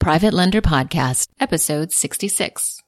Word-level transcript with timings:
Private 0.00 0.32
Lender 0.32 0.62
Podcast, 0.62 1.28
episode 1.38 1.92
66. 1.92 2.82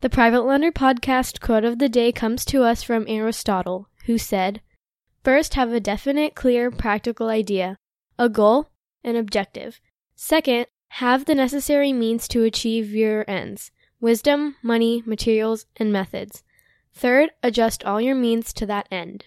The 0.00 0.10
Private 0.10 0.40
Lender 0.40 0.72
Podcast 0.72 1.40
quote 1.40 1.64
of 1.64 1.78
the 1.78 1.88
day 1.88 2.10
comes 2.10 2.44
to 2.46 2.64
us 2.64 2.82
from 2.82 3.06
Aristotle, 3.06 3.88
who 4.06 4.18
said, 4.18 4.60
First, 5.22 5.54
have 5.54 5.72
a 5.72 5.78
definite, 5.78 6.34
clear, 6.34 6.72
practical 6.72 7.28
idea, 7.28 7.78
a 8.18 8.28
goal, 8.28 8.72
an 9.04 9.14
objective. 9.14 9.80
Second, 10.16 10.66
have 10.88 11.26
the 11.26 11.36
necessary 11.36 11.92
means 11.92 12.26
to 12.26 12.42
achieve 12.42 12.90
your 12.90 13.24
ends 13.30 13.70
wisdom, 14.00 14.56
money, 14.60 15.04
materials, 15.06 15.66
and 15.76 15.92
methods. 15.92 16.42
Third, 16.92 17.30
adjust 17.44 17.84
all 17.84 18.00
your 18.00 18.16
means 18.16 18.52
to 18.54 18.66
that 18.66 18.88
end. 18.90 19.26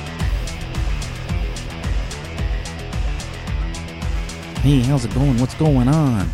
Hey, 4.61 4.81
how's 4.81 5.05
it 5.05 5.13
going? 5.15 5.39
What's 5.39 5.55
going 5.55 5.87
on? 5.87 6.29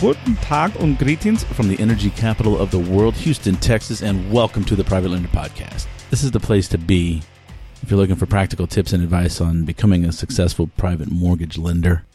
Guten 0.00 0.36
Tag 0.36 0.76
und 0.76 0.96
greetings 0.96 1.42
from 1.42 1.66
the 1.66 1.76
energy 1.80 2.10
capital 2.10 2.56
of 2.56 2.70
the 2.70 2.78
world, 2.78 3.16
Houston, 3.16 3.56
Texas, 3.56 4.00
and 4.00 4.32
welcome 4.32 4.64
to 4.64 4.76
the 4.76 4.84
Private 4.84 5.08
Lender 5.08 5.28
Podcast. 5.30 5.88
This 6.08 6.22
is 6.22 6.30
the 6.30 6.38
place 6.38 6.68
to 6.68 6.78
be 6.78 7.20
if 7.82 7.90
you're 7.90 7.98
looking 7.98 8.14
for 8.14 8.26
practical 8.26 8.68
tips 8.68 8.92
and 8.92 9.02
advice 9.02 9.40
on 9.40 9.64
becoming 9.64 10.04
a 10.04 10.12
successful 10.12 10.68
private 10.76 11.10
mortgage 11.10 11.58
lender. 11.58 12.06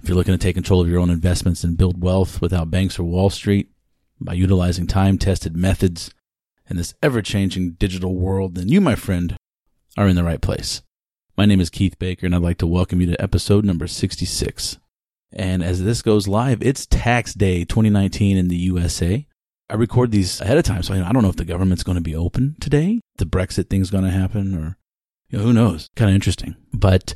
If 0.00 0.08
you're 0.08 0.16
looking 0.16 0.34
to 0.34 0.38
take 0.38 0.54
control 0.54 0.80
of 0.80 0.88
your 0.88 1.00
own 1.00 1.10
investments 1.10 1.64
and 1.64 1.76
build 1.76 2.00
wealth 2.00 2.40
without 2.40 2.70
banks 2.70 2.96
or 2.96 3.02
Wall 3.02 3.28
Street 3.28 3.72
by 4.20 4.34
utilizing 4.34 4.86
time 4.86 5.18
tested 5.18 5.56
methods 5.56 6.14
in 6.70 6.76
this 6.76 6.94
ever 7.02 7.22
changing 7.22 7.72
digital 7.72 8.14
world, 8.14 8.54
then 8.54 8.68
you, 8.68 8.80
my 8.80 8.94
friend, 8.94 9.34
are 9.96 10.06
in 10.06 10.14
the 10.14 10.22
right 10.22 10.40
place. 10.40 10.80
My 11.36 11.44
name 11.44 11.60
is 11.60 11.70
Keith 11.70 11.98
Baker, 11.98 12.24
and 12.24 12.36
I'd 12.36 12.40
like 12.42 12.58
to 12.58 12.68
welcome 12.68 13.00
you 13.00 13.08
to 13.08 13.20
episode 13.20 13.64
number 13.64 13.88
66. 13.88 14.78
And 15.32 15.62
as 15.62 15.82
this 15.82 16.02
goes 16.02 16.28
live, 16.28 16.62
it's 16.62 16.86
tax 16.86 17.34
day 17.34 17.64
2019 17.64 18.36
in 18.36 18.48
the 18.48 18.56
USA. 18.56 19.26
I 19.70 19.74
record 19.74 20.10
these 20.10 20.40
ahead 20.40 20.58
of 20.58 20.64
time, 20.64 20.82
so 20.82 20.92
I 20.92 21.12
don't 21.12 21.22
know 21.22 21.30
if 21.30 21.36
the 21.36 21.44
government's 21.44 21.82
going 21.82 21.96
to 21.96 22.02
be 22.02 22.14
open 22.14 22.56
today. 22.60 23.00
The 23.16 23.24
Brexit 23.24 23.70
thing's 23.70 23.90
going 23.90 24.04
to 24.04 24.10
happen, 24.10 24.54
or 24.54 24.76
you 25.30 25.38
know, 25.38 25.44
who 25.44 25.52
knows? 25.54 25.88
Kind 25.96 26.10
of 26.10 26.14
interesting. 26.14 26.56
But 26.74 27.14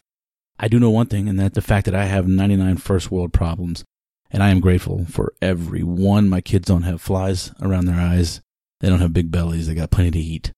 I 0.58 0.68
do 0.68 0.80
know 0.80 0.90
one 0.90 1.06
thing, 1.06 1.28
and 1.28 1.38
that 1.38 1.52
the 1.52 1.60
fact 1.60 1.84
that 1.84 1.94
I 1.94 2.06
have 2.06 2.26
99 2.26 2.78
first 2.78 3.10
world 3.10 3.34
problems, 3.34 3.84
and 4.30 4.42
I 4.42 4.48
am 4.48 4.60
grateful 4.60 5.04
for 5.04 5.34
every 5.42 5.82
one. 5.82 6.30
My 6.30 6.40
kids 6.40 6.68
don't 6.68 6.82
have 6.82 7.02
flies 7.02 7.52
around 7.60 7.84
their 7.84 8.00
eyes. 8.00 8.40
They 8.80 8.88
don't 8.88 9.00
have 9.00 9.12
big 9.12 9.30
bellies. 9.30 9.66
They 9.66 9.74
got 9.74 9.90
plenty 9.90 10.10
to 10.12 10.18
eat. 10.18 10.52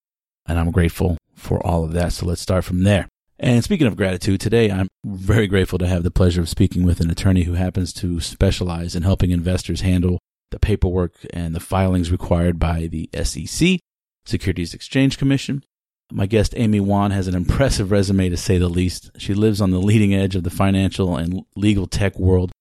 And 0.47 0.57
I'm 0.57 0.71
grateful 0.71 1.17
for 1.35 1.65
all 1.65 1.83
of 1.83 1.91
that. 1.93 2.13
So 2.13 2.25
let's 2.25 2.41
start 2.41 2.63
from 2.63 2.83
there. 2.83 3.07
And 3.41 3.63
speaking 3.63 3.87
of 3.87 3.95
gratitude, 3.95 4.41
today 4.41 4.69
I'm 4.69 4.89
very 5.05 5.47
grateful 5.47 5.79
to 5.79 5.87
have 5.87 6.03
the 6.03 6.11
pleasure 6.11 6.41
of 6.41 6.49
speaking 6.49 6.83
with 6.83 6.99
an 6.99 7.09
attorney 7.09 7.43
who 7.43 7.53
happens 7.53 7.93
to 7.93 8.19
specialize 8.19 8.95
in 8.95 9.03
helping 9.03 9.31
investors 9.31 9.79
handle 9.79 10.19
the 10.51 10.59
paperwork 10.59 11.13
and 11.31 11.55
the 11.55 11.61
filings 11.61 12.11
required 12.11 12.59
by 12.59 12.87
the 12.87 13.09
SEC, 13.23 13.79
Securities 14.25 14.73
Exchange 14.73 15.17
Commission. 15.17 15.63
My 16.11 16.25
guest, 16.25 16.53
Amy 16.57 16.81
Wan, 16.81 17.11
has 17.11 17.27
an 17.27 17.35
impressive 17.35 17.91
resume 17.91 18.27
to 18.27 18.35
say 18.35 18.57
the 18.57 18.67
least. 18.67 19.11
She 19.17 19.33
lives 19.33 19.61
on 19.61 19.71
the 19.71 19.79
leading 19.79 20.13
edge 20.13 20.35
of 20.35 20.43
the 20.43 20.49
financial 20.49 21.15
and 21.15 21.45
legal 21.55 21.87
tech 21.87 22.19
world 22.19 22.51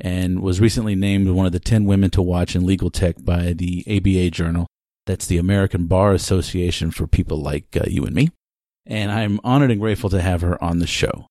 and 0.00 0.40
was 0.40 0.60
recently 0.60 0.96
named 0.96 1.28
one 1.28 1.46
of 1.46 1.52
the 1.52 1.60
10 1.60 1.84
women 1.84 2.10
to 2.10 2.22
watch 2.22 2.56
in 2.56 2.66
legal 2.66 2.90
tech 2.90 3.24
by 3.24 3.52
the 3.52 3.84
ABA 3.88 4.30
Journal. 4.30 4.66
That's 5.06 5.26
the 5.26 5.38
American 5.38 5.86
Bar 5.86 6.12
Association 6.12 6.90
for 6.90 7.06
people 7.06 7.40
like 7.40 7.76
uh, 7.76 7.84
you 7.86 8.04
and 8.04 8.16
me 8.16 8.30
and 8.86 9.10
I'm 9.10 9.40
honored 9.44 9.70
and 9.70 9.80
grateful 9.80 10.10
to 10.10 10.20
have 10.20 10.42
her 10.42 10.62
on 10.62 10.78
the 10.78 10.86
show. 10.86 11.26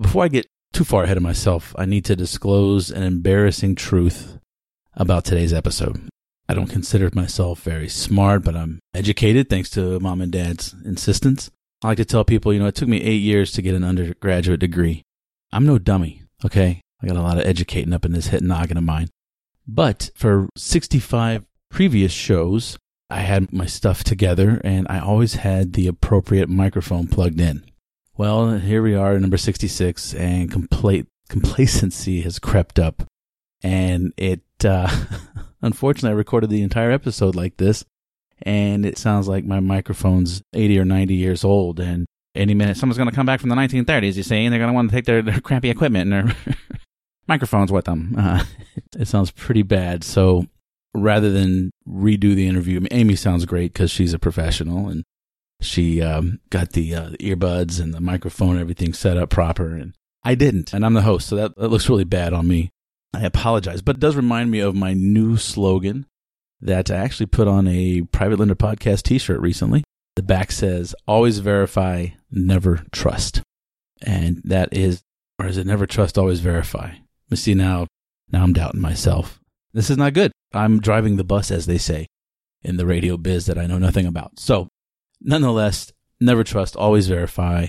Before 0.00 0.24
I 0.24 0.28
get 0.28 0.46
too 0.72 0.84
far 0.84 1.04
ahead 1.04 1.16
of 1.16 1.22
myself, 1.22 1.74
I 1.78 1.86
need 1.86 2.04
to 2.06 2.16
disclose 2.16 2.90
an 2.90 3.02
embarrassing 3.02 3.76
truth 3.76 4.38
about 4.94 5.24
today's 5.24 5.52
episode. 5.52 6.08
I 6.48 6.54
don't 6.54 6.68
consider 6.68 7.10
myself 7.12 7.62
very 7.62 7.88
smart, 7.88 8.44
but 8.44 8.54
I'm 8.56 8.78
educated 8.94 9.48
thanks 9.48 9.70
to 9.70 9.98
mom 10.00 10.20
and 10.20 10.30
dad's 10.30 10.74
insistence. 10.84 11.50
I 11.82 11.88
like 11.88 11.96
to 11.98 12.04
tell 12.04 12.24
people, 12.24 12.52
you 12.52 12.60
know, 12.60 12.66
it 12.66 12.74
took 12.74 12.88
me 12.88 13.02
eight 13.02 13.22
years 13.22 13.52
to 13.52 13.62
get 13.62 13.74
an 13.74 13.84
undergraduate 13.84 14.60
degree. 14.60 15.02
I'm 15.52 15.66
no 15.66 15.78
dummy, 15.78 16.22
okay? 16.44 16.80
I 17.02 17.06
got 17.06 17.16
a 17.16 17.22
lot 17.22 17.38
of 17.38 17.46
educating 17.46 17.92
up 17.92 18.04
in 18.04 18.12
this 18.12 18.28
hit 18.28 18.42
noggin 18.42 18.76
of 18.76 18.84
mine. 18.84 19.08
But 19.66 20.10
for 20.14 20.48
65 20.56 21.44
previous 21.70 22.12
shows, 22.12 22.78
I 23.08 23.20
had 23.20 23.52
my 23.52 23.66
stuff 23.66 24.02
together 24.02 24.60
and 24.64 24.86
I 24.90 24.98
always 24.98 25.34
had 25.34 25.74
the 25.74 25.86
appropriate 25.86 26.48
microphone 26.48 27.06
plugged 27.06 27.40
in. 27.40 27.64
Well, 28.16 28.56
here 28.58 28.82
we 28.82 28.94
are, 28.94 29.18
number 29.18 29.36
66, 29.36 30.14
and 30.14 30.50
compla- 30.50 31.06
complacency 31.28 32.22
has 32.22 32.38
crept 32.38 32.78
up. 32.78 33.02
And 33.62 34.14
it, 34.16 34.40
uh, 34.64 34.88
unfortunately, 35.62 36.14
I 36.14 36.18
recorded 36.18 36.48
the 36.48 36.62
entire 36.62 36.90
episode 36.90 37.34
like 37.34 37.58
this, 37.58 37.84
and 38.42 38.86
it 38.86 38.96
sounds 38.96 39.28
like 39.28 39.44
my 39.44 39.60
microphone's 39.60 40.42
80 40.54 40.78
or 40.78 40.84
90 40.86 41.14
years 41.14 41.44
old. 41.44 41.78
And 41.78 42.06
any 42.34 42.54
minute, 42.54 42.78
someone's 42.78 42.96
going 42.96 43.10
to 43.10 43.14
come 43.14 43.26
back 43.26 43.40
from 43.40 43.50
the 43.50 43.56
1930s, 43.56 44.14
you 44.14 44.22
see, 44.22 44.44
and 44.44 44.52
they're 44.52 44.60
going 44.60 44.70
to 44.70 44.74
want 44.74 44.90
to 44.90 44.96
take 44.96 45.04
their, 45.04 45.20
their 45.20 45.40
crappy 45.40 45.68
equipment 45.68 46.10
and 46.10 46.28
their 46.28 46.36
microphones 47.28 47.70
with 47.70 47.84
them. 47.84 48.14
Uh, 48.18 48.44
it 48.98 49.08
sounds 49.08 49.30
pretty 49.30 49.62
bad. 49.62 50.04
So 50.04 50.46
rather 50.96 51.30
than 51.30 51.70
redo 51.88 52.34
the 52.34 52.46
interview, 52.46 52.84
Amy 52.90 53.16
sounds 53.16 53.44
great 53.44 53.72
because 53.72 53.90
she's 53.90 54.14
a 54.14 54.18
professional 54.18 54.88
and 54.88 55.04
she 55.60 56.02
um, 56.02 56.40
got 56.50 56.72
the, 56.72 56.94
uh, 56.94 57.10
the, 57.10 57.18
earbuds 57.18 57.80
and 57.80 57.94
the 57.94 58.00
microphone 58.00 58.52
and 58.52 58.60
everything 58.60 58.92
set 58.92 59.16
up 59.16 59.30
proper. 59.30 59.74
And 59.74 59.94
I 60.22 60.34
didn't, 60.34 60.72
and 60.72 60.84
I'm 60.84 60.94
the 60.94 61.02
host, 61.02 61.28
so 61.28 61.36
that, 61.36 61.56
that 61.56 61.68
looks 61.68 61.88
really 61.88 62.04
bad 62.04 62.32
on 62.32 62.46
me. 62.48 62.70
I 63.14 63.22
apologize, 63.22 63.80
but 63.80 63.96
it 63.96 64.00
does 64.00 64.16
remind 64.16 64.50
me 64.50 64.60
of 64.60 64.74
my 64.74 64.92
new 64.92 65.36
slogan 65.36 66.06
that 66.60 66.90
I 66.90 66.96
actually 66.96 67.26
put 67.26 67.48
on 67.48 67.66
a 67.66 68.02
private 68.02 68.38
lender 68.38 68.54
podcast 68.54 69.02
T-shirt 69.02 69.40
recently. 69.40 69.84
The 70.16 70.22
back 70.22 70.52
says, 70.52 70.94
"Always 71.06 71.38
verify, 71.38 72.08
never 72.30 72.84
trust," 72.92 73.42
and 74.02 74.42
that 74.44 74.72
is, 74.72 75.02
or 75.38 75.46
is 75.46 75.56
it 75.56 75.66
never 75.66 75.86
trust, 75.86 76.18
always 76.18 76.40
verify? 76.40 76.94
You 77.28 77.36
see 77.36 77.54
now, 77.54 77.86
now 78.30 78.42
I'm 78.42 78.52
doubting 78.52 78.80
myself. 78.80 79.40
This 79.72 79.90
is 79.90 79.96
not 79.96 80.14
good. 80.14 80.32
I'm 80.56 80.80
driving 80.80 81.16
the 81.16 81.24
bus, 81.24 81.50
as 81.50 81.66
they 81.66 81.78
say 81.78 82.06
in 82.62 82.76
the 82.76 82.86
radio 82.86 83.16
biz 83.16 83.46
that 83.46 83.58
I 83.58 83.66
know 83.66 83.78
nothing 83.78 84.06
about. 84.06 84.40
So, 84.40 84.68
nonetheless, 85.20 85.92
never 86.20 86.44
trust, 86.44 86.76
always 86.76 87.06
verify. 87.08 87.68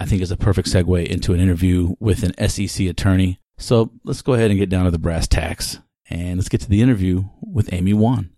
I 0.00 0.04
think 0.04 0.20
is 0.20 0.32
a 0.32 0.36
perfect 0.36 0.68
segue 0.68 1.06
into 1.06 1.32
an 1.32 1.40
interview 1.40 1.94
with 2.00 2.24
an 2.24 2.48
SEC 2.48 2.86
attorney. 2.88 3.38
So 3.56 3.92
let's 4.02 4.22
go 4.22 4.32
ahead 4.34 4.50
and 4.50 4.58
get 4.58 4.68
down 4.68 4.84
to 4.86 4.90
the 4.90 4.98
brass 4.98 5.28
tacks 5.28 5.78
and 6.10 6.38
let's 6.38 6.48
get 6.48 6.60
to 6.62 6.68
the 6.68 6.82
interview 6.82 7.24
with 7.40 7.72
Amy 7.72 7.92
Wan. 7.92 8.30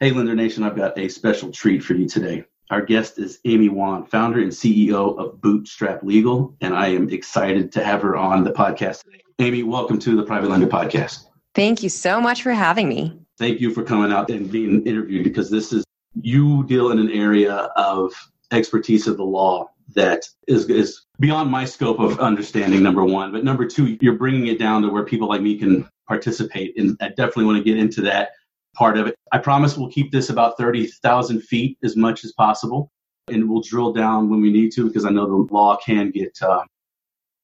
Hey, 0.00 0.10
Lender 0.10 0.34
Nation, 0.34 0.64
I've 0.64 0.76
got 0.76 0.98
a 0.98 1.08
special 1.08 1.52
treat 1.52 1.84
for 1.84 1.94
you 1.94 2.08
today. 2.08 2.44
Our 2.70 2.82
guest 2.82 3.18
is 3.18 3.38
Amy 3.44 3.68
Wan, 3.68 4.06
founder 4.06 4.40
and 4.40 4.50
CEO 4.50 5.18
of 5.18 5.40
Bootstrap 5.40 6.02
Legal, 6.02 6.56
and 6.60 6.74
I 6.74 6.88
am 6.88 7.10
excited 7.10 7.70
to 7.72 7.84
have 7.84 8.02
her 8.02 8.16
on 8.16 8.42
the 8.42 8.52
podcast 8.52 9.04
today. 9.04 9.22
Amy, 9.40 9.62
welcome 9.62 9.98
to 9.98 10.14
the 10.14 10.22
Private 10.22 10.50
Lender 10.50 10.66
Podcast. 10.66 11.24
Thank 11.54 11.82
you 11.82 11.88
so 11.88 12.20
much 12.20 12.42
for 12.42 12.52
having 12.52 12.90
me. 12.90 13.18
Thank 13.38 13.58
you 13.58 13.72
for 13.72 13.82
coming 13.82 14.12
out 14.12 14.28
and 14.28 14.50
being 14.50 14.86
interviewed 14.86 15.24
because 15.24 15.48
this 15.48 15.72
is, 15.72 15.82
you 16.20 16.62
deal 16.64 16.90
in 16.90 16.98
an 16.98 17.10
area 17.10 17.54
of 17.74 18.12
expertise 18.52 19.06
of 19.06 19.16
the 19.16 19.24
law 19.24 19.70
that 19.94 20.28
is, 20.46 20.68
is 20.68 21.06
beyond 21.20 21.50
my 21.50 21.64
scope 21.64 22.00
of 22.00 22.20
understanding, 22.20 22.82
number 22.82 23.02
one. 23.02 23.32
But 23.32 23.42
number 23.42 23.64
two, 23.64 23.96
you're 24.02 24.18
bringing 24.18 24.48
it 24.48 24.58
down 24.58 24.82
to 24.82 24.90
where 24.90 25.06
people 25.06 25.28
like 25.28 25.40
me 25.40 25.56
can 25.56 25.88
participate. 26.06 26.78
And 26.78 26.98
I 27.00 27.08
definitely 27.08 27.46
want 27.46 27.56
to 27.56 27.64
get 27.64 27.78
into 27.78 28.02
that 28.02 28.32
part 28.74 28.98
of 28.98 29.06
it. 29.06 29.14
I 29.32 29.38
promise 29.38 29.74
we'll 29.74 29.90
keep 29.90 30.12
this 30.12 30.28
about 30.28 30.58
30,000 30.58 31.40
feet 31.40 31.78
as 31.82 31.96
much 31.96 32.26
as 32.26 32.32
possible. 32.32 32.92
And 33.28 33.48
we'll 33.48 33.62
drill 33.62 33.94
down 33.94 34.28
when 34.28 34.42
we 34.42 34.52
need 34.52 34.72
to 34.72 34.86
because 34.86 35.06
I 35.06 35.10
know 35.10 35.26
the 35.26 35.54
law 35.54 35.78
can 35.78 36.10
get 36.10 36.36
uh, 36.42 36.62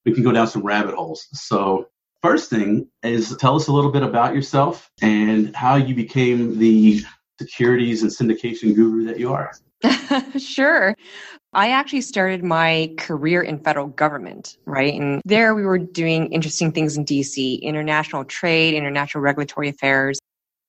we 0.07 0.13
can 0.13 0.23
go 0.23 0.33
down 0.33 0.47
some 0.47 0.63
rabbit 0.63 0.95
holes. 0.95 1.27
So, 1.33 1.89
first 2.23 2.49
thing 2.49 2.89
is 3.03 3.37
tell 3.37 3.57
us 3.57 3.67
a 3.67 3.73
little 3.73 3.93
bit 3.93 4.03
about 4.03 4.35
yourself 4.35 4.91
and 5.03 5.55
how 5.55 5.77
you 5.77 5.95
became 5.95 6.59
the 6.59 7.03
securities 7.39 8.03
and 8.03 8.11
syndication 8.11 8.75
guru 8.75 9.05
that 9.05 9.19
you 9.19 9.33
are. 9.33 9.53
sure. 10.39 10.95
I 11.53 11.71
actually 11.71 12.01
started 12.01 12.43
my 12.43 12.95
career 12.97 13.43
in 13.43 13.59
federal 13.59 13.89
government, 13.89 14.57
right? 14.65 14.95
And 14.95 15.21
there 15.25 15.55
we 15.55 15.65
were 15.65 15.79
doing 15.79 16.33
interesting 16.33 16.73
things 16.73 16.97
in 16.97 17.05
DC, 17.05 17.61
international 17.63 18.25
trade, 18.25 18.75
international 18.75 19.23
regulatory 19.23 19.69
affairs. 19.69 20.19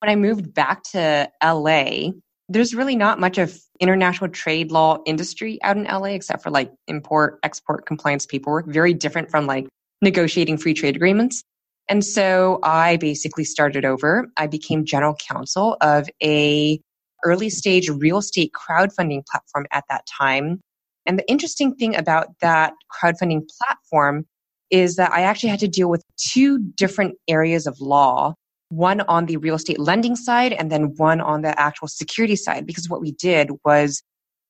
When 0.00 0.10
I 0.10 0.16
moved 0.16 0.52
back 0.52 0.82
to 0.92 1.30
LA, 1.42 2.10
there's 2.48 2.74
really 2.74 2.96
not 2.96 3.20
much 3.20 3.38
of 3.38 3.58
international 3.80 4.30
trade 4.30 4.70
law 4.72 4.98
industry 5.06 5.58
out 5.62 5.76
in 5.76 5.84
LA 5.84 6.10
except 6.10 6.42
for 6.42 6.50
like 6.50 6.72
import, 6.86 7.38
export 7.42 7.86
compliance 7.86 8.26
paperwork, 8.26 8.66
very 8.66 8.94
different 8.94 9.30
from 9.30 9.46
like 9.46 9.68
negotiating 10.00 10.56
free 10.56 10.74
trade 10.74 10.96
agreements. 10.96 11.42
And 11.88 12.04
so 12.04 12.58
I 12.62 12.96
basically 12.96 13.44
started 13.44 13.84
over. 13.84 14.28
I 14.36 14.46
became 14.46 14.84
general 14.84 15.14
counsel 15.14 15.76
of 15.80 16.08
a 16.22 16.80
early 17.24 17.50
stage 17.50 17.88
real 17.88 18.18
estate 18.18 18.52
crowdfunding 18.52 19.26
platform 19.26 19.66
at 19.72 19.84
that 19.88 20.04
time. 20.06 20.60
And 21.06 21.18
the 21.18 21.28
interesting 21.28 21.74
thing 21.74 21.96
about 21.96 22.28
that 22.40 22.74
crowdfunding 22.92 23.48
platform 23.58 24.26
is 24.70 24.96
that 24.96 25.12
I 25.12 25.22
actually 25.22 25.48
had 25.48 25.60
to 25.60 25.68
deal 25.68 25.88
with 25.88 26.04
two 26.16 26.58
different 26.58 27.16
areas 27.26 27.66
of 27.66 27.80
law 27.80 28.34
one 28.70 29.00
on 29.02 29.26
the 29.26 29.36
real 29.38 29.54
estate 29.54 29.78
lending 29.78 30.16
side 30.16 30.52
and 30.52 30.70
then 30.70 30.94
one 30.96 31.20
on 31.20 31.42
the 31.42 31.58
actual 31.58 31.88
security 31.88 32.36
side. 32.36 32.66
Because 32.66 32.88
what 32.88 33.00
we 33.00 33.12
did 33.12 33.50
was 33.64 34.02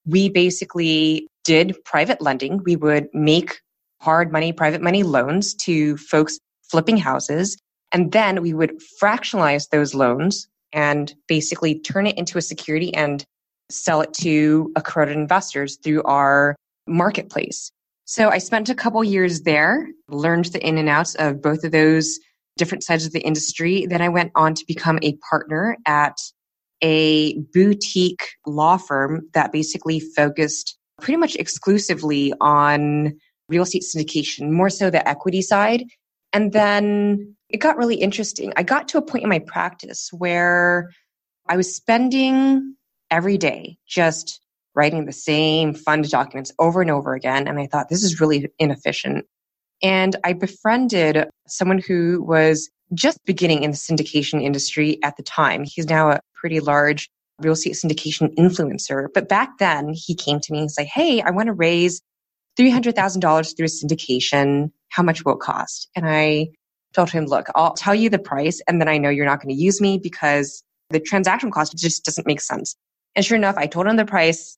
we 0.06 0.28
basically 0.28 1.28
did 1.44 1.76
private 1.84 2.20
lending. 2.20 2.62
We 2.64 2.76
would 2.76 3.08
make 3.12 3.60
hard 4.00 4.32
money, 4.32 4.52
private 4.52 4.82
money 4.82 5.02
loans 5.02 5.54
to 5.54 5.96
folks 5.96 6.38
flipping 6.70 6.96
houses. 6.96 7.56
And 7.92 8.12
then 8.12 8.42
we 8.42 8.54
would 8.54 8.80
fractionalize 9.00 9.70
those 9.70 9.94
loans 9.94 10.48
and 10.72 11.14
basically 11.26 11.78
turn 11.78 12.06
it 12.06 12.18
into 12.18 12.38
a 12.38 12.42
security 12.42 12.94
and 12.94 13.24
sell 13.70 14.00
it 14.00 14.12
to 14.14 14.72
accredited 14.76 15.18
investors 15.18 15.78
through 15.82 16.02
our 16.02 16.56
marketplace. 16.86 17.70
So 18.04 18.30
I 18.30 18.38
spent 18.38 18.70
a 18.70 18.74
couple 18.74 19.02
years 19.04 19.42
there, 19.42 19.88
learned 20.08 20.46
the 20.46 20.66
in 20.66 20.78
and 20.78 20.88
outs 20.88 21.14
of 21.16 21.42
both 21.42 21.64
of 21.64 21.72
those 21.72 22.18
different 22.58 22.84
sides 22.84 23.06
of 23.06 23.12
the 23.12 23.20
industry. 23.20 23.86
Then 23.86 24.02
I 24.02 24.10
went 24.10 24.32
on 24.34 24.54
to 24.54 24.64
become 24.66 24.98
a 25.02 25.16
partner 25.30 25.76
at 25.86 26.18
a 26.82 27.38
boutique 27.54 28.28
law 28.46 28.76
firm 28.76 29.22
that 29.34 29.52
basically 29.52 30.00
focused 30.00 30.76
pretty 31.00 31.16
much 31.16 31.36
exclusively 31.36 32.32
on 32.40 33.14
real 33.48 33.62
estate 33.62 33.82
syndication, 33.82 34.50
more 34.50 34.70
so 34.70 34.90
the 34.90 35.08
equity 35.08 35.42
side. 35.42 35.84
And 36.32 36.52
then 36.52 37.34
it 37.48 37.58
got 37.58 37.78
really 37.78 37.96
interesting. 37.96 38.52
I 38.56 38.62
got 38.62 38.88
to 38.88 38.98
a 38.98 39.02
point 39.02 39.24
in 39.24 39.30
my 39.30 39.38
practice 39.38 40.10
where 40.12 40.90
I 41.48 41.56
was 41.56 41.74
spending 41.74 42.76
every 43.10 43.38
day 43.38 43.78
just 43.86 44.40
writing 44.74 45.06
the 45.06 45.12
same 45.12 45.74
fund 45.74 46.08
documents 46.10 46.52
over 46.58 46.82
and 46.82 46.90
over 46.90 47.14
again. 47.14 47.48
And 47.48 47.58
I 47.58 47.66
thought, 47.66 47.88
this 47.88 48.04
is 48.04 48.20
really 48.20 48.50
inefficient. 48.58 49.24
And 49.82 50.16
I 50.24 50.32
befriended 50.32 51.28
someone 51.46 51.78
who 51.78 52.22
was 52.22 52.68
just 52.94 53.18
beginning 53.24 53.62
in 53.62 53.70
the 53.70 53.76
syndication 53.76 54.42
industry 54.42 54.98
at 55.02 55.16
the 55.16 55.22
time. 55.22 55.64
He's 55.64 55.86
now 55.86 56.10
a 56.10 56.20
pretty 56.34 56.60
large 56.60 57.08
real 57.38 57.52
estate 57.52 57.74
syndication 57.74 58.34
influencer. 58.34 59.06
But 59.14 59.28
back 59.28 59.58
then, 59.58 59.92
he 59.92 60.14
came 60.14 60.40
to 60.40 60.52
me 60.52 60.60
and 60.60 60.70
said, 60.70 60.86
Hey, 60.86 61.20
I 61.20 61.30
want 61.30 61.46
to 61.46 61.52
raise 61.52 62.00
$300,000 62.58 63.56
through 63.56 63.66
syndication. 63.66 64.72
How 64.88 65.02
much 65.02 65.24
will 65.24 65.34
it 65.34 65.40
cost? 65.40 65.88
And 65.94 66.08
I 66.08 66.48
told 66.92 67.10
him, 67.10 67.26
look, 67.26 67.46
I'll 67.54 67.74
tell 67.74 67.94
you 67.94 68.10
the 68.10 68.18
price 68.18 68.60
and 68.66 68.80
then 68.80 68.88
I 68.88 68.98
know 68.98 69.10
you're 69.10 69.26
not 69.26 69.40
going 69.40 69.54
to 69.54 69.60
use 69.60 69.80
me 69.80 69.98
because 70.02 70.64
the 70.90 71.00
transaction 71.00 71.50
cost 71.50 71.76
just 71.76 72.04
doesn't 72.04 72.26
make 72.26 72.40
sense. 72.40 72.74
And 73.14 73.24
sure 73.24 73.36
enough, 73.36 73.56
I 73.56 73.66
told 73.66 73.86
him 73.86 73.96
the 73.96 74.04
price. 74.04 74.57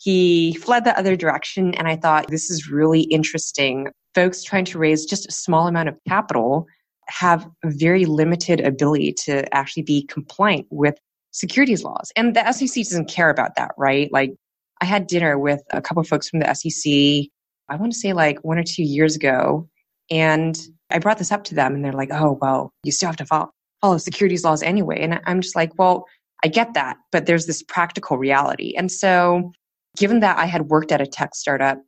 He 0.00 0.54
fled 0.54 0.84
the 0.84 0.98
other 0.98 1.14
direction 1.14 1.74
and 1.74 1.86
I 1.86 1.96
thought 1.96 2.28
this 2.28 2.50
is 2.50 2.70
really 2.70 3.02
interesting. 3.02 3.88
Folks 4.14 4.42
trying 4.42 4.64
to 4.66 4.78
raise 4.78 5.04
just 5.04 5.28
a 5.28 5.32
small 5.32 5.66
amount 5.66 5.90
of 5.90 5.96
capital 6.08 6.66
have 7.08 7.46
very 7.64 8.06
limited 8.06 8.60
ability 8.60 9.12
to 9.12 9.52
actually 9.54 9.82
be 9.82 10.06
compliant 10.06 10.66
with 10.70 10.94
securities 11.32 11.84
laws. 11.84 12.10
And 12.16 12.34
the 12.34 12.50
SEC 12.52 12.82
doesn't 12.84 13.10
care 13.10 13.30
about 13.30 13.56
that, 13.56 13.72
right? 13.76 14.10
Like 14.10 14.32
I 14.80 14.86
had 14.86 15.06
dinner 15.06 15.38
with 15.38 15.60
a 15.70 15.82
couple 15.82 16.00
of 16.00 16.08
folks 16.08 16.30
from 16.30 16.40
the 16.40 16.54
SEC, 16.54 17.30
I 17.68 17.76
want 17.76 17.92
to 17.92 17.98
say 17.98 18.12
like 18.12 18.38
one 18.42 18.58
or 18.58 18.64
two 18.64 18.82
years 18.82 19.14
ago. 19.14 19.68
And 20.10 20.58
I 20.90 20.98
brought 20.98 21.18
this 21.18 21.30
up 21.30 21.44
to 21.44 21.54
them 21.54 21.74
and 21.74 21.84
they're 21.84 21.92
like, 21.92 22.10
oh, 22.10 22.38
well, 22.40 22.72
you 22.84 22.92
still 22.92 23.08
have 23.08 23.16
to 23.16 23.26
follow, 23.26 23.50
follow 23.80 23.98
securities 23.98 24.44
laws 24.44 24.62
anyway. 24.62 25.00
And 25.00 25.20
I'm 25.26 25.40
just 25.40 25.54
like, 25.54 25.78
well, 25.78 26.06
I 26.42 26.48
get 26.48 26.74
that, 26.74 26.96
but 27.12 27.26
there's 27.26 27.46
this 27.46 27.62
practical 27.62 28.16
reality. 28.16 28.74
And 28.76 28.90
so, 28.90 29.52
given 29.96 30.20
that 30.20 30.38
I 30.38 30.46
had 30.46 30.68
worked 30.68 30.92
at 30.92 31.00
a 31.00 31.06
tech 31.06 31.34
startup, 31.34 31.78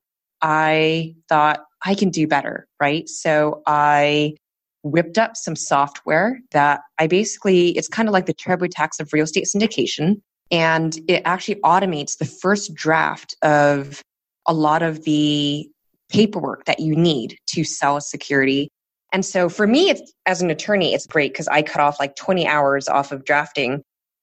I 0.40 1.14
thought 1.28 1.60
I 1.84 1.94
can 1.94 2.10
do 2.10 2.26
better, 2.26 2.66
right? 2.81 3.08
So 3.08 3.62
I 3.66 4.37
whipped 4.82 5.19
up 5.19 5.37
some 5.37 5.56
software 5.56 6.40
that 6.50 6.81
I 6.99 7.06
basically, 7.06 7.70
it's 7.70 7.88
kind 7.88 8.08
of 8.08 8.12
like 8.12 8.26
the 8.26 8.34
TurboTax 8.34 9.00
of 9.00 9.12
real 9.12 9.25
estate 9.25 9.46
syndication. 9.54 10.20
And 10.50 10.99
it 11.08 11.22
actually 11.25 11.56
automates 11.62 12.19
the 12.19 12.25
first 12.25 12.75
draft 12.75 13.37
of 13.43 14.02
a 14.46 14.52
lot 14.52 14.82
of 14.82 15.04
the 15.04 15.69
paperwork 16.10 16.64
that 16.66 16.81
you 16.81 16.94
need 16.94 17.38
to 17.46 17.64
sell 17.64 17.96
a 17.96 18.00
security. 18.00 18.69
And 19.12 19.25
so 19.25 19.49
for 19.49 19.66
me, 19.66 19.94
as 20.26 20.43
an 20.43 20.50
attorney, 20.50 20.94
it's 20.94 21.06
great 21.06 21.32
because 21.32 21.49
I 21.49 21.62
cut 21.62 21.81
off 21.81 22.00
like 22.00 22.16
20 22.16 22.46
hours 22.46 22.88
off 22.88 23.12
of 23.12 23.25
drafting. 23.25 23.82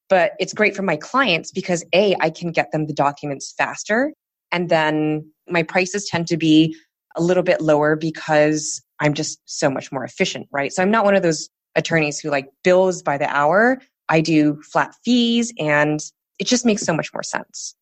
But 0.09 0.33
it's 0.39 0.53
great 0.53 0.75
for 0.75 0.81
my 0.81 0.95
clients 0.95 1.51
because 1.51 1.85
A, 1.94 2.15
I 2.19 2.29
can 2.29 2.51
get 2.51 2.71
them 2.71 2.88
the 2.88 2.94
documents 2.94 3.53
faster. 3.57 4.11
And 4.51 4.69
then 4.69 5.31
my 5.47 5.63
prices 5.63 6.07
tend 6.09 6.27
to 6.27 6.38
be 6.38 6.75
a 7.15 7.21
little 7.21 7.44
bit 7.44 7.61
lower 7.61 7.95
because 7.95 8.81
I'm 9.00 9.13
just 9.13 9.39
so 9.45 9.69
much 9.69 9.91
more 9.91 10.03
efficient, 10.03 10.47
right? 10.51 10.73
So 10.73 10.81
I'm 10.81 10.91
not 10.91 11.06
one 11.06 11.15
of 11.15 11.23
those 11.23 11.50
attorneys 11.75 12.19
who 12.19 12.29
like 12.29 12.50
bills 12.63 13.03
by 13.03 13.17
the 13.17 13.29
hour. 13.29 13.79
I 14.09 14.21
do 14.21 14.61
flat 14.63 14.95
fees 15.06 15.53
and 15.59 16.00
it 16.39 16.47
just 16.47 16.65
makes 16.65 16.81
so 16.81 16.94
much 16.94 17.13
more 17.13 17.23
sense. 17.23 17.75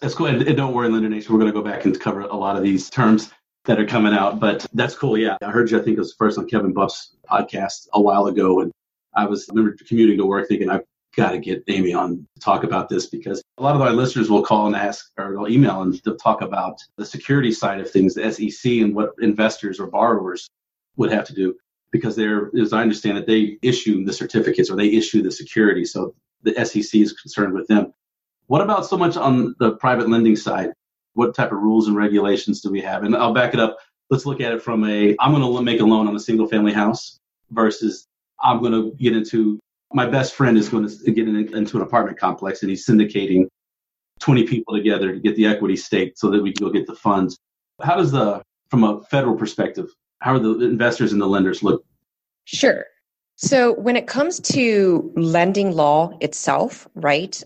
That's 0.00 0.14
cool. 0.14 0.26
And, 0.26 0.56
don't 0.56 0.74
worry, 0.74 0.90
Lender 0.90 1.08
Nation, 1.08 1.32
we're 1.32 1.40
going 1.40 1.52
to 1.52 1.58
go 1.58 1.64
back 1.64 1.86
and 1.86 1.98
cover 1.98 2.20
a 2.20 2.36
lot 2.36 2.56
of 2.56 2.62
these 2.62 2.90
terms 2.90 3.32
that 3.64 3.80
are 3.80 3.86
coming 3.86 4.12
out. 4.12 4.40
But 4.40 4.66
that's 4.74 4.94
cool. 4.94 5.16
Yeah. 5.16 5.38
I 5.42 5.50
heard 5.50 5.70
you, 5.70 5.78
I 5.78 5.82
think 5.82 5.96
it 5.96 6.00
was 6.00 6.14
first 6.18 6.36
on 6.36 6.46
Kevin 6.46 6.74
Bupp's 6.74 7.16
podcast 7.30 7.88
a 7.94 8.00
while 8.00 8.26
ago. 8.26 8.60
And 8.60 8.70
I 9.16 9.24
was, 9.24 9.48
I 9.48 9.54
remember 9.54 9.76
commuting 9.88 10.18
to 10.18 10.26
work 10.26 10.48
thinking, 10.48 10.68
I've 10.68 10.82
got 11.16 11.30
to 11.30 11.38
get 11.38 11.64
Amy 11.68 11.94
on 11.94 12.26
to 12.34 12.40
talk 12.40 12.64
about 12.64 12.88
this 12.88 13.06
because 13.06 13.42
a 13.58 13.62
lot 13.62 13.74
of 13.74 13.82
our 13.82 13.92
listeners 13.92 14.30
will 14.30 14.42
call 14.42 14.66
and 14.66 14.76
ask 14.76 15.10
or 15.18 15.32
they'll 15.32 15.48
email 15.48 15.82
and 15.82 15.94
they'll 16.04 16.16
talk 16.16 16.42
about 16.42 16.78
the 16.96 17.06
security 17.06 17.52
side 17.52 17.80
of 17.80 17.90
things, 17.90 18.14
the 18.14 18.30
SEC 18.30 18.72
and 18.72 18.94
what 18.94 19.10
investors 19.20 19.80
or 19.80 19.86
borrowers 19.86 20.48
would 20.96 21.12
have 21.12 21.26
to 21.26 21.34
do 21.34 21.54
because 21.92 22.16
they're, 22.16 22.50
as 22.60 22.72
I 22.72 22.82
understand 22.82 23.18
it, 23.18 23.26
they 23.26 23.58
issue 23.62 24.04
the 24.04 24.12
certificates 24.12 24.70
or 24.70 24.76
they 24.76 24.88
issue 24.88 25.22
the 25.22 25.30
security. 25.30 25.84
So 25.84 26.14
the 26.42 26.52
SEC 26.64 27.00
is 27.00 27.12
concerned 27.12 27.54
with 27.54 27.68
them. 27.68 27.92
What 28.46 28.60
about 28.60 28.86
so 28.86 28.96
much 28.96 29.16
on 29.16 29.54
the 29.58 29.72
private 29.76 30.08
lending 30.08 30.36
side? 30.36 30.72
What 31.14 31.34
type 31.34 31.52
of 31.52 31.58
rules 31.58 31.86
and 31.86 31.96
regulations 31.96 32.60
do 32.60 32.70
we 32.70 32.80
have? 32.80 33.04
And 33.04 33.16
I'll 33.16 33.32
back 33.32 33.54
it 33.54 33.60
up. 33.60 33.78
Let's 34.10 34.26
look 34.26 34.40
at 34.40 34.52
it 34.52 34.62
from 34.62 34.84
a 34.84 35.14
I'm 35.20 35.32
going 35.32 35.42
to 35.42 35.62
make 35.62 35.80
a 35.80 35.84
loan 35.84 36.08
on 36.08 36.16
a 36.16 36.20
single 36.20 36.46
family 36.46 36.72
house 36.72 37.18
versus 37.50 38.06
I'm 38.42 38.60
going 38.60 38.72
to 38.72 38.94
get 38.96 39.16
into 39.16 39.60
my 39.94 40.06
best 40.06 40.34
friend 40.34 40.58
is 40.58 40.68
going 40.68 40.86
to 40.88 41.12
get 41.12 41.28
in, 41.28 41.36
into 41.56 41.76
an 41.76 41.82
apartment 41.82 42.18
complex 42.18 42.62
and 42.62 42.68
he's 42.68 42.86
syndicating 42.86 43.46
20 44.20 44.44
people 44.44 44.74
together 44.74 45.12
to 45.12 45.20
get 45.20 45.36
the 45.36 45.46
equity 45.46 45.76
stake 45.76 46.14
so 46.16 46.30
that 46.30 46.42
we 46.42 46.52
can 46.52 46.66
go 46.66 46.72
get 46.72 46.86
the 46.86 46.96
funds. 46.96 47.38
How 47.80 47.96
does 47.96 48.10
the, 48.10 48.42
from 48.70 48.84
a 48.84 49.02
federal 49.04 49.36
perspective, 49.36 49.88
how 50.18 50.34
are 50.34 50.38
the 50.40 50.60
investors 50.64 51.12
and 51.12 51.20
the 51.20 51.26
lenders 51.26 51.62
look? 51.62 51.84
Sure. 52.44 52.84
So 53.36 53.72
when 53.74 53.96
it 53.96 54.06
comes 54.06 54.40
to 54.40 55.12
lending 55.16 55.72
law 55.72 56.12
itself, 56.20 56.88
right? 56.94 57.40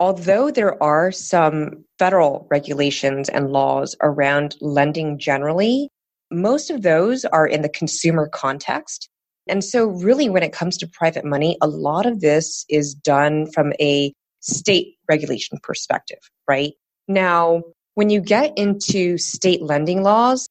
Although 0.00 0.52
there 0.52 0.80
are 0.82 1.10
some 1.10 1.84
federal 1.98 2.46
regulations 2.48 3.28
and 3.28 3.50
laws 3.50 3.96
around 4.02 4.56
lending 4.60 5.18
generally, 5.18 5.90
most 6.30 6.70
of 6.70 6.82
those 6.82 7.24
are 7.24 7.46
in 7.46 7.62
the 7.62 7.68
consumer 7.68 8.28
context. 8.28 9.08
And 9.48 9.64
so, 9.64 9.86
really, 9.86 10.28
when 10.28 10.42
it 10.42 10.52
comes 10.52 10.76
to 10.78 10.86
private 10.86 11.24
money, 11.24 11.56
a 11.60 11.68
lot 11.68 12.06
of 12.06 12.20
this 12.20 12.64
is 12.68 12.94
done 12.94 13.50
from 13.52 13.72
a 13.80 14.12
state 14.40 14.96
regulation 15.08 15.58
perspective, 15.62 16.18
right? 16.48 16.72
Now, 17.08 17.62
when 17.94 18.10
you 18.10 18.20
get 18.20 18.56
into 18.56 19.18
state 19.18 19.62
lending 19.62 20.02
laws, 20.02 20.48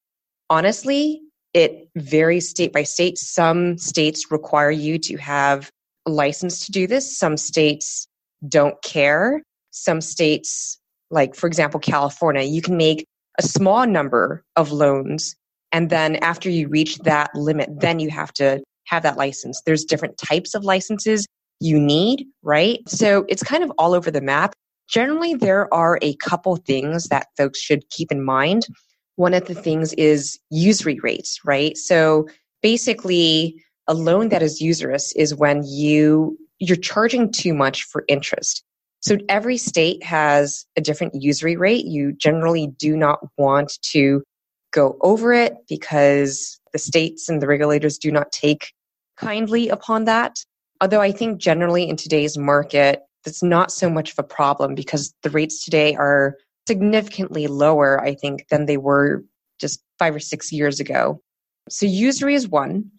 honestly, 0.50 1.22
it 1.54 1.89
varies 1.96 2.50
state 2.50 2.74
by 2.74 2.84
state. 2.84 3.18
Some 3.18 3.77
states 3.77 4.32
require 4.32 4.72
you 4.72 5.00
to 5.00 5.18
have 5.18 5.70
a 6.06 6.12
license 6.12 6.66
to 6.66 6.72
do 6.72 6.88
this, 6.88 7.18
some 7.18 7.38
states 7.38 8.08
don't 8.48 8.82
care. 8.84 9.42
Some 9.72 10.01
states, 10.01 10.80
like 11.12 11.36
for 11.36 11.48
example, 11.48 11.80
California, 11.80 12.44
you 12.44 12.62
can 12.62 12.77
make 12.77 13.06
a 13.38 13.44
small 13.44 13.86
number 13.86 14.44
of 14.56 14.72
loans. 14.72 15.36
And 15.72 15.89
then 15.89 16.16
after 16.18 16.50
you 16.50 16.68
reach 16.68 16.98
that 17.00 17.34
limit, 17.36 17.70
then 17.80 18.00
you 18.00 18.10
have 18.10 18.34
to 18.34 18.63
have 18.88 19.03
that 19.03 19.17
license. 19.17 19.62
There's 19.65 19.86
different 19.86 20.17
types 20.17 20.56
of 20.56 20.63
licenses 20.63 21.25
you 21.60 21.79
need, 21.79 22.25
right? 22.44 22.88
So 22.88 23.25
it's 23.27 23.44
kind 23.44 23.63
of 23.63 23.72
all 23.77 23.94
over 23.94 24.12
the 24.12 24.22
map. 24.22 24.53
Generally, 24.89 25.36
there 25.36 25.72
are 25.74 26.00
a 26.01 26.15
couple 26.15 26.56
things 26.56 27.06
that 27.06 27.27
folks 27.36 27.60
should 27.60 27.89
keep 27.89 28.12
in 28.12 28.24
mind. 28.24 28.67
One 29.15 29.34
of 29.34 29.46
the 29.46 29.56
things 29.56 29.94
is 29.94 30.39
usury 30.50 31.00
rates, 31.01 31.39
right? 31.44 31.75
So 31.75 32.27
basically, 32.62 33.62
a 33.88 33.94
loan 33.94 34.29
that 34.29 34.44
is 34.44 34.62
usurious 34.62 35.13
is 35.13 35.34
when 35.34 35.63
you 35.65 36.38
you're 36.60 36.75
charging 36.75 37.32
too 37.32 37.53
much 37.53 37.84
for 37.84 38.03
interest. 38.08 38.63
So 39.00 39.17
every 39.29 39.58
state 39.58 40.03
has 40.03 40.65
a 40.75 40.82
different 40.82 41.13
usury 41.15 41.56
rate. 41.56 41.86
You 41.86 42.13
generally 42.13 42.67
do 42.67 42.98
not 42.98 43.20
want 43.38 43.77
to 43.91 44.24
go 44.72 44.98
over 45.01 45.34
it 45.34 45.53
because 45.70 46.60
the 46.74 46.79
states 46.79 47.29
and 47.29 47.41
the 47.41 47.48
regulators 47.48 47.98
do 47.98 48.12
not 48.12 48.32
take 48.32 48.74
kindly 49.18 49.70
upon 49.70 50.06
that. 50.06 50.38
Although 50.82 51.02
I 51.02 51.12
think 51.12 51.40
generally 51.40 51.90
in 51.90 51.98
today's 51.98 52.38
market, 52.38 53.02
that's 53.26 53.44
not 53.44 53.72
so 53.72 53.90
much 53.90 54.12
of 54.12 54.20
a 54.20 54.24
problem 54.24 54.76
because 54.76 55.14
the 55.24 55.30
rates 55.30 55.64
today 55.64 55.96
are 55.96 56.38
significantly 56.68 57.48
lower, 57.48 58.02
I 58.02 58.14
think, 58.14 58.48
than 58.50 58.66
they 58.66 58.78
were 58.78 59.24
just 59.60 59.82
five 60.00 60.16
or 60.16 60.20
six 60.20 60.52
years 60.52 60.80
ago. 60.80 61.22
So 61.70 61.86
usury 61.86 62.36
is 62.36 62.48
one. 62.48 62.92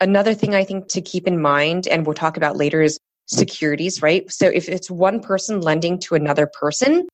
Another 0.00 0.34
thing 0.34 0.54
I 0.54 0.64
think 0.64 0.88
to 0.88 1.00
keep 1.00 1.26
in 1.26 1.40
mind, 1.40 1.86
and 1.88 2.06
we'll 2.06 2.14
talk 2.14 2.36
about 2.36 2.56
later, 2.56 2.82
is 2.82 2.98
securities, 3.26 4.02
right? 4.02 4.30
So 4.30 4.46
if 4.48 4.68
it's 4.68 4.90
one 4.90 5.20
person 5.20 5.60
lending 5.60 5.98
to 6.00 6.14
another 6.14 6.50
person, 6.60 7.06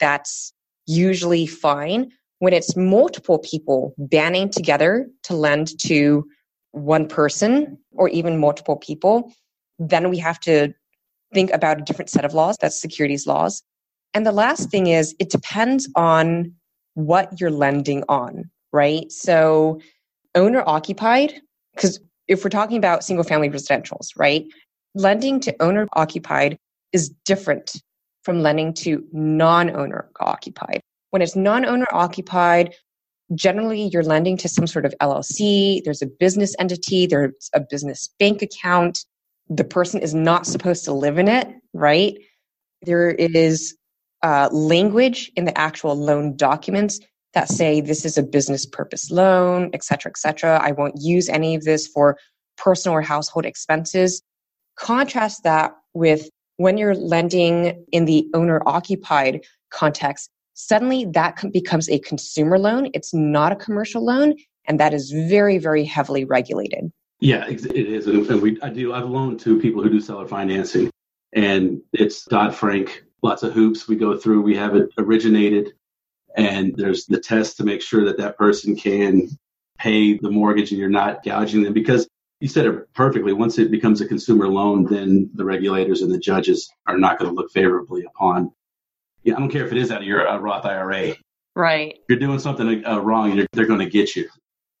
that's 0.00 0.52
usually 0.86 1.46
fine. 1.46 2.10
When 2.38 2.52
it's 2.52 2.76
multiple 2.76 3.40
people 3.40 3.94
banding 3.98 4.50
together 4.50 5.08
to 5.24 5.34
lend 5.34 5.78
to 5.80 6.24
one 6.72 7.08
person 7.08 7.78
or 7.92 8.08
even 8.08 8.38
multiple 8.38 8.76
people, 8.76 9.32
then 9.78 10.10
we 10.10 10.18
have 10.18 10.40
to 10.40 10.72
think 11.32 11.50
about 11.52 11.80
a 11.80 11.84
different 11.84 12.10
set 12.10 12.24
of 12.24 12.34
laws. 12.34 12.56
That's 12.60 12.80
securities 12.80 13.26
laws. 13.26 13.62
And 14.14 14.26
the 14.26 14.32
last 14.32 14.70
thing 14.70 14.86
is 14.86 15.14
it 15.18 15.30
depends 15.30 15.88
on 15.94 16.52
what 16.94 17.40
you're 17.40 17.50
lending 17.50 18.02
on, 18.08 18.50
right? 18.72 19.10
So 19.12 19.80
owner 20.34 20.62
occupied, 20.66 21.34
because 21.74 22.00
if 22.26 22.44
we're 22.44 22.50
talking 22.50 22.76
about 22.76 23.04
single 23.04 23.24
family 23.24 23.48
residentials, 23.48 24.08
right? 24.16 24.44
Lending 24.94 25.40
to 25.40 25.54
owner 25.62 25.86
occupied 25.94 26.58
is 26.92 27.10
different 27.24 27.82
from 28.22 28.42
lending 28.42 28.74
to 28.74 29.04
non 29.12 29.74
owner 29.74 30.10
occupied. 30.20 30.80
When 31.10 31.22
it's 31.22 31.36
non 31.36 31.64
owner 31.64 31.86
occupied, 31.92 32.74
generally 33.34 33.88
you're 33.92 34.02
lending 34.02 34.36
to 34.38 34.48
some 34.48 34.66
sort 34.66 34.84
of 34.84 34.94
LLC, 35.00 35.82
there's 35.84 36.02
a 36.02 36.06
business 36.06 36.54
entity, 36.58 37.06
there's 37.06 37.50
a 37.54 37.60
business 37.60 38.08
bank 38.18 38.42
account. 38.42 39.04
The 39.48 39.64
person 39.64 40.00
is 40.00 40.14
not 40.14 40.46
supposed 40.46 40.84
to 40.84 40.92
live 40.92 41.18
in 41.18 41.28
it, 41.28 41.48
right? 41.72 42.18
There 42.82 43.10
is 43.10 43.76
uh, 44.22 44.48
language 44.52 45.30
in 45.36 45.44
the 45.44 45.56
actual 45.56 45.94
loan 45.94 46.36
documents 46.36 47.00
that 47.34 47.48
say 47.48 47.80
this 47.80 48.04
is 48.04 48.18
a 48.18 48.22
business 48.22 48.66
purpose 48.66 49.10
loan, 49.10 49.70
et 49.72 49.84
cetera, 49.84 50.10
et 50.10 50.18
cetera. 50.18 50.58
I 50.62 50.72
won't 50.72 51.00
use 51.00 51.28
any 51.28 51.54
of 51.54 51.64
this 51.64 51.86
for 51.86 52.18
personal 52.56 52.96
or 52.96 53.02
household 53.02 53.44
expenses. 53.44 54.22
Contrast 54.76 55.42
that 55.44 55.72
with 55.94 56.30
when 56.56 56.78
you're 56.78 56.94
lending 56.94 57.84
in 57.92 58.04
the 58.06 58.26
owner 58.34 58.60
occupied 58.66 59.44
context, 59.70 60.30
suddenly 60.58 61.06
that 61.06 61.40
becomes 61.52 61.88
a 61.88 61.98
consumer 62.00 62.58
loan. 62.58 62.90
It's 62.94 63.14
not 63.14 63.52
a 63.52 63.56
commercial 63.56 64.04
loan, 64.04 64.34
and 64.66 64.78
that 64.80 64.92
is 64.92 65.10
very, 65.10 65.58
very 65.58 65.84
heavily 65.84 66.24
regulated. 66.24 66.90
Yeah, 67.20 67.46
it 67.48 67.64
is. 67.66 68.06
And 68.06 68.42
we, 68.42 68.60
I 68.62 68.68
do, 68.68 68.92
I've 68.92 69.08
loaned 69.08 69.40
to 69.40 69.60
people 69.60 69.82
who 69.82 69.90
do 69.90 70.00
seller 70.00 70.26
financing, 70.26 70.90
and 71.32 71.80
it's 71.92 72.24
Dodd 72.24 72.54
Frank, 72.54 73.04
lots 73.22 73.42
of 73.42 73.52
hoops 73.52 73.88
we 73.88 73.96
go 73.96 74.16
through. 74.16 74.42
We 74.42 74.56
have 74.56 74.76
it 74.76 74.88
originated 74.98 75.72
and 76.36 76.74
there's 76.76 77.06
the 77.06 77.20
test 77.20 77.56
to 77.56 77.64
make 77.64 77.82
sure 77.82 78.04
that 78.04 78.16
that 78.18 78.38
person 78.38 78.76
can 78.76 79.28
pay 79.78 80.18
the 80.18 80.30
mortgage 80.30 80.70
and 80.70 80.78
you're 80.78 80.88
not 80.88 81.24
gouging 81.24 81.62
them 81.62 81.72
because 81.72 82.08
you 82.40 82.48
said 82.48 82.66
it 82.66 82.94
perfectly. 82.94 83.32
Once 83.32 83.58
it 83.58 83.70
becomes 83.70 84.00
a 84.00 84.06
consumer 84.06 84.48
loan, 84.48 84.84
then 84.84 85.28
the 85.34 85.44
regulators 85.44 86.02
and 86.02 86.12
the 86.12 86.18
judges 86.18 86.70
are 86.86 86.96
not 86.96 87.18
going 87.18 87.28
to 87.28 87.34
look 87.34 87.50
favorably 87.50 88.04
upon. 88.04 88.52
Yeah, 89.28 89.36
I 89.36 89.40
don't 89.40 89.50
care 89.50 89.66
if 89.66 89.72
it 89.72 89.76
is 89.76 89.90
out 89.90 90.00
of 90.00 90.06
your 90.06 90.26
uh, 90.26 90.38
Roth 90.38 90.64
IRA. 90.64 91.14
Right. 91.54 91.96
If 91.96 92.04
you're 92.08 92.18
doing 92.18 92.38
something 92.38 92.82
uh, 92.86 92.98
wrong, 93.00 93.44
they're 93.52 93.66
going 93.66 93.80
to 93.80 93.90
get 93.90 94.16
you. 94.16 94.26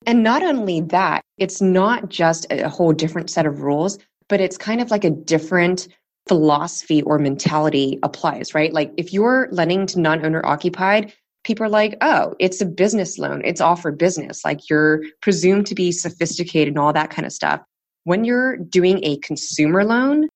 And 0.06 0.22
not 0.22 0.42
only 0.42 0.80
that, 0.80 1.20
it's 1.36 1.60
not 1.60 2.08
just 2.08 2.46
a 2.50 2.66
whole 2.70 2.94
different 2.94 3.28
set 3.28 3.44
of 3.44 3.60
rules, 3.60 3.98
but 4.30 4.40
it's 4.40 4.56
kind 4.56 4.80
of 4.80 4.90
like 4.90 5.04
a 5.04 5.10
different 5.10 5.88
philosophy 6.28 7.02
or 7.02 7.18
mentality 7.18 7.98
applies, 8.02 8.54
right? 8.54 8.72
Like 8.72 8.94
if 8.96 9.12
you're 9.12 9.48
lending 9.50 9.84
to 9.88 10.00
non 10.00 10.24
owner 10.24 10.40
occupied, 10.46 11.12
people 11.44 11.66
are 11.66 11.70
like, 11.70 11.98
oh, 12.00 12.34
it's 12.38 12.62
a 12.62 12.66
business 12.66 13.18
loan. 13.18 13.42
It's 13.44 13.60
all 13.60 13.76
for 13.76 13.92
business. 13.92 14.42
Like 14.46 14.70
you're 14.70 15.02
presumed 15.20 15.66
to 15.66 15.74
be 15.74 15.92
sophisticated 15.92 16.68
and 16.68 16.78
all 16.78 16.94
that 16.94 17.10
kind 17.10 17.26
of 17.26 17.32
stuff. 17.34 17.60
When 18.04 18.24
you're 18.24 18.56
doing 18.56 19.04
a 19.04 19.18
consumer 19.18 19.84
loan 19.84 20.28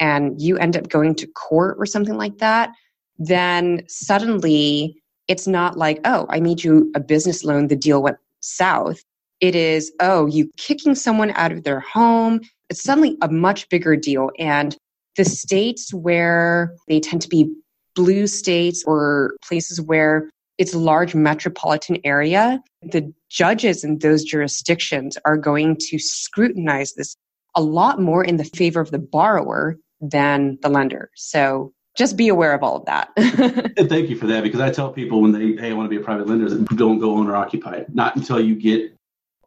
and 0.00 0.42
you 0.42 0.58
end 0.58 0.76
up 0.76 0.88
going 0.88 1.14
to 1.16 1.28
court 1.28 1.76
or 1.78 1.86
something 1.86 2.16
like 2.16 2.38
that, 2.38 2.72
then 3.18 3.82
suddenly 3.88 4.96
it's 5.28 5.46
not 5.46 5.78
like, 5.78 6.00
oh, 6.04 6.26
I 6.28 6.40
made 6.40 6.64
you 6.64 6.90
a 6.94 7.00
business 7.00 7.44
loan, 7.44 7.68
the 7.68 7.76
deal 7.76 8.02
went 8.02 8.18
south. 8.40 9.00
It 9.40 9.54
is, 9.54 9.92
oh, 10.00 10.26
you 10.26 10.50
kicking 10.56 10.94
someone 10.94 11.30
out 11.32 11.52
of 11.52 11.64
their 11.64 11.80
home. 11.80 12.40
It's 12.70 12.82
suddenly 12.82 13.16
a 13.22 13.28
much 13.28 13.68
bigger 13.68 13.96
deal. 13.96 14.30
And 14.38 14.76
the 15.16 15.24
states 15.24 15.92
where 15.92 16.74
they 16.88 17.00
tend 17.00 17.22
to 17.22 17.28
be 17.28 17.52
blue 17.94 18.26
states 18.26 18.82
or 18.86 19.36
places 19.46 19.80
where 19.80 20.30
it's 20.58 20.74
a 20.74 20.78
large 20.78 21.14
metropolitan 21.14 21.98
area, 22.04 22.60
the 22.82 23.12
judges 23.30 23.84
in 23.84 23.98
those 23.98 24.22
jurisdictions 24.22 25.18
are 25.24 25.36
going 25.36 25.76
to 25.88 25.98
scrutinize 25.98 26.94
this 26.94 27.16
a 27.54 27.62
lot 27.62 28.00
more 28.00 28.24
in 28.24 28.36
the 28.36 28.44
favor 28.44 28.80
of 28.80 28.90
the 28.90 28.98
borrower 28.98 29.76
than 30.00 30.58
the 30.62 30.68
lender. 30.68 31.10
So 31.14 31.72
just 31.96 32.16
be 32.16 32.28
aware 32.28 32.54
of 32.54 32.62
all 32.62 32.76
of 32.76 32.84
that. 32.86 33.10
thank 33.16 34.08
you 34.08 34.16
for 34.16 34.26
that 34.26 34.42
because 34.42 34.60
I 34.60 34.70
tell 34.70 34.92
people 34.92 35.20
when 35.20 35.32
they, 35.32 35.60
hey, 35.60 35.70
I 35.70 35.74
want 35.74 35.90
to 35.90 35.94
be 35.94 36.00
a 36.00 36.04
private 36.04 36.26
lender, 36.26 36.48
don't 36.76 36.98
go 36.98 37.16
owner 37.16 37.36
occupied. 37.36 37.94
Not 37.94 38.16
until 38.16 38.40
you 38.40 38.54
get 38.54 38.96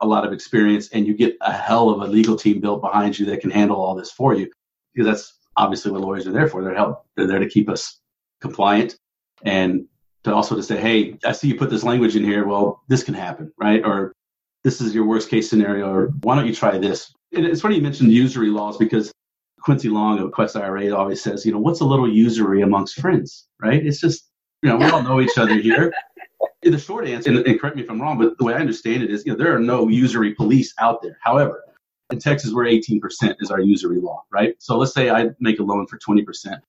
a 0.01 0.07
lot 0.07 0.25
of 0.25 0.33
experience 0.33 0.89
and 0.89 1.07
you 1.07 1.15
get 1.15 1.35
a 1.41 1.51
hell 1.51 1.89
of 1.89 2.01
a 2.01 2.11
legal 2.11 2.35
team 2.35 2.61
built 2.61 2.81
behind 2.81 3.17
you 3.17 3.25
that 3.27 3.41
can 3.41 3.49
handle 3.49 3.77
all 3.77 3.95
this 3.95 4.11
for 4.11 4.33
you. 4.33 4.51
Because 4.93 5.07
that's 5.07 5.39
obviously 5.57 5.91
what 5.91 6.01
lawyers 6.01 6.27
are 6.27 6.31
there 6.31 6.47
for. 6.47 6.63
They're 6.63 6.75
help. 6.75 7.05
They're 7.15 7.27
there 7.27 7.39
to 7.39 7.49
keep 7.49 7.69
us 7.69 7.99
compliant 8.41 8.95
and 9.43 9.85
to 10.23 10.33
also 10.33 10.55
to 10.55 10.63
say, 10.63 10.77
hey, 10.77 11.17
I 11.23 11.31
see 11.31 11.47
you 11.47 11.55
put 11.55 11.69
this 11.69 11.83
language 11.83 12.15
in 12.15 12.23
here. 12.23 12.45
Well, 12.45 12.83
this 12.87 13.03
can 13.03 13.13
happen, 13.13 13.51
right? 13.57 13.83
Or 13.83 14.13
this 14.63 14.81
is 14.81 14.93
your 14.93 15.05
worst 15.05 15.29
case 15.29 15.49
scenario. 15.49 15.91
Or 15.91 16.07
why 16.21 16.35
don't 16.35 16.47
you 16.47 16.55
try 16.55 16.77
this? 16.77 17.13
And 17.33 17.45
it's 17.45 17.61
funny 17.61 17.75
you 17.75 17.81
mentioned 17.81 18.11
usury 18.11 18.49
laws 18.49 18.77
because 18.77 19.11
Quincy 19.65 19.89
Long 19.89 20.19
of 20.19 20.31
Quest 20.31 20.55
IRA 20.55 20.95
always 20.95 21.21
says, 21.21 21.45
you 21.45 21.51
know, 21.51 21.59
what's 21.59 21.81
a 21.81 21.85
little 21.85 22.07
usury 22.07 22.61
amongst 22.61 22.99
friends, 22.99 23.47
right? 23.59 23.83
It's 23.85 23.99
just, 23.99 24.29
you 24.61 24.69
know, 24.69 24.77
we 24.77 24.85
all 24.85 25.01
know 25.01 25.19
each 25.19 25.37
other 25.37 25.55
here. 25.55 25.91
the 26.61 26.77
short 26.77 27.07
answer, 27.07 27.31
and, 27.31 27.45
and 27.45 27.59
correct 27.59 27.75
me 27.75 27.83
if 27.83 27.89
I'm 27.89 28.01
wrong, 28.01 28.17
but 28.17 28.37
the 28.37 28.43
way 28.43 28.53
I 28.53 28.59
understand 28.59 29.03
it 29.03 29.09
is, 29.09 29.25
you 29.25 29.31
know, 29.31 29.37
there 29.37 29.55
are 29.55 29.59
no 29.59 29.87
usury 29.87 30.33
police 30.33 30.73
out 30.79 31.01
there. 31.01 31.17
However, 31.21 31.63
in 32.11 32.19
Texas, 32.19 32.53
we're 32.53 32.65
18% 32.65 33.35
is 33.39 33.49
our 33.49 33.59
usury 33.59 33.99
law, 33.99 34.23
right? 34.31 34.55
So 34.59 34.77
let's 34.77 34.93
say 34.93 35.09
I 35.09 35.29
make 35.39 35.59
a 35.59 35.63
loan 35.63 35.87
for 35.87 35.97
20% 35.97 36.59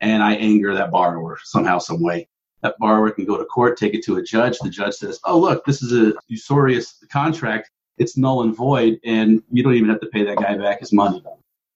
and 0.00 0.22
I 0.22 0.34
anger 0.34 0.74
that 0.74 0.90
borrower 0.90 1.38
somehow, 1.44 1.78
some 1.78 2.02
way 2.02 2.28
that 2.62 2.74
borrower 2.78 3.10
can 3.10 3.26
go 3.26 3.36
to 3.36 3.44
court, 3.44 3.76
take 3.76 3.94
it 3.94 4.02
to 4.04 4.16
a 4.16 4.22
judge. 4.22 4.58
The 4.58 4.70
judge 4.70 4.94
says, 4.94 5.20
"Oh, 5.24 5.38
look, 5.38 5.64
this 5.64 5.82
is 5.82 5.92
a 5.92 6.14
usurious 6.28 7.04
contract. 7.12 7.70
It's 7.98 8.16
null 8.16 8.42
and 8.42 8.56
void, 8.56 8.98
and 9.04 9.42
you 9.50 9.62
don't 9.62 9.74
even 9.74 9.90
have 9.90 10.00
to 10.00 10.06
pay 10.06 10.24
that 10.24 10.38
guy 10.38 10.56
back 10.56 10.80
his 10.80 10.92
money." 10.92 11.22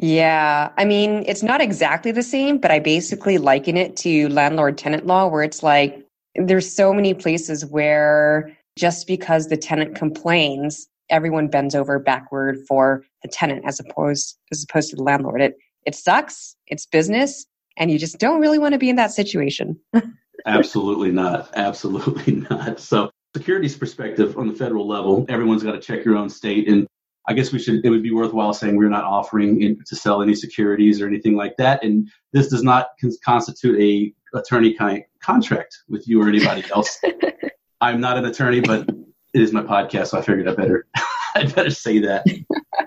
Yeah, 0.02 0.70
I 0.78 0.86
mean, 0.86 1.24
it's 1.26 1.42
not 1.42 1.60
exactly 1.60 2.10
the 2.10 2.22
same, 2.22 2.56
but 2.56 2.70
I 2.70 2.78
basically 2.78 3.36
liken 3.36 3.76
it 3.76 3.96
to 3.98 4.30
landlord 4.30 4.78
tenant 4.78 5.06
law, 5.06 5.26
where 5.26 5.42
it's 5.42 5.62
like 5.62 6.02
there's 6.34 6.74
so 6.74 6.94
many 6.94 7.12
places 7.12 7.66
where 7.66 8.56
just 8.76 9.06
because 9.06 9.48
the 9.48 9.58
tenant 9.58 9.94
complains, 9.96 10.88
everyone 11.10 11.48
bends 11.48 11.74
over 11.74 11.98
backward 11.98 12.58
for 12.66 13.04
the 13.22 13.28
tenant 13.28 13.64
as 13.66 13.78
opposed 13.78 14.38
as 14.50 14.64
opposed 14.64 14.88
to 14.88 14.96
the 14.96 15.02
landlord. 15.02 15.42
It 15.42 15.58
it 15.84 15.94
sucks. 15.94 16.56
It's 16.66 16.86
business, 16.86 17.44
and 17.76 17.90
you 17.90 17.98
just 17.98 18.18
don't 18.18 18.40
really 18.40 18.58
want 18.58 18.72
to 18.72 18.78
be 18.78 18.88
in 18.88 18.96
that 18.96 19.12
situation. 19.12 19.78
Absolutely 20.46 21.10
not. 21.10 21.50
Absolutely 21.54 22.36
not. 22.50 22.80
So, 22.80 23.10
securities 23.36 23.76
perspective 23.76 24.38
on 24.38 24.48
the 24.48 24.54
federal 24.54 24.88
level, 24.88 25.26
everyone's 25.28 25.62
got 25.62 25.72
to 25.72 25.80
check 25.80 26.06
your 26.06 26.16
own 26.16 26.30
state. 26.30 26.68
And 26.68 26.86
I 27.30 27.32
guess 27.32 27.52
we 27.52 27.60
should, 27.60 27.86
it 27.86 27.90
would 27.90 28.02
be 28.02 28.10
worthwhile 28.10 28.52
saying 28.52 28.76
we're 28.76 28.88
not 28.88 29.04
offering 29.04 29.62
in, 29.62 29.78
to 29.86 29.94
sell 29.94 30.20
any 30.20 30.34
securities 30.34 31.00
or 31.00 31.06
anything 31.06 31.36
like 31.36 31.56
that. 31.58 31.84
And 31.84 32.10
this 32.32 32.48
does 32.48 32.64
not 32.64 32.88
con- 33.00 33.12
constitute 33.24 33.80
a 33.80 34.36
attorney 34.36 34.74
kind 34.74 35.04
contract 35.22 35.78
with 35.88 36.08
you 36.08 36.20
or 36.20 36.28
anybody 36.28 36.64
else. 36.74 37.00
I'm 37.80 38.00
not 38.00 38.18
an 38.18 38.24
attorney, 38.24 38.60
but 38.60 38.88
it 38.88 39.40
is 39.40 39.52
my 39.52 39.62
podcast, 39.62 40.08
so 40.08 40.18
I 40.18 40.22
figured 40.22 40.48
I 40.48 40.54
better, 40.54 40.88
I 41.36 41.44
better 41.44 41.70
say 41.70 42.00
that. 42.00 42.26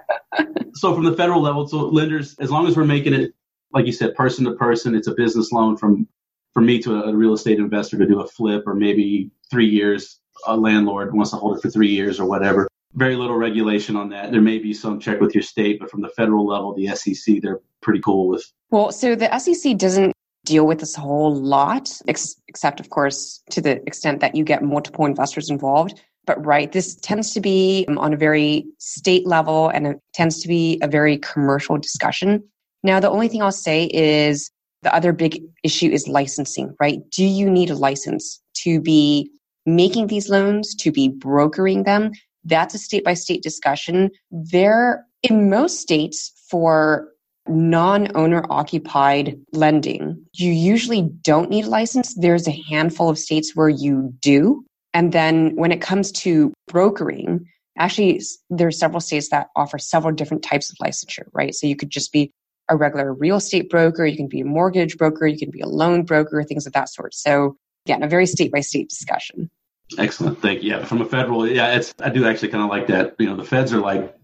so 0.74 0.94
from 0.94 1.06
the 1.06 1.16
federal 1.16 1.42
level, 1.42 1.66
so 1.66 1.78
lenders, 1.88 2.36
as 2.40 2.52
long 2.52 2.68
as 2.68 2.76
we're 2.76 2.84
making 2.84 3.14
it, 3.14 3.32
like 3.72 3.86
you 3.86 3.94
said, 3.94 4.14
person 4.14 4.44
to 4.44 4.56
person, 4.56 4.94
it's 4.94 5.08
a 5.08 5.16
business 5.16 5.54
loan 5.54 5.78
from 5.78 6.06
for 6.54 6.62
me 6.62 6.80
to 6.80 7.02
a 7.06 7.16
real 7.16 7.32
estate 7.32 7.60
investor 7.60 7.98
to 7.98 8.06
do 8.06 8.20
a 8.20 8.28
flip 8.28 8.64
or 8.68 8.76
maybe 8.76 9.32
three 9.50 9.70
years, 9.70 10.20
a 10.46 10.58
landlord 10.58 11.16
wants 11.16 11.32
to 11.32 11.38
hold 11.38 11.56
it 11.58 11.62
for 11.62 11.70
three 11.70 11.90
years 11.90 12.20
or 12.20 12.26
whatever. 12.26 12.68
Very 12.96 13.16
little 13.16 13.38
regulation 13.38 13.96
on 13.96 14.10
that. 14.10 14.32
There 14.32 14.42
may 14.42 14.60
be 14.60 14.74
some 14.74 15.00
check 15.00 15.20
with 15.20 15.34
your 15.34 15.42
state, 15.42 15.80
but 15.80 15.90
from 15.90 16.02
the 16.02 16.10
federal 16.10 16.46
level, 16.46 16.74
the 16.74 16.88
SEC, 16.96 17.42
they're 17.42 17.60
pretty 17.82 18.00
cool 18.02 18.28
with. 18.28 18.46
Well, 18.70 18.92
so 18.92 19.16
the 19.16 19.36
SEC 19.40 19.78
doesn't 19.78 20.14
deal 20.46 20.68
with 20.68 20.80
this 20.80 20.96
whole 20.96 21.34
lot, 21.34 21.90
ex- 22.08 22.36
except, 22.48 22.80
of 22.80 22.90
course, 22.90 23.42
to 23.50 23.62
the 23.62 23.82
extent 23.88 24.20
that 24.20 24.36
you 24.36 24.44
get 24.44 24.62
multiple 24.62 25.06
investors 25.06 25.50
involved. 25.50 26.02
But 26.26 26.44
right, 26.46 26.72
this 26.72 26.96
tends 26.96 27.34
to 27.34 27.42
be 27.42 27.86
um, 27.88 27.98
on 27.98 28.14
a 28.14 28.18
very 28.18 28.66
state 28.78 29.26
level 29.26 29.70
and 29.70 29.88
it 29.88 30.00
tends 30.14 30.40
to 30.42 30.48
be 30.48 30.80
a 30.82 30.88
very 30.88 31.18
commercial 31.18 31.78
discussion. 31.78 32.44
Now, 32.84 33.00
the 33.00 33.10
only 33.10 33.28
thing 33.28 33.42
I'll 33.42 33.52
say 33.52 33.86
is 33.94 34.52
the 34.84 34.94
other 34.94 35.14
big 35.14 35.42
issue 35.64 35.90
is 35.90 36.08
licensing, 36.08 36.76
right? 36.80 37.00
Do 37.12 37.26
you 37.26 37.50
need 37.50 37.70
a 37.70 37.76
license 37.76 38.42
to 38.56 38.80
be 38.80 39.32
making 39.66 40.08
these 40.08 40.30
loans, 40.30 40.76
to 40.76 40.92
be 40.92 41.08
brokering 41.10 41.84
them? 41.84 42.12
That's 42.46 42.74
a 42.74 42.78
state 42.78 43.04
by 43.04 43.14
state 43.14 43.44
discussion. 43.44 44.12
There, 44.32 45.06
in 45.22 45.50
most 45.50 45.80
states, 45.80 46.32
for 46.50 47.10
non 47.48 48.16
owner 48.16 48.44
occupied 48.50 49.40
lending, 49.52 50.26
you 50.34 50.52
usually 50.52 51.02
don't 51.02 51.50
need 51.50 51.66
a 51.66 51.70
license. 51.70 52.14
There's 52.16 52.48
a 52.48 52.64
handful 52.70 53.10
of 53.10 53.20
states 53.20 53.56
where 53.56 53.70
you 53.70 54.14
do. 54.20 54.66
And 54.94 55.12
then 55.12 55.56
when 55.56 55.72
it 55.72 55.82
comes 55.82 56.12
to 56.12 56.54
brokering, 56.68 57.46
actually, 57.78 58.22
there 58.50 58.68
are 58.68 58.72
several 58.72 59.02
states 59.02 59.30
that 59.30 59.48
offer 59.56 59.80
several 59.80 60.14
different 60.14 60.44
types 60.44 60.70
of 60.70 60.78
licensure, 60.78 61.28
right? 61.34 61.54
So 61.56 61.68
you 61.68 61.76
could 61.76 61.90
just 61.90 62.12
be 62.12 62.32
a 62.70 62.78
regular 62.78 63.14
real 63.14 63.38
estate 63.38 63.70
broker, 63.70 64.06
you 64.06 64.16
can 64.16 64.28
be 64.28 64.42
a 64.42 64.46
mortgage 64.46 64.98
broker, 64.98 65.28
you 65.28 65.38
can 65.38 65.52
be 65.52 65.62
a 65.62 65.68
loan 65.68 66.04
broker, 66.04 66.44
things 66.44 66.66
of 66.66 66.74
that 66.74 66.90
sort. 66.90 67.14
So 67.14 67.58
again, 67.86 68.04
a 68.04 68.08
very 68.08 68.26
state 68.26 68.52
by 68.52 68.62
state 68.62 68.90
discussion. 68.90 69.50
Excellent. 69.98 70.42
Thank 70.42 70.64
you. 70.64 70.72
Yeah, 70.72 70.86
from 70.86 71.02
a 71.02 71.06
federal, 71.06 71.48
yeah, 71.48 71.76
it's 71.76 71.94
I 72.00 72.10
do 72.10 72.26
actually 72.28 72.50
kind 72.50 72.64
of 72.64 72.70
like 72.70 72.88
that. 72.88 73.16
You 73.20 73.28
know, 73.28 73.36
the 73.36 73.44
feds 73.44 73.74
are 73.74 73.80
like, 73.80 74.16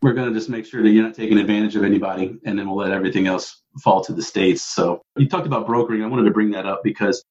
we're 0.00 0.12
going 0.12 0.28
to 0.28 0.34
just 0.38 0.48
make 0.48 0.64
sure 0.64 0.82
that 0.82 0.90
you're 0.90 1.04
not 1.04 1.14
taking 1.14 1.38
advantage 1.38 1.74
of 1.76 1.84
anybody, 1.84 2.38
and 2.44 2.58
then 2.58 2.68
we'll 2.68 2.76
let 2.76 2.92
everything 2.92 3.26
else 3.26 3.62
fall 3.82 4.02
to 4.04 4.12
the 4.12 4.22
states. 4.22 4.62
So 4.62 5.02
you 5.16 5.28
talked 5.28 5.46
about 5.46 5.66
brokering. 5.66 6.02
I 6.02 6.06
wanted 6.06 6.24
to 6.24 6.30
bring 6.30 6.50
that 6.52 6.66
up 6.66 6.82
because 6.84 7.24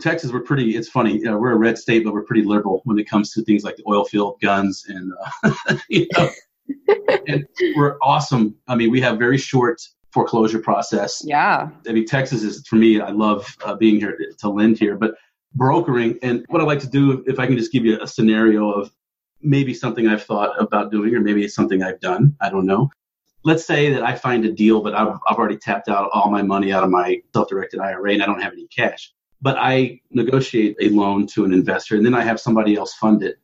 Texas, 0.00 0.32
we're 0.32 0.40
pretty. 0.40 0.76
It's 0.76 0.88
funny. 0.88 1.14
You 1.14 1.24
know, 1.24 1.38
we're 1.38 1.52
a 1.52 1.58
red 1.58 1.78
state, 1.78 2.04
but 2.04 2.12
we're 2.12 2.24
pretty 2.24 2.44
liberal 2.44 2.80
when 2.84 2.98
it 2.98 3.08
comes 3.08 3.32
to 3.32 3.42
things 3.42 3.64
like 3.64 3.76
the 3.76 3.84
oil 3.88 4.04
field, 4.04 4.40
guns, 4.40 4.84
and 4.88 5.12
uh, 5.42 5.76
you 5.88 6.06
know, 6.16 6.30
and 7.26 7.46
we're 7.76 7.98
awesome. 8.00 8.54
I 8.68 8.74
mean, 8.74 8.90
we 8.90 9.00
have 9.00 9.18
very 9.18 9.38
short 9.38 9.82
foreclosure 10.12 10.58
process. 10.58 11.22
Yeah. 11.24 11.70
I 11.88 11.92
mean, 11.92 12.06
Texas 12.06 12.42
is 12.42 12.66
for 12.66 12.76
me. 12.76 13.00
I 13.00 13.10
love 13.10 13.56
uh, 13.64 13.74
being 13.74 13.98
here 13.98 14.18
to 14.38 14.48
lend 14.48 14.78
here, 14.78 14.96
but 14.96 15.14
brokering 15.54 16.18
and 16.22 16.44
what 16.48 16.60
I 16.60 16.64
like 16.64 16.80
to 16.80 16.88
do, 16.88 17.24
if 17.26 17.38
I 17.38 17.46
can 17.46 17.56
just 17.56 17.72
give 17.72 17.84
you 17.84 18.00
a 18.00 18.06
scenario 18.06 18.70
of 18.70 18.90
maybe 19.40 19.74
something 19.74 20.06
I've 20.06 20.22
thought 20.22 20.60
about 20.60 20.90
doing, 20.90 21.14
or 21.14 21.20
maybe 21.20 21.44
it's 21.44 21.54
something 21.54 21.82
I've 21.82 22.00
done. 22.00 22.36
I 22.40 22.48
don't 22.48 22.66
know. 22.66 22.90
Let's 23.44 23.64
say 23.64 23.92
that 23.92 24.04
I 24.04 24.14
find 24.14 24.44
a 24.44 24.52
deal, 24.52 24.80
but 24.82 24.94
I've, 24.94 25.18
I've 25.28 25.36
already 25.36 25.56
tapped 25.56 25.88
out 25.88 26.10
all 26.12 26.30
my 26.30 26.42
money 26.42 26.72
out 26.72 26.84
of 26.84 26.90
my 26.90 27.20
self-directed 27.34 27.80
IRA 27.80 28.12
and 28.12 28.22
I 28.22 28.26
don't 28.26 28.40
have 28.40 28.52
any 28.52 28.68
cash. 28.68 29.12
But 29.40 29.56
I 29.58 30.00
negotiate 30.10 30.76
a 30.80 30.90
loan 30.90 31.26
to 31.28 31.44
an 31.44 31.52
investor 31.52 31.96
and 31.96 32.06
then 32.06 32.14
I 32.14 32.22
have 32.22 32.38
somebody 32.38 32.76
else 32.76 32.94
fund 32.94 33.24
it. 33.24 33.36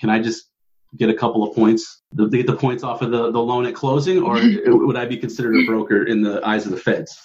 Can 0.00 0.08
I 0.08 0.20
just 0.20 0.48
get 0.96 1.10
a 1.10 1.14
couple 1.14 1.42
of 1.46 1.54
points, 1.54 2.02
to 2.16 2.28
get 2.28 2.46
the 2.46 2.56
points 2.56 2.82
off 2.82 3.02
of 3.02 3.10
the, 3.10 3.30
the 3.30 3.38
loan 3.38 3.66
at 3.66 3.74
closing, 3.74 4.22
or 4.22 4.40
would 4.66 4.96
I 4.96 5.06
be 5.06 5.16
considered 5.16 5.56
a 5.56 5.66
broker 5.66 6.04
in 6.04 6.22
the 6.22 6.46
eyes 6.46 6.64
of 6.64 6.72
the 6.72 6.78
feds? 6.78 7.18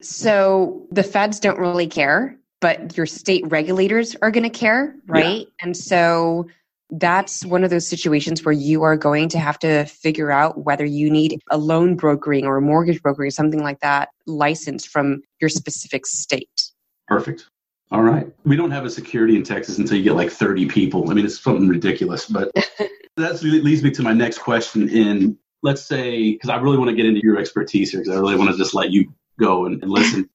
So 0.00 0.86
the 0.90 1.02
feds 1.02 1.40
don't 1.40 1.58
really 1.58 1.88
care, 1.88 2.36
but 2.60 2.96
your 2.96 3.06
state 3.06 3.44
regulators 3.46 4.16
are 4.20 4.30
going 4.30 4.44
to 4.44 4.50
care, 4.50 4.94
right? 5.06 5.40
Yeah. 5.40 5.64
And 5.64 5.76
so 5.76 6.48
that's 6.90 7.44
one 7.44 7.64
of 7.64 7.70
those 7.70 7.86
situations 7.86 8.44
where 8.44 8.52
you 8.52 8.82
are 8.82 8.96
going 8.96 9.28
to 9.30 9.38
have 9.38 9.58
to 9.58 9.84
figure 9.84 10.30
out 10.30 10.64
whether 10.64 10.84
you 10.84 11.10
need 11.10 11.40
a 11.50 11.58
loan 11.58 11.96
brokering 11.96 12.46
or 12.46 12.56
a 12.56 12.62
mortgage 12.62 13.02
brokering, 13.02 13.30
something 13.30 13.62
like 13.62 13.80
that, 13.80 14.08
license 14.26 14.86
from 14.86 15.22
your 15.40 15.50
specific 15.50 16.06
state. 16.06 16.70
Perfect. 17.06 17.46
All 17.90 18.02
right. 18.02 18.26
We 18.44 18.56
don't 18.56 18.70
have 18.70 18.84
a 18.84 18.90
security 18.90 19.36
in 19.36 19.42
Texas 19.42 19.78
until 19.78 19.96
you 19.96 20.02
get 20.02 20.14
like 20.14 20.30
30 20.30 20.66
people. 20.66 21.10
I 21.10 21.14
mean, 21.14 21.24
it's 21.24 21.40
something 21.40 21.68
ridiculous, 21.68 22.26
but 22.26 22.50
that 23.16 23.42
leads 23.42 23.82
me 23.82 23.90
to 23.92 24.02
my 24.02 24.12
next 24.12 24.38
question. 24.38 24.88
In 24.88 25.38
let's 25.62 25.82
say, 25.82 26.32
because 26.32 26.50
I 26.50 26.56
really 26.56 26.78
want 26.78 26.90
to 26.90 26.96
get 26.96 27.06
into 27.06 27.20
your 27.22 27.38
expertise 27.38 27.90
here, 27.90 28.00
because 28.00 28.14
I 28.14 28.20
really 28.20 28.36
want 28.36 28.50
to 28.50 28.56
just 28.56 28.74
let 28.74 28.90
you 28.90 29.12
go 29.38 29.66
and, 29.66 29.82
and 29.82 29.90
listen. 29.90 30.28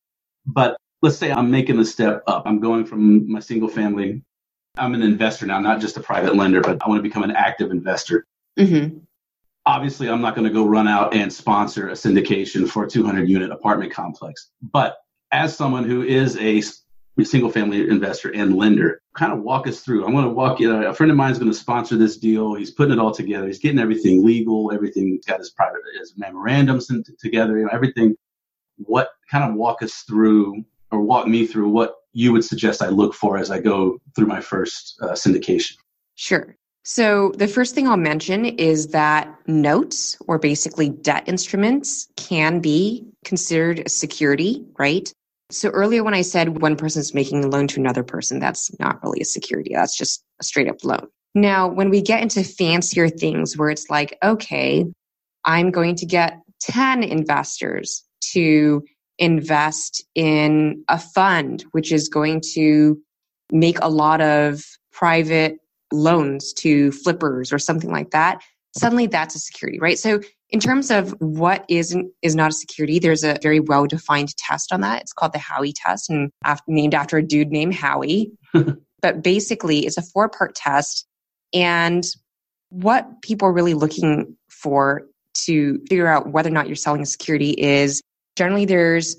but 0.46 0.78
let's 1.04 1.18
say 1.18 1.32
I'm 1.32 1.52
making 1.52 1.78
the 1.78 1.86
step 1.86 2.24
up. 2.26 2.44
I'm 2.48 2.60
going 2.60 2.86
from 2.86 3.32
my 3.32 3.42
single 3.42 3.68
family. 3.68 4.24
I'm 4.78 4.96
an 4.96 5.04
investor 5.04 5.46
now, 5.46 5.60
not 5.60 5.82
just 5.82 5.98
a 5.98 6.00
private 6.00 6.36
lender, 6.36 6.62
but 6.62 6.82
I 6.82 6.88
want 6.88 6.98
to 6.98 7.04
become 7.04 7.24
an 7.24 7.32
active 7.32 7.70
investor. 7.70 8.26
Mm-hmm. 8.58 9.00
Obviously, 9.66 10.10
I'm 10.10 10.22
not 10.22 10.34
going 10.34 10.48
to 10.48 10.54
go 10.54 10.66
run 10.66 10.88
out 10.88 11.14
and 11.14 11.32
sponsor 11.32 11.90
a 11.90 11.92
syndication 11.92 12.68
for 12.68 12.86
a 12.86 12.90
200 12.90 13.30
unit 13.30 13.52
apartment 13.52 13.94
complex. 13.94 14.50
But 14.62 14.98
as 15.32 15.56
someone 15.56 15.84
who 15.84 16.04
is 16.04 16.38
a 16.38 16.64
single 17.24 17.52
family 17.52 17.88
investor 17.88 18.34
and 18.34 18.56
lender. 18.56 19.02
Kind 19.16 19.34
of 19.34 19.42
walk 19.42 19.68
us 19.68 19.82
through. 19.82 20.06
I'm 20.06 20.14
going 20.14 20.26
to 20.26 20.32
walk 20.32 20.60
you. 20.60 20.74
a 20.74 20.94
friend 20.94 21.12
of 21.12 21.18
mine 21.18 21.32
is 21.32 21.38
going 21.38 21.52
to 21.52 21.58
sponsor 21.58 21.96
this 21.96 22.18
deal. 22.18 22.56
He's 22.56 22.72
putting 22.72 22.94
it 22.94 23.00
all 23.00 23.14
together. 23.14 23.46
He's 23.46 23.60
getting 23.60 23.78
everything 23.78 24.26
legal. 24.26 24.72
Everything. 24.74 25.10
He's 25.10 25.26
got 25.26 25.40
his 25.40 25.52
private 25.52 25.82
his 26.00 26.14
memorandums 26.18 26.90
together. 27.20 27.58
You 27.58 27.66
know 27.66 27.72
everything. 27.72 28.16
What 28.78 29.10
kind 29.30 29.50
of 29.50 29.56
walk 29.56 29.84
us 29.84 30.02
through 30.08 30.66
or 30.94 31.02
walk 31.02 31.28
me 31.28 31.46
through 31.48 31.70
what 31.70 31.96
you 32.14 32.32
would 32.32 32.46
suggest 32.46 32.82
I 32.82 32.90
look 32.90 33.14
for 33.14 33.38
as 33.38 33.50
I 33.50 33.60
go 33.60 33.98
through 34.16 34.28
my 34.28 34.40
first 34.40 34.96
uh, 35.02 35.14
syndication? 35.14 35.74
Sure. 36.16 36.56
So 36.84 37.32
the 37.38 37.48
first 37.48 37.74
thing 37.74 37.88
I'll 37.88 37.98
mention 37.98 38.46
is 38.46 38.88
that 38.90 39.34
notes 39.48 40.18
or 40.28 40.38
basically 40.38 40.90
debt 40.90 41.24
instruments 41.28 42.08
can 42.18 42.60
be 42.60 43.08
considered 43.26 43.84
a 43.86 43.90
security, 43.90 44.64
right? 44.78 45.12
So 45.50 45.70
earlier 45.70 46.04
when 46.04 46.14
I 46.14 46.22
said 46.22 46.62
one 46.62 46.76
person's 46.76 47.14
making 47.14 47.44
a 47.44 47.48
loan 47.48 47.68
to 47.70 47.80
another 47.80 48.04
person, 48.04 48.40
that's 48.40 48.78
not 48.80 49.02
really 49.04 49.22
a 49.22 49.26
security. 49.26 49.72
That's 49.74 49.98
just 49.98 50.24
a 50.40 50.44
straight 50.44 50.70
up 50.70 50.84
loan. 50.84 51.08
Now, 51.36 51.68
when 51.68 51.90
we 51.90 52.02
get 52.02 52.22
into 52.22 52.44
fancier 52.44 53.10
things 53.10 53.58
where 53.58 53.70
it's 53.70 53.90
like, 53.90 54.18
okay, 54.24 54.86
I'm 55.46 55.72
going 55.72 55.96
to 55.96 56.06
get 56.06 56.40
10 56.62 57.04
investors 57.04 58.04
to 58.34 58.84
invest 59.20 60.04
in 60.16 60.84
a 60.88 61.00
fund, 61.00 61.64
which 61.72 61.92
is 61.92 62.10
going 62.10 62.42
to 62.54 63.00
make 63.52 63.78
a 63.82 63.90
lot 63.90 64.22
of 64.22 64.64
private 64.92 65.58
loans 65.92 66.54
to 66.54 66.92
flippers 66.92 67.54
or 67.54 67.60
something 67.60 67.92
like 67.92 68.12
that. 68.12 68.42
Suddenly 68.78 69.08
that's 69.08 69.36
a 69.36 69.40
security, 69.40 69.80
right? 69.80 70.00
So 70.00 70.20
in 70.50 70.60
terms 70.60 70.90
of 70.90 71.12
what 71.20 71.66
is 71.70 71.96
is 72.22 72.36
not 72.36 72.52
a 72.52 72.54
security, 72.54 73.00
there's 73.00 73.24
a 73.24 73.38
very 73.42 73.60
well 73.60 73.86
defined 73.86 74.36
test 74.38 74.74
on 74.74 74.82
that. 74.82 75.02
It's 75.02 75.14
called 75.14 75.34
the 75.34 75.40
Howey 75.40 75.74
test, 75.76 76.10
and 76.10 76.32
after, 76.44 76.64
named 76.68 76.96
after 76.96 77.18
a 77.18 77.24
dude 77.24 77.52
named 77.52 77.74
Howey. 77.74 78.32
but 79.02 79.24
basically, 79.24 79.86
it's 79.86 79.98
a 79.98 80.02
four 80.02 80.30
part 80.30 80.56
test, 80.56 81.08
and 81.54 82.04
what 82.70 83.22
people 83.22 83.48
are 83.48 83.54
really 83.54 83.76
looking 83.76 84.36
for 84.50 85.04
to 85.34 85.80
figure 85.90 86.08
out 86.08 86.32
whether 86.32 86.50
or 86.50 86.54
not 86.54 86.68
you're 86.68 86.76
selling 86.76 87.02
a 87.02 87.06
security 87.06 87.52
is 87.52 88.02
generally 88.36 88.66
there's 88.66 89.16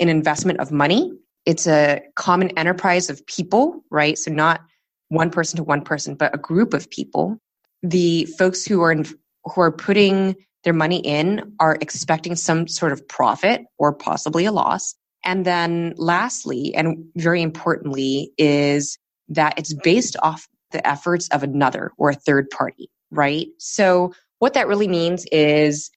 an 0.00 0.08
investment 0.08 0.60
of 0.60 0.72
money. 0.72 1.12
It's 1.46 1.66
a 1.66 2.00
common 2.16 2.50
enterprise 2.58 3.10
of 3.10 3.24
people, 3.26 3.84
right? 3.90 4.18
So 4.18 4.30
not 4.30 4.60
one 5.08 5.30
person 5.30 5.56
to 5.58 5.62
one 5.62 5.82
person, 5.82 6.14
but 6.14 6.34
a 6.34 6.38
group 6.38 6.74
of 6.74 6.90
people. 6.90 7.38
The 7.82 8.26
folks 8.38 8.64
who 8.64 8.82
are 8.82 8.92
in, 8.92 9.04
who 9.44 9.60
are 9.60 9.72
putting 9.72 10.34
their 10.64 10.72
money 10.72 11.00
in 11.00 11.52
are 11.60 11.76
expecting 11.80 12.34
some 12.34 12.66
sort 12.66 12.92
of 12.92 13.06
profit 13.06 13.62
or 13.78 13.92
possibly 13.92 14.46
a 14.46 14.52
loss. 14.52 14.94
And 15.24 15.44
then 15.44 15.94
lastly, 15.96 16.74
and 16.74 17.04
very 17.16 17.42
importantly, 17.42 18.32
is 18.38 18.98
that 19.28 19.58
it's 19.58 19.74
based 19.74 20.16
off 20.22 20.48
the 20.70 20.86
efforts 20.86 21.28
of 21.28 21.42
another 21.42 21.92
or 21.98 22.10
a 22.10 22.14
third 22.14 22.50
party, 22.50 22.90
right? 23.10 23.46
So 23.58 24.12
what 24.38 24.54
that 24.54 24.68
really 24.68 24.88
means 24.88 25.24
is 25.30 25.90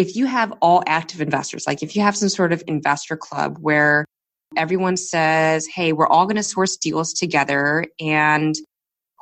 if 0.00 0.16
you 0.16 0.26
have 0.26 0.52
all 0.60 0.82
active 0.86 1.20
investors, 1.20 1.64
like 1.66 1.82
if 1.82 1.94
you 1.94 2.02
have 2.02 2.16
some 2.16 2.28
sort 2.28 2.52
of 2.52 2.62
investor 2.66 3.16
club 3.16 3.58
where 3.60 4.04
everyone 4.56 4.96
says, 4.96 5.66
Hey, 5.66 5.92
we're 5.92 6.06
all 6.06 6.26
going 6.26 6.36
to 6.36 6.42
source 6.42 6.76
deals 6.76 7.12
together 7.12 7.86
and 8.00 8.54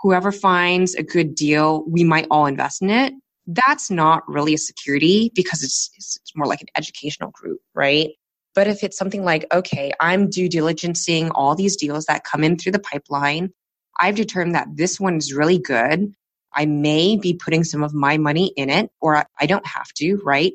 whoever 0.02 0.30
finds 0.32 0.94
a 0.94 1.02
good 1.02 1.34
deal, 1.34 1.84
we 1.88 2.04
might 2.04 2.26
all 2.30 2.46
invest 2.46 2.82
in 2.82 2.90
it 2.90 3.12
that's 3.48 3.90
not 3.90 4.28
really 4.28 4.54
a 4.54 4.58
security 4.58 5.32
because 5.34 5.62
it's, 5.62 5.90
it's 5.96 6.36
more 6.36 6.46
like 6.46 6.60
an 6.60 6.68
educational 6.76 7.30
group, 7.30 7.60
right? 7.74 8.10
But 8.54 8.66
if 8.66 8.84
it's 8.84 8.98
something 8.98 9.24
like, 9.24 9.46
okay, 9.52 9.92
I'm 10.00 10.28
due 10.28 10.48
diligencing 10.48 11.30
all 11.34 11.54
these 11.54 11.76
deals 11.76 12.04
that 12.06 12.24
come 12.24 12.44
in 12.44 12.58
through 12.58 12.72
the 12.72 12.78
pipeline, 12.78 13.50
I've 13.98 14.16
determined 14.16 14.54
that 14.54 14.68
this 14.74 15.00
one 15.00 15.16
is 15.16 15.32
really 15.32 15.58
good. 15.58 16.12
I 16.52 16.66
may 16.66 17.16
be 17.16 17.34
putting 17.34 17.64
some 17.64 17.82
of 17.82 17.94
my 17.94 18.18
money 18.18 18.52
in 18.56 18.68
it, 18.68 18.90
or 19.00 19.24
I 19.38 19.46
don't 19.46 19.66
have 19.66 19.88
to, 19.94 20.20
right? 20.24 20.52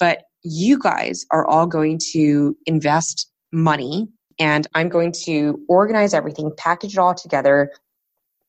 But 0.00 0.24
you 0.42 0.78
guys 0.78 1.24
are 1.30 1.46
all 1.46 1.66
going 1.66 2.00
to 2.12 2.56
invest 2.66 3.30
money 3.52 4.08
and 4.38 4.66
I'm 4.74 4.88
going 4.88 5.12
to 5.24 5.60
organize 5.68 6.14
everything, 6.14 6.50
package 6.56 6.94
it 6.94 6.98
all 6.98 7.14
together, 7.14 7.70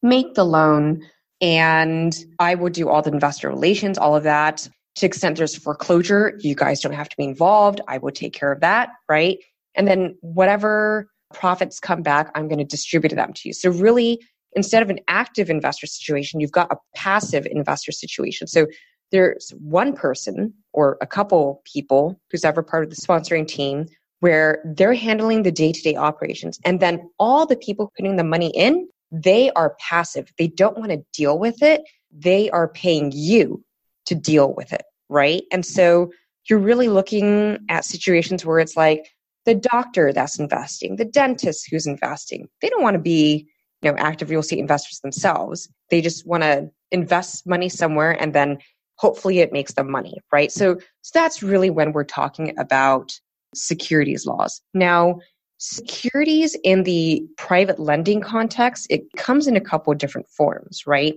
make 0.02 0.36
the 0.36 0.46
loan, 0.46 1.04
and 1.42 2.16
I 2.40 2.56
will 2.56 2.70
do 2.70 2.88
all 2.88 3.02
the 3.02 3.12
investor 3.12 3.50
relations, 3.50 3.98
all 3.98 4.16
of 4.16 4.24
that. 4.24 4.68
To 4.96 5.06
extent 5.06 5.38
there's 5.38 5.56
foreclosure, 5.56 6.38
you 6.40 6.56
guys 6.56 6.80
don't 6.80 6.94
have 6.94 7.10
to 7.10 7.18
be 7.18 7.26
involved. 7.26 7.82
I 7.88 7.98
will 7.98 8.12
take 8.12 8.34
care 8.34 8.52
of 8.52 8.62
that, 8.62 8.90
right? 9.10 9.38
And 9.76 9.88
then 9.88 10.18
whatever 10.22 11.10
profits 11.34 11.80
come 11.80 12.04
back, 12.04 12.32
I'm 12.36 12.48
going 12.48 12.60
to 12.60 12.66
distribute 12.66 13.16
them 13.16 13.34
to 13.34 13.50
you. 13.50 13.54
So 13.54 13.70
really, 13.70 14.20
instead 14.54 14.84
of 14.84 14.90
an 14.90 15.00
active 15.08 15.50
investor 15.50 15.88
situation, 15.88 16.40
you've 16.40 16.52
got 16.52 16.72
a 16.72 16.78
passive 16.96 17.46
investor 17.46 17.92
situation. 17.92 18.48
So 18.48 18.68
there's 19.12 19.52
one 19.60 19.94
person 19.94 20.54
or 20.74 20.98
a 21.02 21.08
couple 21.08 21.62
people 21.66 22.20
who's 22.32 22.46
ever 22.46 22.64
part 22.64 22.84
of 22.84 22.90
the 22.90 22.96
sponsoring 22.96 23.48
team 23.48 23.88
where 24.22 24.62
they're 24.66 24.94
handling 24.94 25.44
the 25.44 25.52
day 25.52 25.72
to 25.72 25.82
day 25.82 25.96
operations. 25.96 26.60
And 26.64 26.80
then 26.80 27.10
all 27.20 27.46
the 27.46 27.58
people 27.58 27.92
putting 27.98 28.16
the 28.16 28.24
money 28.24 28.52
in, 28.56 28.88
they 29.12 29.52
are 29.52 29.76
passive. 29.80 30.32
They 30.38 30.48
don't 30.48 30.78
want 30.78 30.92
to 30.92 31.04
deal 31.14 31.38
with 31.38 31.62
it. 31.62 31.82
They 32.12 32.50
are 32.52 32.68
paying 32.68 33.12
you 33.14 33.64
to 34.06 34.16
deal 34.16 34.54
with 34.54 34.72
it. 34.74 34.84
Right. 35.10 35.44
And 35.52 35.66
so 35.66 36.12
you're 36.50 36.60
really 36.60 36.88
looking 36.88 37.58
at 37.68 37.84
situations 37.86 38.46
where 38.46 38.60
it's 38.60 38.78
like 38.78 39.12
the 39.46 39.56
doctor 39.56 40.14
that's 40.14 40.40
investing, 40.40 40.96
the 40.96 41.06
dentist 41.06 41.68
who's 41.70 41.88
investing. 41.88 42.48
They 42.62 42.70
don't 42.70 42.84
want 42.84 42.94
to 42.94 43.02
be, 43.02 43.48
you 43.82 43.92
know, 43.92 43.98
active 43.98 44.30
real 44.30 44.40
estate 44.40 44.60
investors 44.60 45.00
themselves. 45.00 45.68
They 45.90 46.02
just 46.02 46.26
want 46.26 46.44
to 46.44 46.70
invest 46.92 47.48
money 47.48 47.70
somewhere 47.70 48.12
and 48.22 48.34
then 48.34 48.60
hopefully 49.02 49.40
it 49.40 49.52
makes 49.52 49.74
them 49.74 49.90
money, 49.90 50.20
right? 50.32 50.52
So, 50.52 50.78
so 51.02 51.12
that's 51.20 51.42
really 51.42 51.72
when 51.72 51.92
we're 51.92 52.04
talking 52.04 52.54
about 52.60 53.12
securities 53.56 54.28
laws. 54.28 54.62
Now, 54.76 55.20
securities 55.58 56.56
in 56.64 56.84
the 56.84 57.24
private 57.36 57.80
lending 57.80 58.22
context, 58.22 58.86
it 58.92 59.02
comes 59.18 59.48
in 59.48 59.58
a 59.58 59.62
couple 59.62 59.92
of 59.92 59.98
different 59.98 60.30
forms, 60.30 60.86
right? 60.86 61.16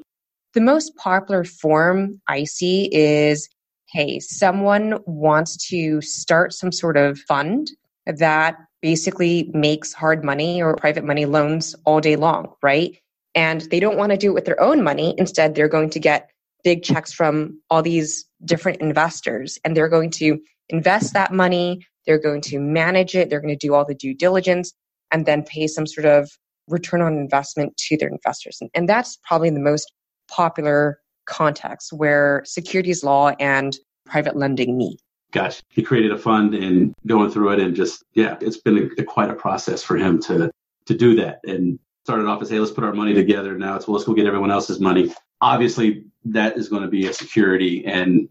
The 0.55 0.62
most 0.62 0.97
popular 0.97 1.44
form 1.44 2.20
I 2.27 2.44
see 2.44 2.88
is 2.90 3.49
hey, 3.92 4.18
someone 4.18 4.99
wants 5.07 5.68
to 5.68 6.01
start 6.01 6.53
some 6.53 6.73
sort 6.73 6.97
of 6.97 7.16
fund 7.18 7.70
that 8.07 8.57
basically 8.83 9.51
makes 9.55 9.92
hard 9.92 10.25
money 10.25 10.61
or 10.61 10.75
private 10.75 11.05
money 11.05 11.27
loans 11.27 11.77
all 11.85 12.01
day 12.01 12.16
long, 12.16 12.53
right? 12.61 12.99
And 13.37 13.61
they 13.70 13.79
don't 13.79 13.97
want 13.97 14.11
to 14.11 14.18
do 14.18 14.31
it 14.31 14.35
with 14.35 14.47
their 14.47 14.61
own 14.61 14.83
money. 14.83 15.14
Instead, 15.16 15.55
they're 15.55 15.68
going 15.68 15.90
to 15.90 16.01
get 16.01 16.29
big 16.64 16.83
checks 16.83 17.12
from 17.12 17.61
all 17.70 17.83
these 17.83 18.24
different 18.44 18.81
investors 18.81 19.59
and 19.64 19.77
they're 19.77 19.88
going 19.88 20.11
to 20.11 20.38
invest 20.70 21.12
that 21.12 21.33
money. 21.33 21.87
They're 22.07 22.20
going 22.20 22.40
to 22.42 22.59
manage 22.59 23.14
it. 23.14 23.31
They're 23.31 23.40
going 23.40 23.57
to 23.57 23.66
do 23.66 23.74
all 23.74 23.85
the 23.85 23.94
due 23.94 24.14
diligence 24.14 24.72
and 25.11 25.27
then 25.27 25.42
pay 25.42 25.66
some 25.66 25.87
sort 25.87 26.07
of 26.07 26.31
return 26.68 27.03
on 27.03 27.16
investment 27.16 27.77
to 27.77 27.96
their 27.96 28.09
investors. 28.09 28.59
And, 28.61 28.70
and 28.74 28.88
that's 28.88 29.18
probably 29.22 29.50
the 29.50 29.61
most 29.61 29.92
popular 30.29 30.98
context 31.27 31.92
where 31.92 32.42
securities 32.46 33.05
law 33.05 33.33
and 33.38 33.77
private 34.07 34.37
lending 34.37 34.77
meet. 34.77 35.00
Gosh, 35.33 35.62
he 35.68 35.83
created 35.83 36.12
a 36.12 36.18
fund 36.18 36.55
and 36.55 36.94
going 37.07 37.31
through 37.31 37.53
it 37.53 37.61
and 37.61 37.74
just, 37.74 38.05
yeah, 38.14 38.37
it's 38.40 38.59
been 38.59 38.90
a, 38.98 39.05
quite 39.05 39.31
a 39.31 39.35
process 39.35 39.83
for 39.83 39.96
him 39.96 40.20
to, 40.22 40.50
to 40.87 40.94
do 40.94 41.16
that. 41.16 41.40
And 41.44 41.79
started 42.05 42.27
off 42.27 42.42
as, 42.42 42.50
hey, 42.50 42.59
let's 42.59 42.70
put 42.70 42.85
our 42.85 42.92
money 42.92 43.14
together. 43.14 43.57
Now 43.59 43.77
it's, 43.77 43.88
well, 43.88 43.94
let's 43.94 44.07
go 44.07 44.14
get 44.14 44.27
everyone 44.27 44.50
else's 44.50 44.79
money. 44.79 45.12
Obviously, 45.40 46.05
that 46.27 46.57
is 46.57 46.68
going 46.68 46.83
to 46.83 46.88
be 46.88 47.07
a 47.07 47.12
security 47.12 47.85
and 47.87 48.29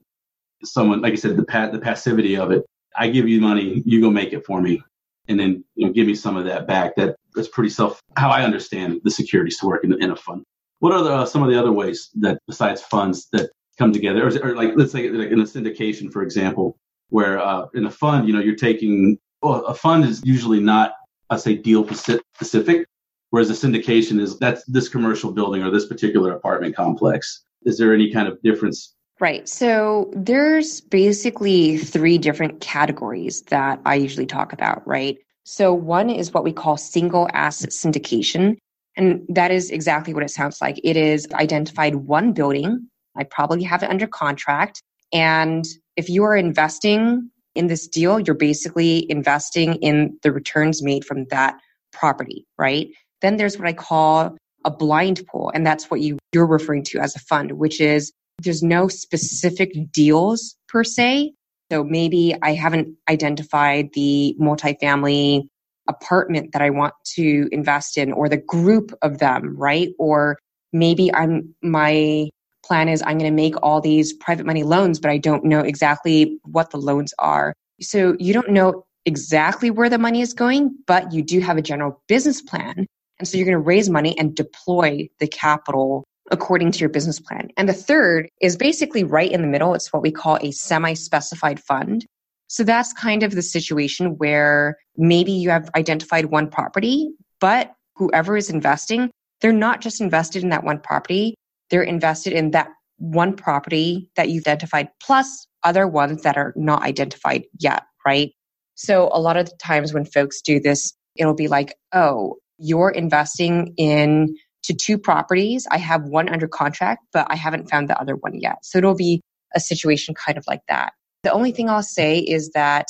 someone, 0.63 1.01
like 1.01 1.13
I 1.13 1.17
said, 1.17 1.37
the 1.37 1.45
pa- 1.45 1.69
the 1.69 1.79
passivity 1.79 2.37
of 2.37 2.51
it. 2.51 2.65
I 2.95 3.09
give 3.09 3.27
you 3.27 3.41
money, 3.41 3.81
you 3.85 4.01
go 4.01 4.09
make 4.09 4.33
it 4.33 4.45
for 4.45 4.61
me, 4.61 4.81
and 5.27 5.39
then 5.39 5.63
you 5.75 5.87
know, 5.87 5.93
give 5.93 6.07
me 6.07 6.15
some 6.15 6.37
of 6.37 6.45
that 6.45 6.67
back. 6.67 6.95
That 6.95 7.15
that's 7.35 7.47
pretty 7.47 7.69
self. 7.69 7.99
How 8.17 8.29
I 8.29 8.43
understand 8.43 9.01
the 9.03 9.11
securities 9.11 9.57
to 9.59 9.67
work 9.67 9.83
in, 9.83 10.01
in 10.01 10.11
a 10.11 10.15
fund. 10.15 10.43
What 10.79 10.93
are 10.93 11.03
the, 11.03 11.13
uh, 11.13 11.25
some 11.25 11.43
of 11.43 11.49
the 11.49 11.57
other 11.59 11.71
ways 11.71 12.09
that 12.15 12.39
besides 12.47 12.81
funds 12.81 13.27
that 13.31 13.49
come 13.77 13.91
together, 13.93 14.27
or, 14.27 14.31
or 14.47 14.55
like 14.55 14.73
let's 14.75 14.91
say 14.91 15.09
like 15.09 15.29
in 15.29 15.39
a 15.39 15.43
syndication, 15.43 16.11
for 16.11 16.23
example, 16.23 16.77
where 17.09 17.39
uh, 17.39 17.67
in 17.73 17.85
a 17.85 17.91
fund, 17.91 18.27
you 18.27 18.33
know, 18.33 18.39
you're 18.39 18.55
taking 18.55 19.17
well, 19.41 19.65
a 19.65 19.73
fund 19.73 20.05
is 20.05 20.21
usually 20.23 20.59
not, 20.59 20.93
I 21.29 21.37
say, 21.37 21.55
deal 21.55 21.85
specific. 21.93 22.87
Whereas 23.33 23.49
a 23.49 23.53
syndication 23.53 24.19
is 24.19 24.37
that's 24.37 24.63
this 24.65 24.87
commercial 24.87 25.31
building 25.31 25.63
or 25.63 25.71
this 25.71 25.87
particular 25.87 26.35
apartment 26.35 26.75
complex. 26.75 27.43
Is 27.63 27.79
there 27.79 27.91
any 27.91 28.13
kind 28.13 28.27
of 28.27 28.39
difference? 28.43 28.93
Right. 29.19 29.49
So 29.49 30.11
there's 30.15 30.81
basically 30.81 31.79
three 31.79 32.19
different 32.19 32.61
categories 32.61 33.41
that 33.47 33.81
I 33.87 33.95
usually 33.95 34.27
talk 34.27 34.53
about, 34.53 34.87
right? 34.87 35.17
So 35.45 35.73
one 35.73 36.11
is 36.11 36.31
what 36.31 36.43
we 36.43 36.53
call 36.53 36.77
single 36.77 37.27
asset 37.33 37.71
syndication. 37.71 38.57
And 38.97 39.23
that 39.29 39.49
is 39.49 39.71
exactly 39.71 40.13
what 40.13 40.21
it 40.21 40.29
sounds 40.29 40.61
like. 40.61 40.79
It 40.83 40.95
is 40.95 41.27
identified 41.33 41.95
one 41.95 42.33
building. 42.33 42.87
I 43.17 43.23
probably 43.23 43.63
have 43.63 43.81
it 43.81 43.89
under 43.89 44.05
contract. 44.05 44.83
And 45.11 45.65
if 45.97 46.07
you 46.07 46.23
are 46.23 46.35
investing 46.35 47.31
in 47.55 47.65
this 47.65 47.87
deal, 47.87 48.19
you're 48.19 48.35
basically 48.35 49.09
investing 49.09 49.73
in 49.77 50.19
the 50.21 50.31
returns 50.31 50.83
made 50.83 51.03
from 51.03 51.25
that 51.31 51.55
property, 51.91 52.45
right? 52.59 52.89
Then 53.23 53.37
there's 53.37 53.57
what 53.57 53.67
I 53.67 53.73
call 53.73 54.37
a 54.65 54.69
blind 54.69 55.25
pool. 55.27 55.51
And 55.55 55.65
that's 55.65 55.89
what 55.89 56.01
you, 56.01 56.19
you're 56.33 56.45
referring 56.45 56.83
to 56.83 56.99
as 56.99 57.15
a 57.15 57.19
fund, 57.19 57.53
which 57.53 57.81
is 57.81 58.11
there's 58.43 58.61
no 58.61 58.87
specific 58.87 59.73
deals 59.91 60.55
per 60.67 60.83
se. 60.83 61.33
So 61.71 61.83
maybe 61.83 62.35
I 62.41 62.53
haven't 62.53 62.95
identified 63.09 63.89
the 63.93 64.35
multifamily 64.39 65.47
apartment 65.87 66.51
that 66.53 66.61
I 66.61 66.69
want 66.69 66.93
to 67.15 67.49
invest 67.51 67.97
in 67.97 68.11
or 68.11 68.29
the 68.29 68.37
group 68.37 68.93
of 69.01 69.17
them, 69.19 69.55
right? 69.57 69.89
Or 69.97 70.37
maybe 70.71 71.13
I'm, 71.13 71.55
my 71.61 72.29
plan 72.65 72.89
is 72.89 73.01
I'm 73.01 73.17
going 73.17 73.31
to 73.31 73.35
make 73.35 73.55
all 73.63 73.81
these 73.81 74.13
private 74.13 74.45
money 74.45 74.63
loans, 74.63 74.99
but 74.99 75.11
I 75.11 75.17
don't 75.17 75.43
know 75.45 75.59
exactly 75.59 76.37
what 76.43 76.71
the 76.71 76.77
loans 76.77 77.13
are. 77.19 77.53
So 77.81 78.15
you 78.19 78.33
don't 78.33 78.51
know 78.51 78.85
exactly 79.05 79.69
where 79.69 79.89
the 79.89 79.97
money 79.97 80.21
is 80.21 80.33
going, 80.33 80.77
but 80.87 81.11
you 81.11 81.21
do 81.23 81.41
have 81.41 81.57
a 81.57 81.61
general 81.61 82.01
business 82.07 82.41
plan 82.41 82.87
and 83.23 83.27
so 83.29 83.37
you're 83.37 83.45
going 83.45 83.53
to 83.53 83.59
raise 83.59 83.89
money 83.89 84.19
and 84.19 84.35
deploy 84.35 85.07
the 85.19 85.29
capital 85.29 86.03
according 86.29 86.73
to 86.73 86.79
your 86.79 86.89
business 86.89 87.21
plan. 87.21 87.47
And 87.55 87.69
the 87.69 87.73
third 87.73 88.27
is 88.41 88.57
basically 88.57 89.05
right 89.05 89.31
in 89.31 89.41
the 89.41 89.47
middle. 89.47 89.73
It's 89.75 89.93
what 89.93 90.01
we 90.01 90.11
call 90.11 90.39
a 90.41 90.51
semi 90.51 90.93
specified 90.93 91.61
fund. 91.61 92.05
So 92.47 92.65
that's 92.65 92.91
kind 92.91 93.23
of 93.23 93.31
the 93.31 93.41
situation 93.41 94.17
where 94.17 94.75
maybe 94.97 95.31
you 95.31 95.51
have 95.51 95.69
identified 95.73 96.25
one 96.25 96.49
property, 96.49 97.13
but 97.39 97.71
whoever 97.95 98.35
is 98.35 98.49
investing, 98.49 99.09
they're 99.39 99.53
not 99.53 99.79
just 99.79 100.01
invested 100.01 100.43
in 100.43 100.49
that 100.49 100.65
one 100.65 100.81
property, 100.81 101.35
they're 101.69 101.81
invested 101.81 102.33
in 102.33 102.51
that 102.51 102.71
one 102.97 103.37
property 103.37 104.11
that 104.17 104.27
you've 104.27 104.43
identified 104.47 104.89
plus 105.01 105.47
other 105.63 105.87
ones 105.87 106.23
that 106.23 106.35
are 106.35 106.51
not 106.57 106.81
identified 106.81 107.45
yet, 107.57 107.83
right? 108.05 108.33
So 108.75 109.09
a 109.13 109.21
lot 109.21 109.37
of 109.37 109.49
the 109.49 109.55
times 109.63 109.93
when 109.93 110.03
folks 110.03 110.41
do 110.41 110.59
this, 110.59 110.93
it'll 111.15 111.33
be 111.33 111.47
like, 111.47 111.73
oh, 111.93 112.35
you're 112.63 112.89
investing 112.89 113.73
in 113.77 114.35
to 114.63 114.73
two 114.73 114.97
properties. 114.97 115.67
I 115.69 115.77
have 115.77 116.03
one 116.03 116.29
under 116.29 116.47
contract, 116.47 117.03
but 117.11 117.27
I 117.29 117.35
haven't 117.35 117.69
found 117.69 117.89
the 117.89 117.99
other 117.99 118.15
one 118.15 118.39
yet. 118.39 118.57
So 118.63 118.77
it'll 118.77 118.95
be 118.95 119.21
a 119.53 119.59
situation 119.59 120.15
kind 120.15 120.37
of 120.37 120.45
like 120.47 120.61
that. 120.69 120.93
The 121.23 121.31
only 121.31 121.51
thing 121.51 121.69
I'll 121.69 121.83
say 121.83 122.19
is 122.19 122.51
that 122.51 122.87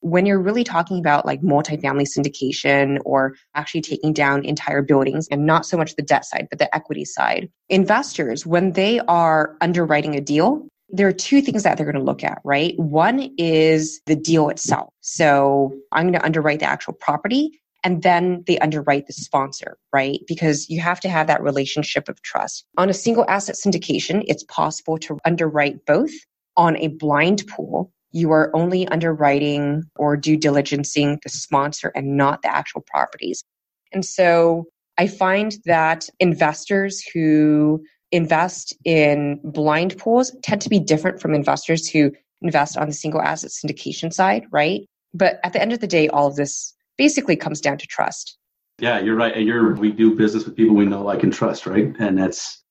when 0.00 0.26
you're 0.26 0.40
really 0.40 0.64
talking 0.64 0.98
about 0.98 1.24
like 1.24 1.40
multifamily 1.40 2.06
syndication 2.06 2.98
or 3.04 3.34
actually 3.54 3.80
taking 3.80 4.12
down 4.12 4.44
entire 4.44 4.82
buildings 4.82 5.26
and 5.30 5.46
not 5.46 5.64
so 5.64 5.78
much 5.78 5.96
the 5.96 6.02
debt 6.02 6.26
side, 6.26 6.46
but 6.50 6.58
the 6.58 6.74
equity 6.74 7.04
side, 7.04 7.48
investors, 7.70 8.44
when 8.44 8.72
they 8.72 9.00
are 9.00 9.56
underwriting 9.62 10.14
a 10.14 10.20
deal, 10.20 10.66
there 10.90 11.08
are 11.08 11.12
two 11.12 11.40
things 11.40 11.62
that 11.62 11.76
they're 11.76 11.90
going 11.90 11.96
to 11.98 12.02
look 12.02 12.22
at, 12.22 12.40
right? 12.44 12.78
One 12.78 13.30
is 13.38 14.00
the 14.06 14.14
deal 14.14 14.50
itself. 14.50 14.90
So 15.00 15.74
I'm 15.92 16.04
going 16.04 16.20
to 16.20 16.24
underwrite 16.24 16.60
the 16.60 16.66
actual 16.66 16.92
property 16.92 17.58
and 17.84 18.02
then 18.02 18.42
they 18.46 18.58
underwrite 18.58 19.06
the 19.06 19.12
sponsor, 19.12 19.76
right? 19.92 20.20
Because 20.26 20.68
you 20.70 20.80
have 20.80 21.00
to 21.00 21.08
have 21.08 21.26
that 21.26 21.42
relationship 21.42 22.08
of 22.08 22.20
trust. 22.22 22.64
On 22.78 22.88
a 22.88 22.94
single 22.94 23.26
asset 23.28 23.56
syndication, 23.56 24.24
it's 24.26 24.42
possible 24.44 24.98
to 24.98 25.18
underwrite 25.24 25.84
both. 25.86 26.10
On 26.56 26.76
a 26.78 26.88
blind 26.88 27.46
pool, 27.46 27.92
you 28.12 28.30
are 28.30 28.50
only 28.54 28.88
underwriting 28.88 29.82
or 29.96 30.16
due 30.16 30.38
diligencing 30.38 31.20
the 31.22 31.28
sponsor 31.28 31.92
and 31.94 32.16
not 32.16 32.42
the 32.42 32.54
actual 32.54 32.80
properties. 32.80 33.44
And 33.92 34.04
so 34.04 34.64
I 34.96 35.06
find 35.06 35.56
that 35.66 36.08
investors 36.20 37.02
who 37.12 37.84
invest 38.12 38.74
in 38.84 39.40
blind 39.42 39.98
pools 39.98 40.34
tend 40.42 40.62
to 40.62 40.68
be 40.68 40.78
different 40.78 41.20
from 41.20 41.34
investors 41.34 41.88
who 41.88 42.12
invest 42.40 42.78
on 42.78 42.86
the 42.86 42.94
single 42.94 43.20
asset 43.20 43.50
syndication 43.50 44.12
side, 44.12 44.44
right? 44.52 44.82
But 45.12 45.40
at 45.42 45.52
the 45.52 45.60
end 45.60 45.72
of 45.72 45.80
the 45.80 45.86
day, 45.86 46.08
all 46.08 46.28
of 46.28 46.36
this 46.36 46.74
basically 46.96 47.36
comes 47.36 47.60
down 47.60 47.78
to 47.78 47.86
trust. 47.86 48.38
Yeah, 48.78 48.98
you're 48.98 49.16
right. 49.16 49.34
And 49.34 49.46
you're 49.46 49.74
we 49.74 49.92
do 49.92 50.16
business 50.16 50.44
with 50.44 50.56
people 50.56 50.74
we 50.74 50.84
know, 50.84 51.02
like, 51.02 51.22
and 51.22 51.32
trust, 51.32 51.66
right? 51.66 51.94
And 51.98 52.18
that's 52.18 52.62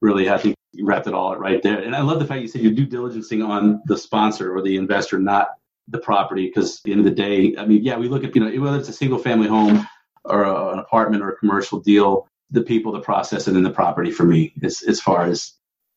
really 0.00 0.30
I 0.30 0.38
think 0.38 0.56
you 0.72 0.86
wrapped 0.86 1.06
it 1.06 1.14
all 1.14 1.36
right 1.36 1.62
there. 1.62 1.80
And 1.80 1.94
I 1.94 2.00
love 2.00 2.18
the 2.18 2.26
fact 2.26 2.42
you 2.42 2.48
said 2.48 2.62
you 2.62 2.70
due 2.70 2.86
diligencing 2.86 3.46
on 3.46 3.82
the 3.86 3.96
sponsor 3.96 4.54
or 4.54 4.62
the 4.62 4.76
investor, 4.76 5.18
not 5.18 5.48
the 5.88 5.98
property 5.98 6.46
because 6.46 6.76
at 6.76 6.82
the 6.84 6.92
end 6.92 7.00
of 7.00 7.04
the 7.04 7.10
day, 7.10 7.54
I 7.58 7.66
mean, 7.66 7.82
yeah, 7.82 7.96
we 7.96 8.08
look 8.08 8.24
at, 8.24 8.34
you 8.34 8.40
know, 8.40 8.62
whether 8.62 8.78
it's 8.78 8.88
a 8.88 8.92
single 8.92 9.18
family 9.18 9.48
home 9.48 9.86
or 10.24 10.44
a, 10.44 10.68
an 10.70 10.78
apartment 10.78 11.22
or 11.22 11.30
a 11.30 11.36
commercial 11.36 11.80
deal, 11.80 12.28
the 12.50 12.62
people, 12.62 12.92
the 12.92 13.00
process, 13.00 13.46
and 13.46 13.56
then 13.56 13.64
the 13.64 13.70
property 13.70 14.10
for 14.10 14.24
me 14.24 14.52
as, 14.62 14.82
as 14.82 15.00
far 15.00 15.24
as 15.24 15.54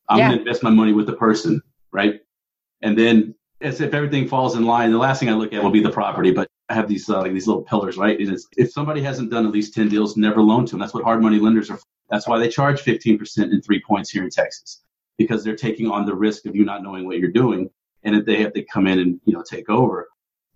I'm 0.09 0.17
yeah. 0.17 0.29
going 0.29 0.39
to 0.39 0.45
invest 0.45 0.63
my 0.63 0.69
money 0.71 0.93
with 0.93 1.05
the 1.05 1.13
person, 1.13 1.61
right? 1.91 2.21
And 2.81 2.97
then 2.97 3.35
if 3.63 3.93
everything 3.93 4.27
falls 4.27 4.55
in 4.55 4.65
line, 4.65 4.91
the 4.91 4.97
last 4.97 5.19
thing 5.19 5.29
I 5.29 5.33
look 5.33 5.53
at 5.53 5.63
will 5.63 5.71
be 5.71 5.81
the 5.81 5.89
property, 5.89 6.31
but 6.31 6.47
I 6.69 6.73
have 6.73 6.87
these 6.87 7.09
uh, 7.09 7.21
like 7.21 7.33
these 7.33 7.47
little 7.47 7.63
pillars, 7.63 7.97
right? 7.97 8.19
And 8.19 8.37
if 8.57 8.71
somebody 8.71 9.01
hasn't 9.01 9.31
done 9.31 9.45
at 9.45 9.51
least 9.51 9.73
10 9.73 9.89
deals, 9.89 10.17
never 10.17 10.41
loan 10.41 10.65
to 10.65 10.71
them. 10.71 10.79
That's 10.79 10.93
what 10.93 11.03
hard 11.03 11.21
money 11.21 11.39
lenders 11.39 11.69
are. 11.69 11.79
That's 12.09 12.27
why 12.27 12.39
they 12.39 12.49
charge 12.49 12.81
15% 12.81 13.51
in 13.51 13.61
three 13.61 13.81
points 13.81 14.09
here 14.09 14.23
in 14.23 14.29
Texas 14.29 14.83
because 15.17 15.43
they're 15.43 15.55
taking 15.55 15.89
on 15.89 16.05
the 16.05 16.15
risk 16.15 16.45
of 16.45 16.55
you 16.55 16.65
not 16.65 16.83
knowing 16.83 17.05
what 17.05 17.19
you're 17.19 17.31
doing. 17.31 17.69
And 18.03 18.15
if 18.15 18.25
they 18.25 18.41
have 18.41 18.53
to 18.53 18.63
come 18.65 18.87
in 18.87 18.99
and, 18.99 19.19
you 19.25 19.33
know, 19.33 19.43
take 19.43 19.69
over. 19.69 20.09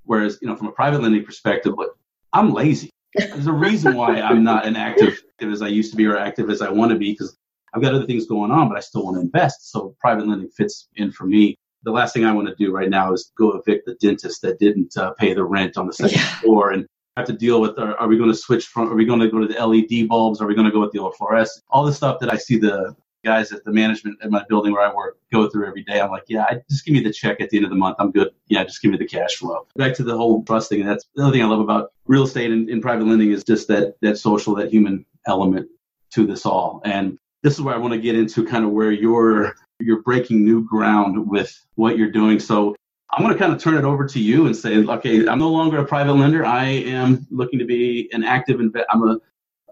Whereas, 0.04 0.38
you 0.42 0.48
know, 0.48 0.56
from 0.56 0.68
a 0.68 0.72
private 0.72 1.02
lending 1.02 1.24
perspective, 1.24 1.74
look, 1.78 1.98
I'm 2.34 2.54
lazy. 2.54 2.90
There's 3.16 3.48
a 3.48 3.54
reason 3.54 3.96
why 3.96 4.20
I'm 4.22 4.44
not 4.44 4.66
an 4.66 4.76
active 4.76 5.22
as 5.40 5.62
I 5.62 5.68
used 5.68 5.92
to 5.92 5.98
be 5.98 6.06
or 6.06 6.18
active 6.18 6.50
as 6.50 6.62
I 6.62 6.70
want 6.70 6.92
to 6.92 6.98
be 6.98 7.12
because 7.12 7.38
I've 7.74 7.82
got 7.82 7.94
other 7.94 8.06
things 8.06 8.26
going 8.26 8.52
on, 8.52 8.70
but 8.70 8.78
I 8.78 8.82
still 8.82 9.04
want 9.04 9.18
to 9.18 9.22
invest. 9.22 9.72
So 9.72 9.96
private 10.00 10.28
lending 10.28 10.50
fits 10.50 10.88
in 10.96 11.12
for 11.12 11.26
me. 11.26 11.58
The 11.84 11.92
last 11.92 12.14
thing 12.14 12.26
I 12.26 12.34
want 12.34 12.48
to 12.48 12.56
do 12.56 12.74
right 12.74 12.90
now 12.90 13.14
is 13.14 13.32
go 13.38 13.52
evict 13.52 13.86
the 13.86 13.96
dentist 13.96 14.42
that 14.42 14.60
didn't 14.60 14.98
uh, 14.98 15.12
pay 15.12 15.34
the 15.34 15.44
rent 15.44 15.78
on 15.78 15.88
the 15.88 15.94
second 15.94 16.18
yeah. 16.18 16.40
floor 16.40 16.72
and 16.72 16.88
have 17.16 17.28
to 17.28 17.34
deal 17.34 17.62
with 17.62 17.80
are, 17.80 17.96
are 17.98 18.08
we 18.08 18.18
going 18.18 18.30
to 18.30 18.38
switch 18.38 18.68
from 18.68 18.92
are 18.92 18.96
we 18.96 19.06
going 19.06 19.20
to 19.20 19.30
go 19.30 19.40
to 19.40 19.48
the 19.48 19.66
LED 19.66 20.08
bulbs 20.08 20.40
are 20.40 20.46
we 20.46 20.54
going 20.54 20.68
to 20.68 20.72
go 20.72 20.80
with 20.80 20.92
the 20.92 21.00
old 21.00 21.16
fluorescent 21.16 21.66
all 21.72 21.84
the 21.84 21.92
stuff 21.92 22.20
that 22.20 22.32
I 22.32 22.38
see 22.38 22.60
the 22.60 22.96
guys 23.28 23.52
at 23.52 23.64
the 23.66 23.72
management 23.72 24.18
at 24.24 24.32
my 24.32 24.44
building 24.48 24.72
where 24.72 24.88
I 24.88 24.94
work 24.94 25.18
go 25.34 25.50
through 25.50 25.68
every 25.68 25.84
day. 25.84 26.00
I'm 26.00 26.10
like, 26.10 26.24
yeah, 26.28 26.46
just 26.70 26.86
give 26.86 26.94
me 26.94 27.02
the 27.02 27.12
check 27.12 27.42
at 27.42 27.50
the 27.50 27.58
end 27.58 27.66
of 27.66 27.70
the 27.70 27.76
month. 27.76 27.98
I'm 28.00 28.12
good. 28.12 28.30
Yeah, 28.48 28.64
just 28.64 28.82
give 28.82 28.92
me 28.92 28.98
the 28.98 29.06
cash 29.06 29.36
flow. 29.36 29.68
Back 29.76 29.94
to 29.96 30.04
the 30.04 30.16
whole 30.16 30.44
trust 30.44 30.70
thing. 30.70 30.86
That's 30.86 31.06
the 31.16 31.24
other 31.24 31.34
thing 31.34 31.44
I 31.44 31.48
love 31.48 31.60
about 31.60 31.92
real 32.06 32.24
estate 32.24 32.52
and, 32.52 32.70
and 32.70 32.82
private 32.82 33.06
lending 33.06 33.32
is 33.32 33.44
just 33.44 33.68
that 33.68 33.96
that 34.02 34.18
social, 34.18 34.56
that 34.56 34.72
human 34.72 35.06
element 35.28 35.68
to 36.12 36.26
this 36.26 36.46
all. 36.46 36.82
And 36.86 37.18
this 37.44 37.54
is 37.54 37.62
where 37.62 37.76
I 37.76 37.78
want 37.78 37.94
to 37.94 38.00
get 38.00 38.16
into 38.16 38.46
kind 38.46 38.64
of 38.64 38.72
where 38.72 38.92
you're 38.92 39.56
you're 39.80 40.02
breaking 40.02 40.44
new 40.44 40.64
ground 40.64 41.30
with 41.30 41.66
what 41.76 41.98
you're 41.98 42.12
doing. 42.12 42.40
So 42.40 42.76
I'm 43.12 43.24
going 43.24 43.34
to 43.34 43.40
kind 43.40 43.54
of 43.54 43.62
turn 43.62 43.76
it 43.76 43.84
over 43.84 44.06
to 44.06 44.20
you 44.20 44.46
and 44.46 44.56
say, 44.56 44.78
okay, 44.78 45.28
I'm 45.28 45.40
no 45.40 45.50
longer 45.50 45.78
a 45.80 45.86
private 45.86 46.14
lender. 46.14 46.46
I 46.46 46.66
am 46.66 47.26
looking 47.30 47.60
to 47.60 47.66
be 47.66 48.10
an 48.12 48.24
active 48.24 48.60
investor. 48.60 48.88
I'm 48.92 49.08
a 49.08 49.18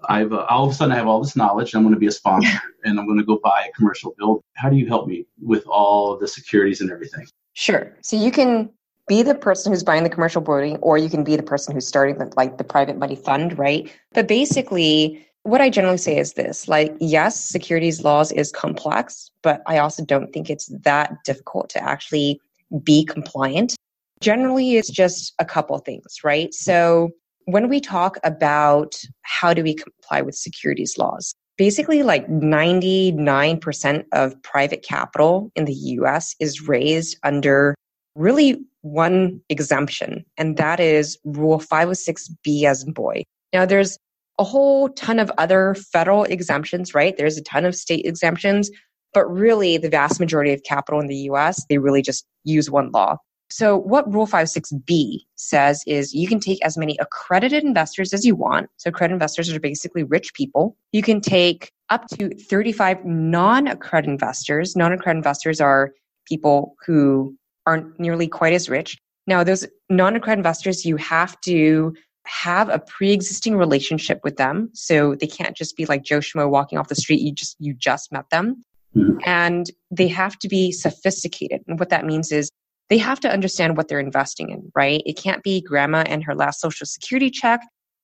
I've 0.07 0.33
uh, 0.33 0.45
all 0.49 0.65
of 0.65 0.71
a 0.71 0.75
sudden 0.75 0.91
I 0.91 0.97
have 0.97 1.07
all 1.07 1.21
this 1.21 1.35
knowledge. 1.35 1.73
I'm 1.73 1.81
going 1.81 1.93
to 1.93 1.99
be 1.99 2.07
a 2.07 2.11
sponsor 2.11 2.59
and 2.83 2.99
I'm 2.99 3.07
going 3.07 3.17
to 3.17 3.25
go 3.25 3.39
buy 3.43 3.67
a 3.69 3.71
commercial 3.73 4.13
build. 4.17 4.43
How 4.53 4.69
do 4.69 4.75
you 4.75 4.87
help 4.87 5.07
me 5.07 5.25
with 5.41 5.65
all 5.67 6.17
the 6.17 6.27
securities 6.27 6.81
and 6.81 6.91
everything? 6.91 7.27
Sure. 7.53 7.95
So 8.01 8.15
you 8.15 8.31
can 8.31 8.69
be 9.07 9.23
the 9.23 9.35
person 9.35 9.71
who's 9.71 9.83
buying 9.83 10.03
the 10.03 10.09
commercial 10.09 10.41
building, 10.41 10.77
or 10.77 10.97
you 10.97 11.09
can 11.09 11.23
be 11.23 11.35
the 11.35 11.43
person 11.43 11.73
who's 11.73 11.87
starting 11.87 12.17
the, 12.17 12.31
like 12.35 12.57
the 12.57 12.63
private 12.63 12.97
money 12.97 13.15
fund, 13.15 13.57
right? 13.57 13.91
But 14.13 14.27
basically, 14.27 15.25
what 15.45 15.61
I 15.61 15.69
generally 15.69 15.99
say 15.99 16.17
is 16.17 16.33
this: 16.33 16.67
like, 16.67 16.95
yes, 16.99 17.39
securities 17.39 18.03
laws 18.03 18.31
is 18.31 18.51
complex, 18.51 19.29
but 19.43 19.61
I 19.67 19.77
also 19.77 20.03
don't 20.03 20.33
think 20.33 20.49
it's 20.49 20.65
that 20.81 21.23
difficult 21.23 21.69
to 21.69 21.83
actually 21.83 22.41
be 22.83 23.05
compliant. 23.05 23.75
Generally, 24.21 24.77
it's 24.77 24.89
just 24.89 25.33
a 25.37 25.45
couple 25.45 25.77
things, 25.77 26.23
right? 26.23 26.51
So 26.53 27.11
when 27.45 27.69
we 27.69 27.79
talk 27.79 28.17
about 28.23 28.95
how 29.21 29.53
do 29.53 29.61
we 29.61 29.75
comply 29.75 30.23
with 30.23 30.33
securities 30.33 30.97
laws, 30.97 31.35
basically 31.57 32.01
like 32.01 32.27
99% 32.27 34.05
of 34.13 34.41
private 34.41 34.81
capital 34.83 35.51
in 35.55 35.65
the 35.65 35.73
US 35.73 36.35
is 36.39 36.67
raised 36.67 37.19
under 37.21 37.75
really 38.15 38.59
one 38.81 39.41
exemption, 39.49 40.25
and 40.37 40.57
that 40.57 40.79
is 40.79 41.19
Rule 41.23 41.59
506B 41.59 42.63
as 42.63 42.83
in 42.83 42.93
boy. 42.93 43.23
Now, 43.53 43.65
there's 43.65 43.99
a 44.37 44.43
whole 44.43 44.89
ton 44.89 45.19
of 45.19 45.31
other 45.37 45.75
federal 45.75 46.23
exemptions, 46.23 46.93
right? 46.93 47.15
There's 47.17 47.37
a 47.37 47.43
ton 47.43 47.65
of 47.65 47.75
state 47.75 48.05
exemptions, 48.05 48.69
but 49.13 49.25
really 49.31 49.77
the 49.77 49.89
vast 49.89 50.19
majority 50.19 50.53
of 50.53 50.63
capital 50.63 50.99
in 50.99 51.07
the 51.07 51.29
US, 51.29 51.65
they 51.69 51.77
really 51.77 52.01
just 52.01 52.25
use 52.43 52.69
one 52.69 52.91
law. 52.91 53.17
So, 53.51 53.77
what 53.77 54.11
Rule 54.11 54.25
506B 54.25 55.19
says 55.35 55.83
is 55.85 56.13
you 56.13 56.27
can 56.27 56.39
take 56.39 56.63
as 56.65 56.77
many 56.77 56.97
accredited 56.99 57.63
investors 57.63 58.11
as 58.11 58.25
you 58.25 58.35
want. 58.35 58.69
So, 58.77 58.89
accredited 58.89 59.13
investors 59.13 59.53
are 59.53 59.59
basically 59.59 60.03
rich 60.03 60.33
people. 60.33 60.75
You 60.91 61.03
can 61.03 61.21
take 61.21 61.71
up 61.89 62.07
to 62.15 62.31
35 62.49 63.05
non 63.05 63.67
accredited 63.67 64.11
investors. 64.11 64.75
Non 64.75 64.91
accredited 64.91 65.17
investors 65.17 65.61
are 65.61 65.93
people 66.27 66.75
who 66.85 67.35
aren't 67.67 67.99
nearly 67.99 68.27
quite 68.27 68.53
as 68.53 68.67
rich. 68.67 68.97
Now, 69.27 69.43
those 69.43 69.67
non 69.89 70.15
accredited 70.15 70.39
investors, 70.39 70.83
you 70.83 70.97
have 70.97 71.39
to 71.41 71.93
have 72.25 72.69
a 72.69 72.79
pre-existing 72.79 73.55
relationship 73.55 74.19
with 74.23 74.37
them 74.37 74.69
so 74.73 75.15
they 75.15 75.27
can't 75.27 75.55
just 75.55 75.75
be 75.77 75.85
like 75.85 76.03
joe 76.03 76.19
schmo 76.19 76.49
walking 76.49 76.77
off 76.77 76.87
the 76.87 76.95
street 76.95 77.21
you 77.21 77.31
just 77.31 77.55
you 77.59 77.73
just 77.73 78.11
met 78.11 78.29
them 78.29 78.63
mm-hmm. 78.95 79.17
and 79.25 79.71
they 79.91 80.07
have 80.07 80.37
to 80.39 80.47
be 80.47 80.71
sophisticated 80.71 81.61
and 81.67 81.79
what 81.79 81.89
that 81.89 82.05
means 82.05 82.31
is 82.31 82.49
they 82.89 82.97
have 82.97 83.19
to 83.21 83.31
understand 83.31 83.77
what 83.77 83.87
they're 83.87 83.99
investing 83.99 84.49
in, 84.49 84.71
right? 84.75 85.01
It 85.05 85.17
can't 85.17 85.43
be 85.43 85.61
grandma 85.61 86.03
and 86.05 86.23
her 86.23 86.35
last 86.35 86.61
social 86.61 86.85
security 86.85 87.31
check. 87.31 87.61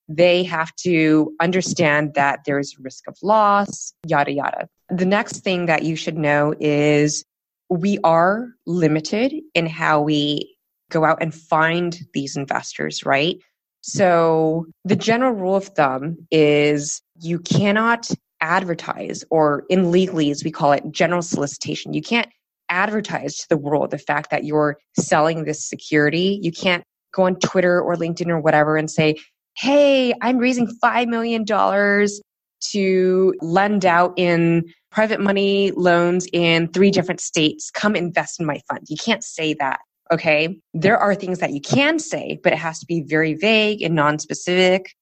They 0.08 0.44
have 0.44 0.76
to 0.78 1.34
understand 1.40 2.16
that 2.16 2.40
there 2.46 2.60
is 2.60 2.76
risk 2.80 3.08
of 3.08 3.16
loss, 3.22 3.94
yada, 4.06 4.32
yada. 4.32 4.68
The 4.90 5.06
next 5.06 5.40
thing 5.40 5.68
that 5.68 5.84
you 5.84 5.96
should 5.96 6.18
know 6.18 6.54
is 6.60 7.24
we 7.70 8.00
are 8.04 8.50
limited 8.66 9.34
in 9.54 9.68
how 9.68 10.02
we 10.02 10.58
go 10.90 11.06
out 11.06 11.22
and 11.22 11.34
find 11.34 11.98
these 12.14 12.36
investors, 12.36 13.06
right? 13.06 13.38
So 13.82 14.68
the 14.86 14.96
general 14.96 15.34
rule 15.34 15.56
of 15.56 15.66
thumb 15.66 16.28
is 16.30 17.02
you 17.20 17.40
cannot 17.40 18.10
advertise 18.40 19.24
or 19.30 19.66
in 19.70 19.86
legalese, 19.86 20.44
we 20.44 20.52
call 20.52 20.72
it 20.72 20.84
general 20.92 21.22
solicitation. 21.22 21.94
You 21.94 22.02
can't 22.02 22.28
advertise 22.70 23.38
to 23.38 23.50
the 23.50 23.58
world 23.58 23.92
the 23.92 23.98
fact 23.98 24.32
that 24.32 24.44
you're 24.44 24.78
selling 25.00 25.44
this 25.44 25.68
security. 25.68 26.40
You 26.42 26.52
can't 26.52 26.84
go 27.14 27.24
on 27.24 27.36
Twitter 27.36 27.82
or 27.82 27.96
LinkedIn 27.96 28.30
or 28.30 28.40
whatever 28.40 28.78
and 28.78 28.90
say, 28.90 29.16
Hey, 29.58 30.14
I'm 30.22 30.38
raising 30.38 30.68
$5 30.82 31.08
million 31.08 31.46
to 31.46 33.34
lend 33.42 33.86
out 33.86 34.14
in 34.16 34.64
private 34.92 35.20
money 35.20 35.72
loans 35.72 36.28
in 36.32 36.70
three 36.70 36.92
different 36.92 37.20
states. 37.20 37.70
Come 37.72 37.96
invest 37.96 38.40
in 38.40 38.46
my 38.46 38.62
fund. 38.70 38.82
You 38.88 38.98
can't 38.98 39.24
say 39.24 39.54
that. 39.56 39.80
Okay. 40.12 40.60
There 40.74 40.98
are 40.98 41.16
things 41.16 41.40
that 41.40 41.52
you 41.52 41.62
can 41.62 41.98
say, 41.98 42.40
but 42.44 42.54
it 42.54 42.60
has 42.60 42.80
to 42.80 42.86
be 42.86 43.02
very 43.02 43.34
vague 43.34 43.82
and 43.82 43.96
non-specific. 43.96 44.94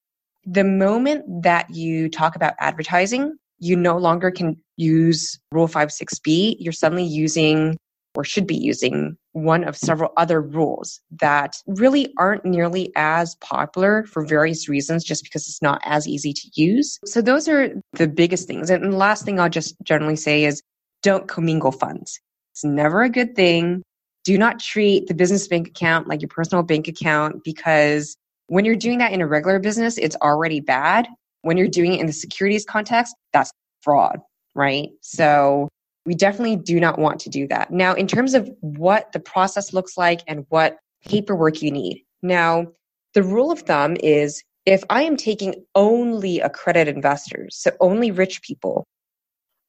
The 0.46 0.64
moment 0.64 1.44
that 1.44 1.70
you 1.72 2.10
talk 2.10 2.36
about 2.36 2.54
advertising, 2.60 3.36
you 3.60 3.76
no 3.76 3.98
longer 3.98 4.32
can 4.32 4.56
use 4.78 5.40
Rule 5.52 5.68
506B, 5.68 6.58
you're 6.60 6.72
suddenly 6.72 7.04
using 7.04 7.78
or 8.16 8.24
should 8.24 8.48
be 8.48 8.56
using 8.56 9.16
one 9.34 9.64
of 9.64 9.78
several 9.78 10.12
other 10.18 10.42
rules 10.42 11.00
that 11.12 11.56
really 11.68 12.12
aren't 12.18 12.44
nearly 12.44 12.92
as 12.96 13.36
popular 13.36 14.04
for 14.06 14.26
various 14.26 14.68
reasons 14.68 15.04
just 15.04 15.24
because 15.24 15.48
it's 15.48 15.62
not 15.62 15.80
as 15.86 16.08
easy 16.08 16.34
to 16.34 16.50
use. 16.56 17.00
So 17.06 17.22
those 17.22 17.48
are 17.48 17.70
the 17.94 18.08
biggest 18.08 18.48
things. 18.48 18.70
And 18.70 18.92
the 18.92 18.98
last 18.98 19.26
thing 19.26 19.40
I'll 19.40 19.50
just 19.50 19.76
generally 19.84 20.16
say 20.16 20.46
is 20.46 20.62
don't 21.04 21.28
commingle 21.28 21.72
funds. 21.72 22.20
It's 22.54 22.64
never 22.64 23.04
a 23.04 23.10
good 23.10 23.36
thing. 23.36 23.84
Do 24.24 24.38
not 24.38 24.60
treat 24.60 25.08
the 25.08 25.14
business 25.14 25.48
bank 25.48 25.68
account 25.68 26.08
like 26.08 26.22
your 26.22 26.30
personal 26.30 26.64
bank 26.64 26.88
account 26.88 27.44
because 27.44 28.16
when 28.48 28.66
you're 28.66 28.76
doing 28.76 29.00
that 29.00 29.14
in 29.14 29.22
a 29.22 29.28
regular 29.28 29.60
business, 29.60 29.98
it's 29.98 30.16
already 30.18 30.60
bad. 30.60 31.08
When 31.42 31.58
you're 31.58 31.68
doing 31.68 31.94
it 31.94 32.00
in 32.00 32.08
the 32.08 32.14
securities 32.14 32.66
context, 32.66 33.16
that's 33.32 33.52
fraud, 33.82 34.20
right? 34.56 34.90
So 35.02 35.70
we 36.06 36.16
definitely 36.16 36.58
do 36.58 36.80
not 36.80 37.00
want 37.00 37.20
to 37.22 37.30
do 37.30 37.48
that. 37.48 37.72
Now, 37.72 37.94
in 37.94 38.08
terms 38.08 38.34
of 38.34 38.50
what 38.62 39.12
the 39.14 39.20
process 39.20 39.74
looks 39.74 39.98
like 39.98 40.22
and 40.28 40.46
what 40.50 40.78
paperwork 41.06 41.62
you 41.62 41.72
need. 41.72 42.04
Now, 42.22 42.68
the 43.14 43.24
rule 43.24 43.52
of 43.52 43.62
thumb 43.62 43.96
is 44.02 44.44
if 44.66 44.84
I 44.90 45.04
am 45.04 45.18
taking 45.18 45.56
only 45.76 46.40
accredited 46.40 46.96
investors, 46.96 47.56
so 47.58 47.72
only 47.80 48.12
rich 48.12 48.42
people, 48.42 48.86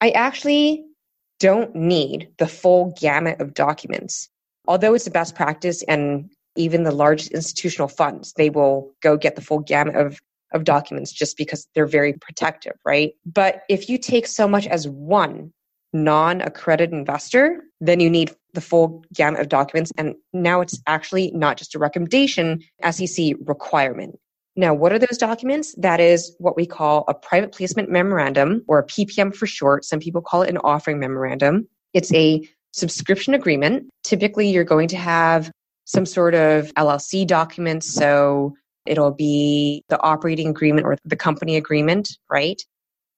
I 0.01 0.11
actually 0.11 0.83
don't 1.39 1.75
need 1.75 2.29
the 2.37 2.47
full 2.47 2.93
gamut 2.99 3.41
of 3.41 3.53
documents. 3.53 4.29
Although 4.71 4.93
it's 4.93 5.03
the 5.03 5.11
best 5.11 5.35
practice 5.35 5.83
and 5.83 6.31
even 6.55 6.83
the 6.83 6.93
largest 6.93 7.31
institutional 7.31 7.89
funds, 7.89 8.31
they 8.37 8.49
will 8.49 8.93
go 9.01 9.17
get 9.17 9.35
the 9.35 9.41
full 9.41 9.59
gamut 9.59 9.97
of 9.97 10.21
of 10.53 10.63
documents 10.63 11.11
just 11.11 11.35
because 11.35 11.67
they're 11.75 11.85
very 11.85 12.13
protective, 12.13 12.77
right? 12.85 13.11
But 13.25 13.63
if 13.67 13.89
you 13.89 13.97
take 13.97 14.27
so 14.27 14.47
much 14.47 14.67
as 14.67 14.87
one 14.87 15.51
non 15.91 16.39
accredited 16.39 16.93
investor, 16.93 17.63
then 17.81 17.99
you 17.99 18.09
need 18.09 18.33
the 18.53 18.61
full 18.61 19.03
gamut 19.13 19.41
of 19.41 19.49
documents. 19.49 19.91
And 19.97 20.15
now 20.31 20.61
it's 20.61 20.81
actually 20.87 21.31
not 21.31 21.57
just 21.57 21.75
a 21.75 21.79
recommendation, 21.79 22.61
SEC 22.89 23.33
requirement. 23.45 24.17
Now, 24.55 24.73
what 24.73 24.93
are 24.93 24.99
those 24.99 25.17
documents? 25.17 25.75
That 25.79 25.99
is 25.99 26.33
what 26.39 26.55
we 26.55 26.65
call 26.65 27.03
a 27.09 27.13
private 27.13 27.51
placement 27.51 27.89
memorandum 27.89 28.63
or 28.69 28.79
a 28.79 28.87
PPM 28.87 29.35
for 29.35 29.47
short. 29.47 29.83
Some 29.83 29.99
people 29.99 30.21
call 30.21 30.43
it 30.43 30.49
an 30.49 30.59
offering 30.59 30.97
memorandum. 30.97 31.67
It's 31.93 32.13
a 32.13 32.47
subscription 32.71 33.33
agreement. 33.33 33.89
Typically, 34.03 34.49
you're 34.49 34.63
going 34.63 34.87
to 34.89 34.97
have 34.97 35.51
some 35.85 36.05
sort 36.05 36.33
of 36.33 36.73
LLC 36.75 37.27
document. 37.27 37.83
So 37.83 38.53
it'll 38.85 39.11
be 39.11 39.83
the 39.89 40.01
operating 40.01 40.47
agreement 40.47 40.85
or 40.85 40.97
the 41.03 41.15
company 41.15 41.55
agreement, 41.55 42.09
right? 42.29 42.61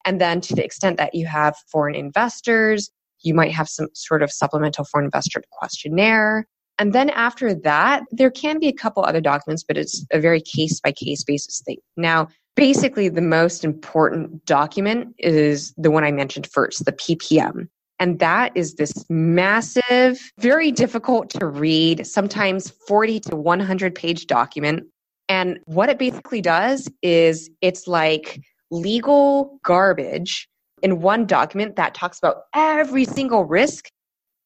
And 0.06 0.20
then 0.20 0.42
to 0.42 0.56
the 0.56 0.66
extent 0.66 0.98
that 0.98 1.16
you 1.16 1.26
have 1.28 1.56
foreign 1.72 1.96
investors, 1.96 2.90
you 3.22 3.34
might 3.34 3.52
have 3.52 3.70
some 3.70 3.88
sort 3.94 4.22
of 4.22 4.32
supplemental 4.32 4.86
foreign 4.86 5.06
investor 5.06 5.42
questionnaire. 5.52 6.46
And 6.78 6.92
then 6.92 7.10
after 7.12 7.54
that, 7.54 8.04
there 8.12 8.32
can 8.32 8.60
be 8.60 8.68
a 8.68 8.74
couple 8.74 9.04
other 9.04 9.22
documents, 9.22 9.64
but 9.64 9.78
it's 9.78 10.06
a 10.12 10.20
very 10.20 10.42
case 10.42 10.82
by 10.82 10.92
case 10.92 11.24
basis 11.24 11.62
thing. 11.66 11.78
Now, 11.96 12.28
basically, 12.56 13.10
the 13.10 13.22
most 13.22 13.64
important 13.64 14.46
document 14.46 15.16
is 15.20 15.74
the 15.78 15.92
one 15.92 16.04
I 16.04 16.12
mentioned 16.12 16.48
first, 16.52 16.86
the 16.86 16.92
PPM. 16.92 17.68
And 18.04 18.20
that 18.20 18.52
is 18.54 18.76
this 18.76 19.06
massive, 19.10 20.20
very 20.38 20.74
difficult 20.74 21.30
to 21.40 21.48
read, 21.48 22.06
sometimes 22.06 22.70
40 22.86 23.22
to 23.22 23.38
100 23.38 23.96
page 23.96 24.28
document. 24.28 24.84
And 25.30 25.60
what 25.68 25.88
it 25.88 25.98
basically 25.98 26.42
does 26.42 26.92
is 27.02 27.50
it's 27.62 27.88
like 27.88 28.42
legal 28.72 29.58
garbage 29.64 30.50
in 30.82 31.00
one 31.00 31.26
document 31.26 31.78
that 31.78 31.94
talks 31.94 32.18
about 32.20 32.42
every 32.54 33.06
single 33.06 33.46
risk 33.46 33.86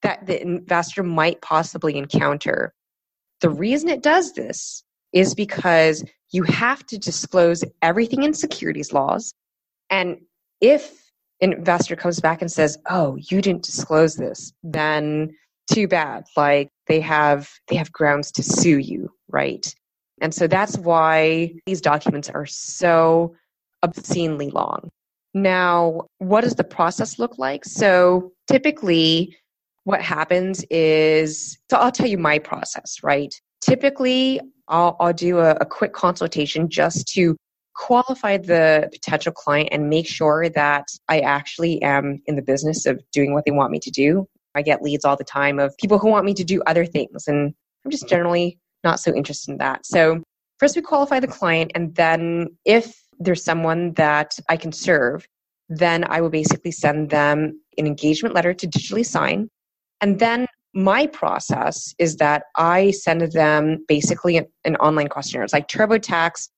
that 0.04 0.28
the 0.28 0.39
investor 0.39 1.02
might 1.02 1.41
possibly 1.41 1.98
encounter. 1.98 2.76
The 3.41 3.50
reason 3.50 3.89
it 3.89 4.04
does 4.04 4.34
this 4.34 4.84
is 5.13 5.34
because 5.34 6.06
you 6.30 6.43
have 6.43 6.86
to 6.86 7.00
disclose 7.00 7.63
everything 7.82 8.22
in 8.22 8.36
securities 8.36 8.93
laws. 8.93 9.34
And 9.89 10.17
if 10.62 11.07
investor 11.39 11.95
comes 11.95 12.19
back 12.19 12.41
and 12.41 12.52
says, 12.52 12.78
"Oh, 12.89 13.17
you 13.30 13.41
didn't 13.41 13.63
disclose 13.63 14.15
this," 14.15 14.54
then 14.63 15.36
too 15.71 15.88
bad. 15.88 16.26
Like 16.36 16.69
they 16.88 17.00
have 17.02 17.50
they 17.67 17.76
have 17.76 17.91
grounds 17.91 18.32
to 18.34 18.43
sue 18.43 18.78
you, 18.78 19.10
right? 19.30 19.73
And 20.21 20.34
so 20.34 20.47
that's 20.47 20.78
why 20.78 21.54
these 21.65 21.82
documents 21.82 22.30
are 22.30 22.45
so 22.45 23.36
obscenely 23.84 24.50
long. 24.50 24.89
Now, 25.34 26.08
what 26.17 26.41
does 26.41 26.56
the 26.56 26.63
process 26.63 27.19
look 27.19 27.38
like? 27.38 27.65
So 27.65 28.32
typically 28.50 29.36
what 29.84 30.02
happens 30.02 30.65
is 30.69 31.58
so 31.69 31.78
I'll 31.78 31.91
tell 31.91 32.08
you 32.08 32.17
my 32.17 32.39
process, 32.39 32.97
right? 33.04 33.34
Typically 33.62 34.41
I'll, 34.67 34.97
I'll 35.00 35.13
do 35.13 35.39
a, 35.39 35.52
a 35.52 35.65
quick 35.65 35.93
consultation 35.93 36.69
just 36.69 37.08
to 37.13 37.38
qualify 37.78 38.38
the 38.38 38.90
potential 38.92 39.32
client 39.32 39.70
and 39.72 39.90
make 39.90 40.08
sure 40.08 40.50
that 40.50 40.88
I 41.08 41.20
actually 41.20 41.82
am 41.82 42.22
in 42.26 42.36
the 42.36 42.42
business 42.42 42.86
of 42.86 43.02
doing 43.12 43.34
what 43.34 43.46
they 43.46 43.52
want 43.52 43.72
me 43.72 43.80
to 43.80 43.92
do. 43.92 44.28
I 44.56 44.63
get 44.63 44.82
leads 44.82 45.06
all 45.06 45.16
the 45.16 45.24
time 45.24 45.60
of 45.60 45.78
people 45.78 46.00
who 46.00 46.10
want 46.10 46.26
me 46.26 46.34
to 46.34 46.44
do 46.44 46.62
other 46.66 46.86
things, 46.86 47.28
and 47.28 47.54
I'm 47.86 47.92
just 47.92 48.10
generally 48.10 48.58
not 48.84 49.00
so 49.00 49.13
interested 49.13 49.52
in 49.52 49.58
that. 49.60 49.86
So, 49.86 50.24
first 50.60 50.76
we 50.76 50.82
qualify 50.82 51.20
the 51.20 51.28
client, 51.28 51.72
and 51.76 51.94
then 51.96 52.48
if 52.66 53.00
there's 53.20 53.44
someone 53.44 53.94
that 53.94 54.38
I 54.50 54.58
can 54.58 54.72
serve, 54.72 55.28
then 55.70 56.04
I 56.10 56.22
will 56.22 56.30
basically 56.30 56.72
send 56.72 57.12
them 57.12 57.62
an 57.78 57.86
engagement 57.86 58.34
letter 58.34 58.54
to 58.54 58.68
digitally 58.68 59.06
sign. 59.06 59.50
And 60.02 60.20
then 60.20 60.48
my 60.74 61.08
process 61.08 61.94
is 62.00 62.18
that 62.18 62.44
I 62.56 62.92
send 62.92 63.32
them 63.32 63.86
basically 63.88 64.38
an, 64.38 64.46
an 64.63 64.76
online 64.78 65.08
questionnaire. 65.08 65.44
It's 65.44 65.54
like 65.54 65.68
TurboTax 65.68 66.50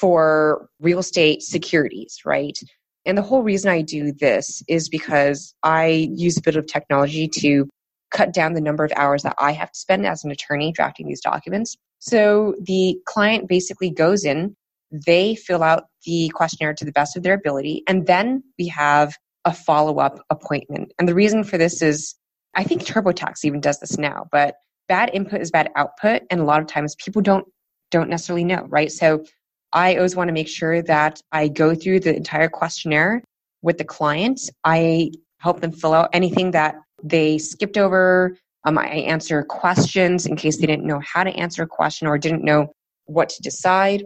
for 0.00 0.68
real 0.80 0.98
estate 0.98 1.42
securities, 1.42 2.18
right? 2.24 2.58
And 3.04 3.16
the 3.16 3.22
whole 3.22 3.42
reason 3.42 3.70
I 3.70 3.82
do 3.82 4.12
this 4.12 4.62
is 4.68 4.88
because 4.88 5.54
I 5.62 6.08
use 6.12 6.36
a 6.36 6.42
bit 6.42 6.56
of 6.56 6.66
technology 6.66 7.28
to 7.40 7.68
cut 8.10 8.32
down 8.32 8.54
the 8.54 8.60
number 8.60 8.84
of 8.84 8.92
hours 8.96 9.22
that 9.22 9.34
I 9.38 9.52
have 9.52 9.70
to 9.70 9.78
spend 9.78 10.06
as 10.06 10.24
an 10.24 10.30
attorney 10.30 10.72
drafting 10.72 11.06
these 11.06 11.20
documents. 11.20 11.76
So 11.98 12.54
the 12.60 12.98
client 13.06 13.48
basically 13.48 13.90
goes 13.90 14.24
in, 14.24 14.54
they 14.90 15.34
fill 15.34 15.62
out 15.62 15.84
the 16.04 16.30
questionnaire 16.34 16.74
to 16.74 16.84
the 16.84 16.92
best 16.92 17.16
of 17.16 17.22
their 17.22 17.34
ability, 17.34 17.82
and 17.88 18.06
then 18.06 18.42
we 18.58 18.68
have 18.68 19.14
a 19.44 19.52
follow 19.52 19.98
up 19.98 20.18
appointment. 20.30 20.92
And 20.98 21.08
the 21.08 21.14
reason 21.14 21.44
for 21.44 21.58
this 21.58 21.82
is 21.82 22.14
I 22.54 22.64
think 22.64 22.82
TurboTax 22.82 23.44
even 23.44 23.60
does 23.60 23.78
this 23.80 23.98
now, 23.98 24.26
but 24.32 24.56
bad 24.88 25.10
input 25.12 25.40
is 25.40 25.50
bad 25.50 25.70
output. 25.76 26.22
And 26.30 26.40
a 26.40 26.44
lot 26.44 26.60
of 26.60 26.66
times 26.66 26.96
people 26.96 27.22
don't 27.22 27.46
don't 27.90 28.08
necessarily 28.08 28.44
know, 28.44 28.66
right? 28.68 28.90
So 28.90 29.24
I 29.72 29.96
always 29.96 30.16
want 30.16 30.28
to 30.28 30.34
make 30.34 30.48
sure 30.48 30.82
that 30.82 31.20
I 31.32 31.48
go 31.48 31.74
through 31.74 32.00
the 32.00 32.14
entire 32.14 32.48
questionnaire 32.48 33.22
with 33.62 33.78
the 33.78 33.84
client. 33.84 34.40
I 34.64 35.10
help 35.38 35.60
them 35.60 35.72
fill 35.72 35.92
out 35.92 36.10
anything 36.12 36.52
that 36.52 36.76
they 37.02 37.38
skipped 37.38 37.76
over. 37.76 38.36
Um, 38.64 38.78
I 38.78 38.86
answer 38.86 39.42
questions 39.42 40.26
in 40.26 40.36
case 40.36 40.58
they 40.58 40.66
didn't 40.66 40.86
know 40.86 41.00
how 41.00 41.24
to 41.24 41.30
answer 41.30 41.62
a 41.62 41.66
question 41.66 42.08
or 42.08 42.18
didn't 42.18 42.44
know 42.44 42.72
what 43.06 43.28
to 43.30 43.42
decide. 43.42 44.04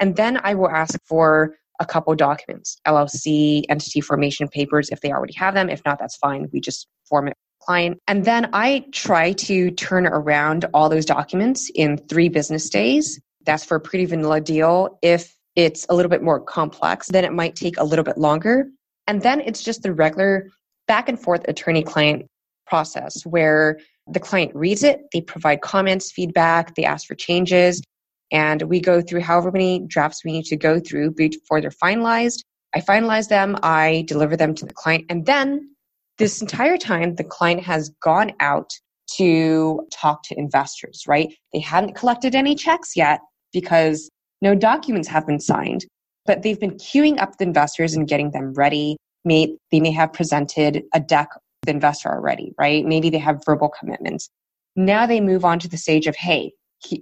And 0.00 0.16
then 0.16 0.40
I 0.42 0.54
will 0.54 0.70
ask 0.70 0.98
for 1.06 1.54
a 1.80 1.86
couple 1.86 2.14
documents, 2.14 2.78
LLC, 2.86 3.62
entity 3.68 4.00
formation 4.00 4.48
papers 4.48 4.90
if 4.90 5.00
they 5.00 5.12
already 5.12 5.34
have 5.34 5.54
them. 5.54 5.70
If 5.70 5.82
not, 5.84 5.98
that's 5.98 6.16
fine. 6.16 6.48
We 6.52 6.60
just 6.60 6.86
form 7.08 7.28
it 7.28 7.34
client. 7.64 7.98
And 8.06 8.24
then 8.24 8.50
I 8.52 8.84
try 8.92 9.32
to 9.32 9.70
turn 9.72 10.06
around 10.06 10.66
all 10.74 10.88
those 10.88 11.06
documents 11.06 11.70
in 11.74 11.96
three 12.08 12.28
business 12.28 12.68
days. 12.68 13.20
That's 13.44 13.64
for 13.64 13.76
a 13.76 13.80
pretty 13.80 14.06
vanilla 14.06 14.40
deal. 14.40 14.98
If 15.02 15.34
it's 15.56 15.86
a 15.88 15.94
little 15.94 16.10
bit 16.10 16.22
more 16.22 16.40
complex, 16.40 17.08
then 17.08 17.24
it 17.24 17.32
might 17.32 17.54
take 17.56 17.78
a 17.78 17.84
little 17.84 18.04
bit 18.04 18.18
longer. 18.18 18.66
And 19.06 19.22
then 19.22 19.40
it's 19.40 19.62
just 19.62 19.82
the 19.82 19.92
regular 19.92 20.50
back 20.88 21.08
and 21.08 21.20
forth 21.20 21.46
attorney 21.48 21.82
client 21.82 22.26
process 22.66 23.24
where 23.24 23.78
the 24.06 24.20
client 24.20 24.54
reads 24.54 24.82
it, 24.82 25.00
they 25.12 25.20
provide 25.20 25.60
comments, 25.62 26.12
feedback, 26.12 26.74
they 26.74 26.84
ask 26.84 27.06
for 27.06 27.14
changes, 27.14 27.82
and 28.30 28.62
we 28.62 28.80
go 28.80 29.00
through 29.00 29.20
however 29.20 29.50
many 29.50 29.80
drafts 29.86 30.24
we 30.24 30.32
need 30.32 30.44
to 30.46 30.56
go 30.56 30.80
through 30.80 31.12
before 31.12 31.60
they're 31.60 31.70
finalized. 31.70 32.40
I 32.74 32.80
finalize 32.80 33.28
them, 33.28 33.56
I 33.62 34.04
deliver 34.08 34.36
them 34.36 34.54
to 34.56 34.66
the 34.66 34.74
client, 34.74 35.04
and 35.08 35.24
then 35.24 35.70
this 36.18 36.40
entire 36.40 36.76
time 36.76 37.14
the 37.14 37.24
client 37.24 37.62
has 37.62 37.90
gone 38.02 38.32
out 38.40 38.72
to 39.16 39.86
talk 39.92 40.22
to 40.24 40.38
investors, 40.38 41.04
right? 41.06 41.32
They 41.52 41.60
hadn't 41.60 41.94
collected 41.94 42.34
any 42.34 42.54
checks 42.54 42.96
yet, 42.96 43.20
because 43.54 44.10
no 44.42 44.54
documents 44.54 45.08
have 45.08 45.26
been 45.26 45.40
signed, 45.40 45.86
but 46.26 46.42
they've 46.42 46.60
been 46.60 46.76
queuing 46.76 47.18
up 47.18 47.38
the 47.38 47.44
investors 47.44 47.94
and 47.94 48.06
getting 48.06 48.32
them 48.32 48.52
ready. 48.52 48.98
May, 49.24 49.56
they 49.72 49.80
may 49.80 49.92
have 49.92 50.12
presented 50.12 50.82
a 50.92 51.00
deck 51.00 51.30
the 51.64 51.70
investor 51.70 52.10
already, 52.10 52.52
right? 52.58 52.84
Maybe 52.84 53.10
they 53.10 53.18
have 53.18 53.42
verbal 53.44 53.70
commitments. 53.70 54.28
Now 54.76 55.06
they 55.06 55.20
move 55.20 55.44
on 55.44 55.58
to 55.60 55.68
the 55.68 55.76
stage 55.76 56.06
of, 56.06 56.16
hey, 56.16 56.52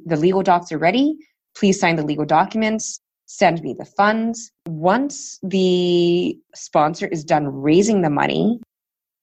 the 0.06 0.16
legal 0.16 0.42
docs 0.42 0.70
are 0.72 0.78
ready. 0.78 1.16
Please 1.56 1.80
sign 1.80 1.96
the 1.96 2.06
legal 2.06 2.24
documents. 2.24 3.00
Send 3.26 3.62
me 3.62 3.74
the 3.76 3.84
funds. 3.84 4.50
Once 4.68 5.38
the 5.42 6.36
sponsor 6.54 7.06
is 7.06 7.24
done 7.24 7.46
raising 7.48 8.02
the 8.02 8.10
money, 8.10 8.60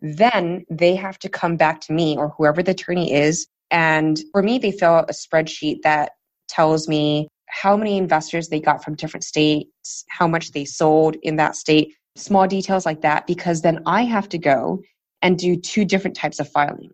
then 0.02 0.66
they 0.70 0.96
have 0.96 1.20
to 1.20 1.30
come 1.30 1.58
back 1.58 1.82
to 1.82 1.94
me 1.94 2.18
or 2.18 2.34
whoever 2.38 2.64
the 2.64 2.72
attorney 2.72 3.14
is. 3.14 3.48
And 3.72 4.20
for 4.32 4.42
me, 4.42 4.58
they 4.58 4.72
fill 4.72 4.92
out 4.92 5.10
a 5.10 5.14
spreadsheet 5.14 5.84
that 5.84 6.14
tells 6.50 6.88
me 6.88 7.28
how 7.50 7.76
many 7.76 7.98
investors 7.98 8.50
they 8.50 8.60
got 8.60 8.84
from 8.84 8.96
different 8.96 9.24
states, 9.24 10.06
how 10.10 10.28
much 10.28 10.52
they 10.52 10.66
sold 10.66 11.16
in 11.24 11.36
that 11.38 11.56
state, 11.56 11.94
small 12.16 12.48
details 12.48 12.86
like 12.86 13.02
that, 13.02 13.26
because 13.28 13.62
then 13.62 13.82
I 13.86 14.04
have 14.04 14.30
to 14.30 14.38
go 14.38 14.82
and 15.22 15.38
do 15.38 15.56
two 15.56 15.86
different 15.86 16.16
types 16.16 16.40
of 16.40 16.50
filing. 16.50 16.92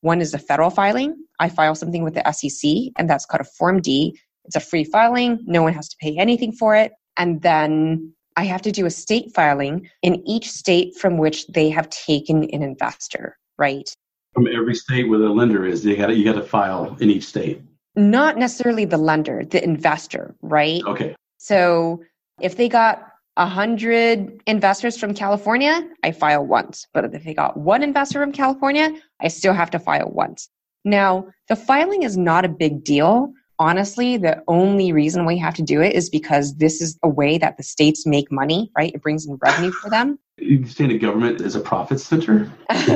One 0.00 0.20
is 0.20 0.34
a 0.34 0.38
federal 0.38 0.70
filing. 0.70 1.16
I 1.40 1.48
file 1.48 1.74
something 1.74 2.02
with 2.02 2.14
the 2.14 2.32
SEC, 2.32 2.92
and 2.96 3.08
that's 3.08 3.26
called 3.26 3.40
a 3.40 3.44
Form 3.58 3.80
D. 3.80 4.18
It's 4.44 4.56
a 4.56 4.60
free 4.60 4.84
filing, 4.84 5.40
no 5.44 5.62
one 5.62 5.74
has 5.74 5.88
to 5.88 5.96
pay 6.00 6.16
anything 6.16 6.52
for 6.52 6.74
it. 6.74 6.92
And 7.18 7.42
then 7.42 8.12
I 8.36 8.44
have 8.44 8.62
to 8.62 8.72
do 8.72 8.86
a 8.86 8.90
state 8.90 9.34
filing 9.34 9.90
in 10.02 10.26
each 10.26 10.50
state 10.50 10.96
from 10.96 11.18
which 11.18 11.46
they 11.48 11.68
have 11.70 11.90
taken 11.90 12.44
an 12.44 12.62
investor, 12.62 13.36
right? 13.58 13.92
From 14.32 14.46
every 14.46 14.74
state 14.74 15.08
where 15.08 15.18
the 15.18 15.28
lender 15.28 15.66
is, 15.66 15.84
you 15.84 15.96
got 15.96 16.16
you 16.16 16.24
got 16.24 16.40
to 16.40 16.46
file 16.46 16.96
in 17.00 17.10
each 17.10 17.24
state 17.24 17.60
not 17.98 18.38
necessarily 18.38 18.84
the 18.84 18.96
lender, 18.96 19.44
the 19.44 19.62
investor, 19.62 20.34
right? 20.40 20.82
Okay. 20.86 21.14
So 21.38 22.02
if 22.40 22.56
they 22.56 22.68
got 22.68 23.02
a 23.36 23.46
hundred 23.46 24.40
investors 24.46 24.98
from 24.98 25.14
California, 25.14 25.88
I 26.02 26.12
file 26.12 26.44
once. 26.44 26.86
But 26.94 27.14
if 27.14 27.24
they 27.24 27.34
got 27.34 27.56
one 27.56 27.82
investor 27.82 28.20
from 28.20 28.32
California, 28.32 28.92
I 29.20 29.28
still 29.28 29.52
have 29.52 29.70
to 29.70 29.78
file 29.78 30.10
once. 30.10 30.48
Now, 30.84 31.26
the 31.48 31.56
filing 31.56 32.02
is 32.02 32.16
not 32.16 32.44
a 32.44 32.48
big 32.48 32.84
deal. 32.84 33.32
Honestly, 33.60 34.16
the 34.16 34.42
only 34.46 34.92
reason 34.92 35.26
we 35.26 35.36
have 35.38 35.54
to 35.54 35.62
do 35.62 35.80
it 35.80 35.94
is 35.94 36.08
because 36.08 36.56
this 36.56 36.80
is 36.80 36.96
a 37.02 37.08
way 37.08 37.38
that 37.38 37.56
the 37.56 37.62
states 37.62 38.06
make 38.06 38.30
money, 38.30 38.70
right? 38.76 38.92
It 38.94 39.02
brings 39.02 39.26
in 39.26 39.38
revenue 39.42 39.72
for 39.72 39.90
them. 39.90 40.18
You 40.36 40.64
saying 40.66 40.90
the 40.90 40.98
government 40.98 41.40
is 41.40 41.56
a 41.56 41.60
profit 41.60 42.00
center? 42.00 42.50
so 42.70 42.86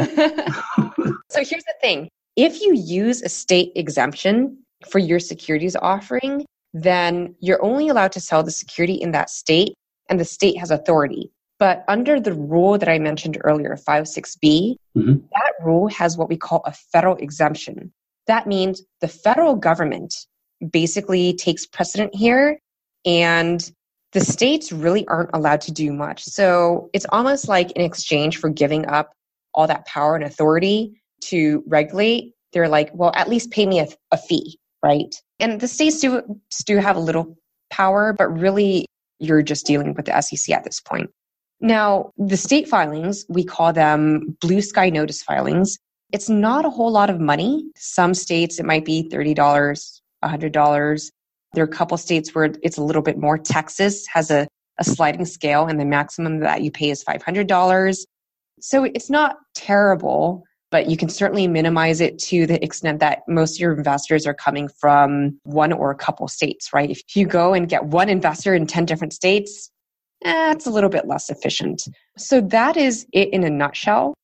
here's 1.45 1.65
the 1.65 1.75
thing. 1.81 2.09
If 2.37 2.63
you 2.63 2.75
use 2.75 3.23
a 3.23 3.29
state 3.29 3.73
exemption, 3.75 4.59
for 4.87 4.99
your 4.99 5.21
securities 5.21 5.77
offering, 5.77 6.45
then 6.75 7.35
you're 7.41 7.63
only 7.65 7.89
allowed 7.89 8.13
to 8.13 8.21
sell 8.21 8.43
the 8.43 8.51
security 8.51 8.95
in 8.95 9.13
that 9.13 9.31
state 9.31 9.75
and 10.09 10.19
the 10.19 10.25
state 10.25 10.59
has 10.59 10.71
authority. 10.71 11.31
But 11.59 11.85
under 11.87 12.19
the 12.19 12.35
rule 12.35 12.77
that 12.79 12.89
I 12.89 12.99
mentioned 12.99 13.39
earlier, 13.45 13.77
506B, 13.77 14.77
mm-hmm. 14.97 15.13
that 15.33 15.53
rule 15.63 15.89
has 15.89 16.17
what 16.17 16.29
we 16.29 16.37
call 16.37 16.63
a 16.65 16.73
federal 16.73 17.17
exemption. 17.17 17.93
That 18.27 18.47
means 18.47 18.83
the 19.01 19.09
federal 19.09 19.55
government 19.55 20.15
basically 20.71 21.35
takes 21.35 21.67
precedent 21.67 22.15
here 22.15 22.59
and 23.05 23.71
the 24.13 24.21
states 24.21 24.73
really 24.73 25.07
aren't 25.09 25.31
allowed 25.33 25.61
to 25.63 25.73
do 25.73 25.93
much. 25.93 26.25
So 26.25 26.91
it's 26.93 27.07
almost 27.11 27.49
like 27.49 27.73
in 27.73 27.83
exchange 27.83 28.39
for 28.39 28.51
giving 28.51 28.87
up 28.87 29.13
all 29.55 29.67
that 29.67 29.87
power 29.87 30.15
and 30.15 30.25
authority 30.25 31.01
to 31.23 31.63
regulate, 31.67 32.35
they're 32.53 32.69
like, 32.69 32.91
well, 32.93 33.13
at 33.15 33.29
least 33.29 33.51
pay 33.51 33.67
me 33.67 33.81
a, 33.81 33.89
a 34.11 34.19
fee, 34.19 34.59
right? 34.83 35.15
And 35.39 35.61
the 35.61 35.69
states 35.69 36.01
do, 36.01 36.23
do 36.67 36.79
have 36.79 36.97
a 36.97 37.01
little 37.01 37.37
power, 37.71 38.15
but 38.17 38.29
really 38.29 38.87
you're 39.19 39.43
just 39.43 39.67
dealing 39.67 39.95
with 39.95 40.07
the 40.07 40.21
SEC 40.21 40.55
at 40.55 40.65
this 40.65 40.81
point. 40.81 41.11
Now, 41.61 42.11
the 42.19 42.37
state 42.37 42.69
filings, 42.69 43.25
we 43.29 43.45
call 43.45 43.73
them 43.73 44.37
blue 44.41 44.61
sky 44.61 44.91
notice 44.91 45.23
filings. 45.23 45.79
It's 46.13 46.29
not 46.29 46.65
a 46.65 46.71
whole 46.71 46.91
lot 46.91 47.09
of 47.09 47.21
money. 47.21 47.71
Some 47.77 48.15
states, 48.15 48.59
it 48.59 48.67
might 48.67 48.85
be 48.85 49.09
$30, 49.09 49.37
$100. 50.25 51.11
There 51.55 51.65
are 51.65 51.67
a 51.67 51.71
couple 51.71 51.97
states 51.99 52.35
where 52.35 52.53
it's 52.63 52.79
a 52.79 52.83
little 52.83 53.01
bit 53.01 53.17
more. 53.17 53.39
Texas 53.39 54.05
has 54.13 54.31
a, 54.31 54.49
a 54.79 54.85
sliding 54.85 55.25
scale, 55.25 55.67
and 55.67 55.79
the 55.79 55.85
maximum 55.85 56.41
that 56.41 56.63
you 56.63 56.73
pay 56.73 56.91
is 56.91 57.05
$500. 57.05 57.99
So 58.61 58.85
it's 58.85 59.09
not 59.09 59.37
terrible, 59.55 60.43
but 60.73 60.91
you 60.91 60.97
can 60.97 61.11
certainly 61.11 61.47
minimize 61.47 62.01
it 62.01 62.19
to 62.19 62.47
the 62.47 62.63
extent 62.65 62.99
that 63.01 63.21
most 63.29 63.57
of 63.57 63.61
your 63.61 63.75
investors 63.75 64.27
are 64.27 64.35
coming 64.35 64.69
from 64.81 65.39
one 65.45 65.71
or 65.71 65.91
a 65.91 65.95
couple 65.95 66.27
states, 66.27 66.73
right? 66.73 66.91
If 66.91 67.03
you 67.15 67.27
go 67.27 67.53
and 67.53 67.69
get 67.69 67.85
one 67.85 68.09
investor 68.09 68.55
in 68.55 68.67
10 68.67 68.87
different 68.87 69.13
states, 69.13 69.71
eh, 70.25 70.55
a 70.65 70.71
little 70.71 70.89
bit 70.89 71.07
less 71.07 71.29
efficient. 71.29 71.83
So 72.17 72.41
that 72.41 72.79
is 72.79 73.07
it 73.13 73.29
in 73.35 73.45
a 73.45 73.51
nutshell. 73.51 74.15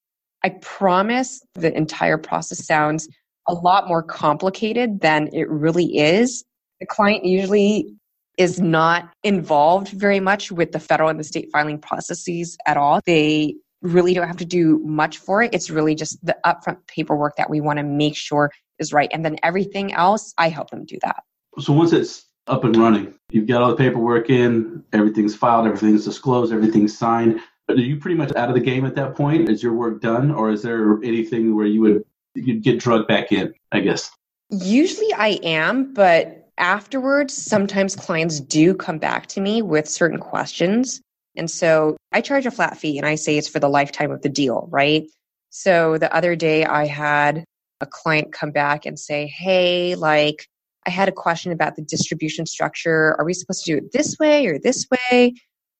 I 0.42 0.50
promise 0.62 1.40
the 1.54 1.76
entire 1.76 2.16
process 2.16 2.64
sounds 2.64 3.06
a 3.46 3.52
lot 3.52 3.86
more 3.86 4.02
complicated 4.02 5.00
than 5.00 5.28
it 5.34 5.50
really 5.50 5.98
is. 5.98 6.44
The 6.80 6.86
client 6.86 7.26
usually 7.26 7.94
is 8.38 8.58
not 8.58 9.10
involved 9.22 9.88
very 9.88 10.20
much 10.20 10.50
with 10.50 10.72
the 10.72 10.80
federal 10.80 11.10
and 11.10 11.20
the 11.20 11.24
state 11.24 11.50
filing 11.52 11.78
processes 11.78 12.56
at 12.66 12.76
all. 12.78 13.00
They 13.04 13.56
really 13.82 14.14
don't 14.14 14.26
have 14.26 14.36
to 14.38 14.44
do 14.44 14.78
much 14.80 15.18
for 15.18 15.42
it. 15.42 15.54
It's 15.54 15.70
really 15.70 15.94
just 15.94 16.24
the 16.24 16.36
upfront 16.44 16.78
paperwork 16.86 17.36
that 17.36 17.48
we 17.48 17.60
want 17.60 17.78
to 17.78 17.82
make 17.82 18.16
sure 18.16 18.50
is 18.78 18.92
right. 18.92 19.08
And 19.12 19.24
then 19.24 19.36
everything 19.42 19.92
else, 19.92 20.34
I 20.38 20.48
help 20.48 20.70
them 20.70 20.84
do 20.84 20.98
that. 21.02 21.22
So 21.58 21.72
once 21.72 21.92
it's 21.92 22.26
up 22.46 22.64
and 22.64 22.76
running, 22.76 23.14
you've 23.30 23.46
got 23.46 23.62
all 23.62 23.70
the 23.70 23.76
paperwork 23.76 24.30
in, 24.30 24.84
everything's 24.92 25.34
filed, 25.34 25.66
everything's 25.66 26.04
disclosed, 26.04 26.52
everything's 26.52 26.96
signed. 26.96 27.40
Are 27.68 27.74
you 27.74 27.98
pretty 27.98 28.16
much 28.16 28.34
out 28.34 28.48
of 28.48 28.54
the 28.54 28.60
game 28.60 28.86
at 28.86 28.94
that 28.94 29.14
point? 29.14 29.48
Is 29.50 29.62
your 29.62 29.74
work 29.74 30.00
done, 30.00 30.30
or 30.30 30.50
is 30.50 30.62
there 30.62 30.98
anything 31.02 31.54
where 31.54 31.66
you 31.66 31.82
would 31.82 32.04
you'd 32.34 32.62
get 32.62 32.78
drugged 32.80 33.08
back 33.08 33.30
in? 33.30 33.52
I 33.72 33.80
guess. 33.80 34.10
Usually, 34.50 35.12
I 35.12 35.38
am, 35.42 35.92
but 35.92 36.48
afterwards, 36.56 37.34
sometimes 37.34 37.94
clients 37.94 38.40
do 38.40 38.74
come 38.74 38.98
back 38.98 39.26
to 39.26 39.42
me 39.42 39.60
with 39.60 39.86
certain 39.86 40.18
questions 40.18 41.02
and 41.38 41.50
so 41.50 41.96
I 42.12 42.20
charge 42.20 42.46
a 42.46 42.50
flat 42.50 42.76
fee 42.76 42.98
and 42.98 43.06
I 43.06 43.14
say 43.14 43.38
it's 43.38 43.48
for 43.48 43.60
the 43.60 43.68
lifetime 43.68 44.10
of 44.10 44.22
the 44.22 44.28
deal, 44.28 44.68
right? 44.70 45.04
So 45.50 45.96
the 45.98 46.14
other 46.14 46.36
day 46.36 46.64
I 46.64 46.86
had 46.86 47.44
a 47.80 47.86
client 47.86 48.32
come 48.32 48.50
back 48.50 48.84
and 48.84 48.98
say, 48.98 49.26
Hey, 49.26 49.94
like, 49.94 50.46
I 50.86 50.90
had 50.90 51.08
a 51.08 51.12
question 51.12 51.52
about 51.52 51.76
the 51.76 51.82
distribution 51.82 52.46
structure. 52.46 53.14
Are 53.18 53.24
we 53.24 53.34
supposed 53.34 53.64
to 53.64 53.72
do 53.72 53.78
it 53.78 53.92
this 53.92 54.16
way 54.18 54.46
or 54.46 54.58
this 54.58 54.86
way? 54.90 55.34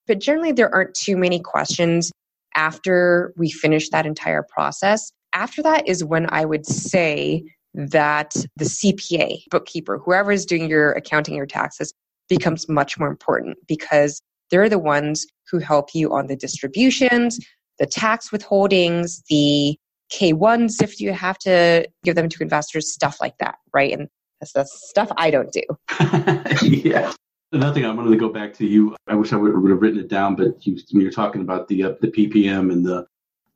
But 0.06 0.20
generally, 0.20 0.52
there 0.52 0.72
aren't 0.74 0.94
too 0.94 1.16
many 1.16 1.40
questions 1.40 2.12
after 2.54 3.32
we 3.36 3.50
finish 3.50 3.90
that 3.90 4.06
entire 4.06 4.42
process. 4.42 5.11
After 5.32 5.62
that 5.62 5.88
is 5.88 6.04
when 6.04 6.26
I 6.30 6.44
would 6.44 6.66
say 6.66 7.44
that 7.74 8.34
the 8.56 8.64
CPA, 8.64 9.42
bookkeeper, 9.50 9.98
whoever 9.98 10.32
is 10.32 10.46
doing 10.46 10.68
your 10.68 10.92
accounting, 10.92 11.34
your 11.34 11.46
taxes, 11.46 11.92
becomes 12.28 12.68
much 12.68 12.98
more 12.98 13.09
important 13.09 13.56
because 13.66 14.20
they're 14.50 14.68
the 14.68 14.78
ones 14.78 15.26
who 15.51 15.59
help 15.59 15.94
you 15.94 16.12
on 16.12 16.26
the 16.26 16.36
distributions, 16.36 17.38
the 17.78 17.86
tax 17.86 18.30
withholdings, 18.30 19.22
the 19.28 19.78
K1s 20.12 20.82
if 20.82 21.01
you 21.01 21.12
have 21.12 21.38
to 21.38 21.86
give 22.05 22.14
them 22.14 22.28
to 22.28 22.42
investors, 22.42 22.92
stuff 22.92 23.20
like 23.20 23.36
that, 23.38 23.57
right? 23.74 23.92
And 23.92 24.09
that's 24.40 24.53
the 24.53 24.64
stuff 24.64 25.11
I 25.16 25.30
don't 25.30 25.53
do. 25.53 25.62
yeah. 26.62 27.12
Another 27.53 27.74
thing 27.74 27.84
I 27.84 27.92
wanted 27.92 28.11
to 28.11 28.16
go 28.16 28.28
back 28.28 28.55
to 28.55 28.66
you. 28.66 28.94
I 29.07 29.14
wish 29.14 29.32
I 29.32 29.36
would, 29.36 29.57
would 29.61 29.70
have 29.70 29.80
written 29.80 30.01
it 30.01 30.09
down, 30.09 30.36
but 30.36 30.66
you, 30.66 30.78
when 30.92 31.03
you're 31.03 31.11
talking 31.11 31.40
about 31.40 31.66
the 31.68 31.82
uh, 31.82 31.92
the 32.01 32.09
PPM 32.09 32.70
and 32.70 32.84
the 32.84 33.07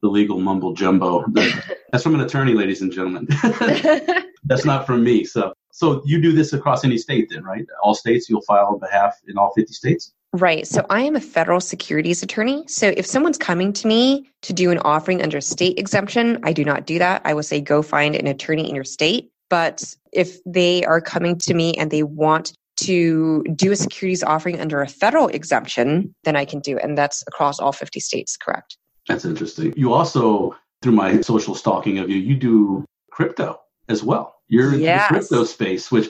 the 0.03 0.09
legal 0.09 0.39
mumble 0.41 0.75
jumbo. 0.75 1.25
That's 1.93 2.03
from 2.03 2.15
an 2.15 2.21
attorney, 2.21 2.55
ladies 2.55 2.83
and 2.83 2.93
gentlemen. 2.93 3.29
That's 4.45 4.65
not 4.65 4.87
from 4.87 5.05
me. 5.05 5.25
So, 5.25 5.55
so 5.71 6.03
you 6.05 6.21
do 6.21 6.33
this 6.33 6.53
across 6.53 6.85
any 6.85 6.99
state, 6.99 7.29
then, 7.31 7.45
right? 7.45 7.65
All 7.83 7.95
states, 7.95 8.29
you'll 8.29 8.43
file 8.43 8.67
on 8.67 8.81
behalf 8.81 9.17
in 9.29 9.39
all 9.39 9.53
50 9.55 9.73
states. 9.73 10.13
Right. 10.35 10.67
So 10.67 10.87
I 10.89 11.03
am 11.03 11.15
a 11.15 11.21
federal 11.21 11.61
securities 11.61 12.23
attorney. 12.23 12.65
So 12.67 12.93
if 12.97 13.05
someone's 13.05 13.37
coming 13.37 13.73
to 13.75 13.87
me 13.87 14.31
to 14.43 14.55
do 14.55 14.71
an 14.71 14.79
offering 14.79 15.23
under 15.23 15.43
state 15.43 15.79
exemption, 15.79 16.39
I 16.43 16.55
do 16.55 16.65
not 16.65 16.87
do 16.87 16.99
that. 16.99 17.21
I 17.27 17.35
will 17.35 17.43
say 17.43 17.61
go 17.61 17.83
find 17.83 18.17
an 18.17 18.27
attorney 18.27 18.69
in 18.69 18.75
your 18.75 18.85
state. 18.85 19.31
But 19.51 19.95
if 20.13 20.43
they 20.45 20.85
are 20.85 21.03
coming 21.03 21.37
to 21.41 21.53
me 21.53 21.75
and 21.75 21.91
they 21.91 22.03
want 22.03 22.55
to 22.85 23.45
do 23.55 23.73
a 23.73 23.77
securities 23.77 24.23
offering 24.23 24.59
under 24.59 24.81
a 24.81 24.89
federal 24.89 25.29
exemption, 25.29 26.15
then 26.25 26.37
I 26.37 26.47
can 26.47 26.61
do 26.61 26.79
it. 26.79 26.83
And 26.83 26.97
that's 26.97 27.23
across 27.29 27.61
all 27.61 27.73
50 27.73 28.01
states, 28.01 28.39
correct? 28.39 28.79
That's 29.09 29.27
interesting. 29.27 29.75
You 29.77 29.93
also, 29.93 30.57
through 30.81 30.93
my 30.93 31.21
social 31.21 31.55
stalking 31.55 31.99
of 31.99 32.09
you, 32.09 32.17
you 32.17 32.37
do 32.37 32.87
crypto 33.11 33.61
as 33.91 34.03
well. 34.03 34.37
You're 34.49 34.75
yes. 34.75 35.11
in 35.11 35.15
the 35.15 35.21
crypto 35.21 35.45
space, 35.45 35.93
which 35.93 36.09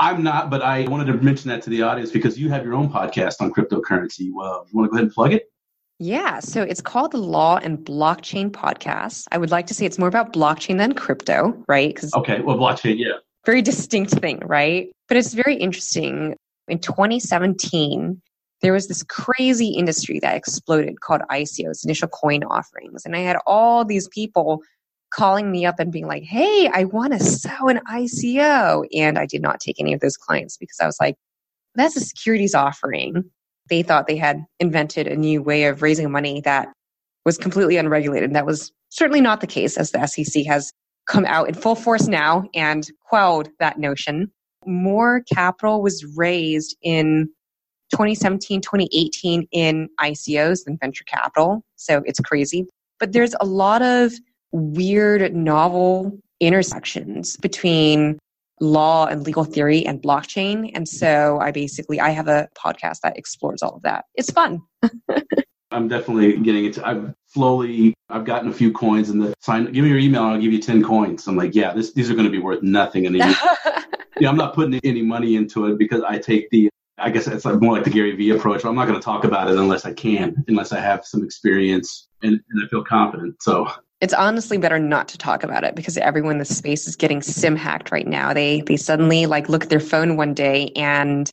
I'm 0.00 0.22
not, 0.22 0.48
but 0.48 0.62
I 0.62 0.88
wanted 0.88 1.12
to 1.12 1.14
mention 1.22 1.50
that 1.50 1.60
to 1.62 1.70
the 1.70 1.82
audience 1.82 2.10
because 2.10 2.38
you 2.38 2.48
have 2.48 2.64
your 2.64 2.72
own 2.72 2.88
podcast 2.88 3.42
on 3.42 3.52
cryptocurrency. 3.52 4.30
Well, 4.32 4.66
you 4.70 4.76
want 4.76 4.86
to 4.86 4.90
go 4.90 4.96
ahead 4.96 5.04
and 5.04 5.12
plug 5.12 5.34
it? 5.34 5.52
Yeah, 5.98 6.40
so 6.40 6.62
it's 6.62 6.80
called 6.80 7.12
the 7.12 7.18
Law 7.18 7.58
and 7.58 7.76
Blockchain 7.78 8.50
Podcast. 8.50 9.26
I 9.30 9.36
would 9.36 9.50
like 9.50 9.66
to 9.66 9.74
say 9.74 9.84
it's 9.84 9.98
more 9.98 10.08
about 10.08 10.32
blockchain 10.32 10.78
than 10.78 10.94
crypto, 10.94 11.62
right? 11.68 12.02
Okay, 12.16 12.40
well, 12.40 12.56
blockchain, 12.56 12.96
yeah, 12.98 13.18
very 13.44 13.60
distinct 13.60 14.12
thing, 14.12 14.38
right? 14.38 14.90
But 15.08 15.18
it's 15.18 15.34
very 15.34 15.56
interesting. 15.56 16.34
In 16.68 16.78
2017, 16.78 18.22
there 18.62 18.72
was 18.72 18.88
this 18.88 19.02
crazy 19.02 19.68
industry 19.68 20.18
that 20.20 20.34
exploded 20.34 21.02
called 21.02 21.20
ICOs, 21.30 21.84
initial 21.84 22.08
coin 22.08 22.44
offerings, 22.44 23.04
and 23.04 23.14
I 23.14 23.20
had 23.20 23.36
all 23.46 23.84
these 23.84 24.08
people 24.08 24.62
calling 25.12 25.50
me 25.50 25.66
up 25.66 25.78
and 25.78 25.92
being 25.92 26.06
like, 26.06 26.22
Hey, 26.22 26.68
I 26.72 26.84
want 26.84 27.12
to 27.12 27.20
sell 27.20 27.68
an 27.68 27.80
ICO. 27.90 28.86
And 28.96 29.18
I 29.18 29.26
did 29.26 29.42
not 29.42 29.60
take 29.60 29.80
any 29.80 29.92
of 29.92 30.00
those 30.00 30.16
clients 30.16 30.56
because 30.56 30.78
I 30.80 30.86
was 30.86 30.98
like, 31.00 31.16
that's 31.74 31.96
a 31.96 32.00
securities 32.00 32.54
offering. 32.54 33.24
They 33.68 33.82
thought 33.82 34.06
they 34.06 34.16
had 34.16 34.44
invented 34.58 35.06
a 35.06 35.16
new 35.16 35.42
way 35.42 35.64
of 35.64 35.82
raising 35.82 36.10
money 36.10 36.40
that 36.42 36.68
was 37.24 37.38
completely 37.38 37.76
unregulated. 37.76 38.34
That 38.34 38.46
was 38.46 38.72
certainly 38.88 39.20
not 39.20 39.40
the 39.40 39.46
case 39.46 39.76
as 39.76 39.92
the 39.92 40.04
SEC 40.06 40.44
has 40.46 40.72
come 41.06 41.24
out 41.26 41.48
in 41.48 41.54
full 41.54 41.74
force 41.74 42.08
now 42.08 42.44
and 42.54 42.88
quelled 43.08 43.48
that 43.58 43.78
notion. 43.78 44.30
More 44.66 45.22
capital 45.32 45.82
was 45.82 46.04
raised 46.16 46.76
in 46.82 47.28
2017, 47.90 48.60
2018 48.60 49.48
in 49.52 49.88
ICOs 50.00 50.64
than 50.64 50.78
venture 50.78 51.04
capital. 51.04 51.62
So 51.76 52.02
it's 52.04 52.20
crazy. 52.20 52.66
But 52.98 53.12
there's 53.12 53.34
a 53.40 53.46
lot 53.46 53.82
of 53.82 54.12
weird, 54.52 55.34
novel 55.34 56.18
intersections 56.40 57.36
between 57.36 58.18
law 58.60 59.06
and 59.06 59.24
legal 59.24 59.44
theory 59.44 59.84
and 59.86 60.02
blockchain. 60.02 60.70
And 60.74 60.86
so 60.88 61.38
I 61.40 61.50
basically 61.50 62.00
I 62.00 62.10
have 62.10 62.28
a 62.28 62.48
podcast 62.56 63.00
that 63.02 63.16
explores 63.16 63.62
all 63.62 63.76
of 63.76 63.82
that. 63.82 64.04
It's 64.14 64.30
fun. 64.30 64.60
I'm 65.72 65.88
definitely 65.88 66.36
getting 66.38 66.64
into 66.66 66.86
I've 66.86 67.14
slowly 67.26 67.94
I've 68.08 68.24
gotten 68.24 68.50
a 68.50 68.52
few 68.52 68.72
coins 68.72 69.08
and 69.08 69.22
the 69.22 69.34
sign 69.40 69.70
give 69.72 69.84
me 69.84 69.90
your 69.90 69.98
email 69.98 70.22
I'll 70.24 70.40
give 70.40 70.52
you 70.52 70.60
10 70.60 70.82
coins. 70.82 71.26
I'm 71.26 71.36
like, 71.36 71.54
yeah, 71.54 71.72
this 71.72 71.92
these 71.92 72.10
are 72.10 72.14
going 72.14 72.26
to 72.26 72.30
be 72.30 72.40
worth 72.40 72.62
nothing 72.62 73.06
and 73.06 73.16
yeah, 74.20 74.28
I'm 74.28 74.36
not 74.36 74.54
putting 74.54 74.80
any 74.84 75.02
money 75.02 75.36
into 75.36 75.66
it 75.66 75.78
because 75.78 76.02
I 76.02 76.18
take 76.18 76.50
the 76.50 76.68
I 76.98 77.08
guess 77.08 77.26
it's 77.26 77.44
like 77.44 77.60
more 77.60 77.72
like 77.72 77.84
the 77.84 77.90
Gary 77.90 78.14
Vee 78.14 78.30
approach. 78.30 78.64
I'm 78.64 78.74
not 78.74 78.86
going 78.86 78.98
to 78.98 79.04
talk 79.04 79.24
about 79.24 79.48
it 79.48 79.56
unless 79.56 79.86
I 79.86 79.94
can, 79.94 80.44
unless 80.48 80.70
I 80.72 80.80
have 80.80 81.06
some 81.06 81.24
experience 81.24 82.08
and, 82.22 82.38
and 82.50 82.64
I 82.64 82.68
feel 82.68 82.84
confident. 82.84 83.42
So 83.42 83.70
it's 84.00 84.14
honestly 84.14 84.56
better 84.56 84.78
not 84.78 85.08
to 85.08 85.18
talk 85.18 85.42
about 85.44 85.62
it 85.62 85.74
because 85.74 85.98
everyone 85.98 86.32
in 86.32 86.38
the 86.38 86.44
space 86.44 86.88
is 86.88 86.96
getting 86.96 87.20
sim 87.20 87.54
hacked 87.54 87.90
right 87.90 88.06
now. 88.06 88.32
They 88.32 88.62
they 88.62 88.76
suddenly 88.76 89.26
like 89.26 89.48
look 89.48 89.64
at 89.64 89.70
their 89.70 89.80
phone 89.80 90.16
one 90.16 90.34
day 90.34 90.72
and 90.74 91.30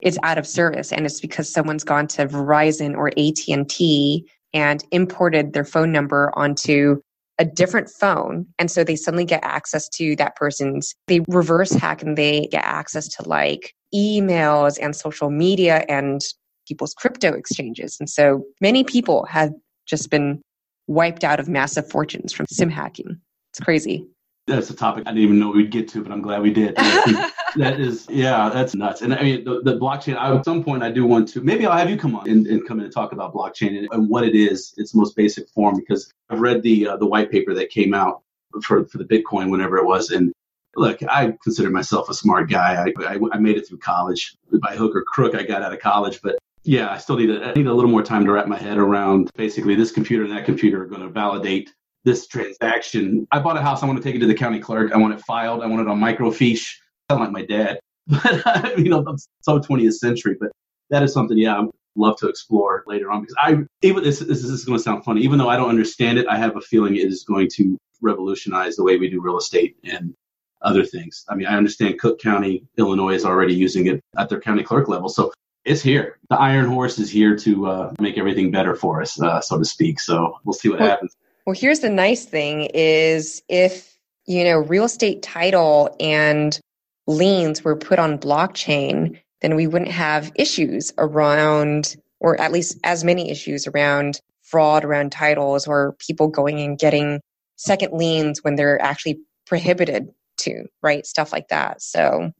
it's 0.00 0.18
out 0.22 0.38
of 0.38 0.46
service 0.46 0.92
and 0.92 1.06
it's 1.06 1.20
because 1.20 1.50
someone's 1.50 1.84
gone 1.84 2.06
to 2.08 2.26
Verizon 2.26 2.96
or 2.96 3.08
AT&T 3.18 4.26
and 4.52 4.84
imported 4.90 5.52
their 5.52 5.64
phone 5.64 5.92
number 5.92 6.32
onto 6.34 7.00
a 7.38 7.44
different 7.44 7.88
phone 7.88 8.46
and 8.58 8.70
so 8.70 8.84
they 8.84 8.96
suddenly 8.96 9.24
get 9.24 9.40
access 9.42 9.88
to 9.88 10.14
that 10.16 10.36
person's 10.36 10.94
they 11.06 11.20
reverse 11.28 11.72
hack 11.72 12.02
and 12.02 12.18
they 12.18 12.46
get 12.50 12.64
access 12.64 13.08
to 13.08 13.26
like 13.26 13.72
emails 13.94 14.78
and 14.80 14.94
social 14.94 15.30
media 15.30 15.86
and 15.88 16.20
people's 16.68 16.92
crypto 16.92 17.32
exchanges 17.32 17.96
and 17.98 18.10
so 18.10 18.44
many 18.60 18.84
people 18.84 19.24
have 19.24 19.52
just 19.86 20.10
been 20.10 20.42
wiped 20.86 21.24
out 21.24 21.40
of 21.40 21.48
massive 21.48 21.88
fortunes 21.88 22.32
from 22.32 22.46
sim 22.46 22.70
hacking. 22.70 23.20
It's 23.50 23.60
crazy. 23.60 24.06
that's 24.46 24.70
a 24.70 24.76
topic 24.76 25.04
I 25.06 25.10
didn't 25.10 25.24
even 25.24 25.38
know 25.38 25.50
we'd 25.50 25.70
get 25.70 25.88
to, 25.88 26.02
but 26.02 26.12
I'm 26.12 26.22
glad 26.22 26.42
we 26.42 26.52
did. 26.52 26.74
that 27.56 27.80
is, 27.80 28.06
yeah, 28.10 28.48
that's 28.48 28.74
nuts. 28.74 29.02
And 29.02 29.14
I 29.14 29.22
mean, 29.22 29.44
the, 29.44 29.60
the 29.62 29.78
blockchain, 29.78 30.16
I, 30.16 30.34
at 30.34 30.44
some 30.44 30.62
point, 30.64 30.82
I 30.82 30.90
do 30.90 31.06
want 31.06 31.28
to, 31.28 31.40
maybe 31.40 31.66
I'll 31.66 31.76
have 31.76 31.90
you 31.90 31.96
come 31.96 32.14
on 32.14 32.28
and, 32.28 32.46
and 32.46 32.66
come 32.66 32.78
in 32.78 32.84
and 32.84 32.94
talk 32.94 33.12
about 33.12 33.34
blockchain 33.34 33.78
and, 33.78 33.88
and, 33.92 34.08
what 34.08 34.24
it 34.24 34.34
is, 34.34 34.74
its 34.76 34.94
most 34.94 35.16
basic 35.16 35.48
form, 35.50 35.76
because 35.76 36.12
I've 36.28 36.40
read 36.40 36.62
the 36.62 36.88
uh, 36.88 36.96
the 36.96 37.06
white 37.06 37.30
paper 37.30 37.54
that 37.54 37.70
came 37.70 37.94
out 37.94 38.22
for, 38.62 38.84
for 38.86 38.98
the 38.98 39.04
Bitcoin, 39.04 39.50
whenever 39.50 39.78
it 39.78 39.84
was. 39.84 40.10
And 40.10 40.32
look, 40.76 41.02
I 41.02 41.34
consider 41.42 41.70
myself 41.70 42.08
a 42.08 42.14
smart 42.14 42.50
guy. 42.50 42.84
I, 42.84 43.14
I, 43.14 43.18
I 43.32 43.38
made 43.38 43.56
it 43.56 43.68
through 43.68 43.78
college. 43.78 44.36
By 44.60 44.76
hook 44.76 44.94
or 44.94 45.02
crook, 45.02 45.34
I 45.34 45.42
got 45.42 45.62
out 45.62 45.72
of 45.72 45.80
college, 45.80 46.20
but 46.22 46.38
yeah, 46.64 46.90
I 46.90 46.98
still 46.98 47.16
need 47.16 47.30
a, 47.30 47.44
I 47.44 47.52
need 47.54 47.66
a 47.66 47.74
little 47.74 47.90
more 47.90 48.02
time 48.02 48.24
to 48.24 48.32
wrap 48.32 48.46
my 48.46 48.58
head 48.58 48.78
around 48.78 49.30
basically 49.36 49.74
this 49.74 49.90
computer 49.90 50.24
and 50.24 50.32
that 50.32 50.44
computer 50.44 50.82
are 50.82 50.86
going 50.86 51.02
to 51.02 51.08
validate 51.08 51.72
this 52.04 52.26
transaction. 52.26 53.26
I 53.30 53.40
bought 53.40 53.56
a 53.56 53.62
house. 53.62 53.82
I 53.82 53.86
want 53.86 53.98
to 53.98 54.02
take 54.02 54.14
it 54.14 54.20
to 54.20 54.26
the 54.26 54.34
county 54.34 54.60
clerk. 54.60 54.92
I 54.92 54.98
want 54.98 55.14
it 55.14 55.20
filed. 55.20 55.62
I 55.62 55.66
want 55.66 55.82
it 55.82 55.88
on 55.88 56.00
microfiche. 56.00 56.76
Sound 57.10 57.22
like 57.22 57.32
my 57.32 57.44
dad, 57.44 57.80
but 58.06 58.46
uh, 58.46 58.70
you 58.76 58.88
know, 58.88 59.04
I'm 59.06 59.16
so 59.40 59.58
20th 59.58 59.94
century. 59.94 60.36
But 60.38 60.50
that 60.90 61.02
is 61.02 61.12
something, 61.12 61.36
yeah, 61.36 61.58
I'd 61.58 61.68
love 61.96 62.16
to 62.18 62.28
explore 62.28 62.84
later 62.86 63.10
on 63.10 63.22
because 63.22 63.36
I 63.38 63.56
even 63.82 64.04
this, 64.04 64.20
this 64.20 64.44
is 64.44 64.64
going 64.64 64.78
to 64.78 64.82
sound 64.82 65.04
funny. 65.04 65.22
Even 65.22 65.38
though 65.38 65.48
I 65.48 65.56
don't 65.56 65.70
understand 65.70 66.18
it, 66.18 66.26
I 66.28 66.36
have 66.36 66.56
a 66.56 66.60
feeling 66.60 66.96
it 66.96 67.08
is 67.08 67.24
going 67.24 67.48
to 67.56 67.76
revolutionize 68.00 68.76
the 68.76 68.84
way 68.84 68.96
we 68.96 69.10
do 69.10 69.20
real 69.20 69.38
estate 69.38 69.76
and 69.84 70.14
other 70.62 70.84
things. 70.84 71.24
I 71.28 71.34
mean, 71.34 71.46
I 71.46 71.56
understand 71.56 71.98
Cook 71.98 72.20
County, 72.20 72.64
Illinois 72.76 73.14
is 73.14 73.24
already 73.24 73.54
using 73.54 73.86
it 73.86 74.00
at 74.18 74.28
their 74.28 74.40
county 74.40 74.62
clerk 74.62 74.88
level. 74.88 75.08
So 75.08 75.32
it's 75.64 75.82
here. 75.82 76.18
The 76.28 76.38
Iron 76.38 76.66
Horse 76.66 76.98
is 76.98 77.10
here 77.10 77.36
to 77.36 77.66
uh, 77.66 77.94
make 78.00 78.18
everything 78.18 78.50
better 78.50 78.74
for 78.74 79.02
us, 79.02 79.20
uh, 79.20 79.40
so 79.40 79.58
to 79.58 79.64
speak. 79.64 80.00
So 80.00 80.38
we'll 80.44 80.54
see 80.54 80.68
what 80.68 80.80
well, 80.80 80.88
happens. 80.88 81.16
Well, 81.46 81.56
here's 81.56 81.80
the 81.80 81.90
nice 81.90 82.24
thing 82.24 82.68
is 82.74 83.42
if, 83.48 83.98
you 84.26 84.44
know, 84.44 84.58
real 84.58 84.84
estate 84.84 85.22
title 85.22 85.94
and 86.00 86.58
liens 87.06 87.64
were 87.64 87.76
put 87.76 87.98
on 87.98 88.18
blockchain, 88.18 89.18
then 89.42 89.56
we 89.56 89.66
wouldn't 89.66 89.90
have 89.90 90.32
issues 90.34 90.92
around, 90.98 91.96
or 92.20 92.40
at 92.40 92.52
least 92.52 92.78
as 92.84 93.04
many 93.04 93.30
issues 93.30 93.66
around 93.66 94.20
fraud 94.50 94.84
around 94.84 95.12
titles 95.12 95.66
or 95.66 95.94
people 95.98 96.26
going 96.28 96.60
and 96.60 96.78
getting 96.78 97.20
second 97.56 97.92
liens 97.92 98.42
when 98.42 98.56
they're 98.56 98.80
actually 98.82 99.20
prohibited 99.46 100.08
to, 100.38 100.64
right? 100.82 101.06
Stuff 101.06 101.32
like 101.32 101.48
that. 101.48 101.80
So, 101.80 102.32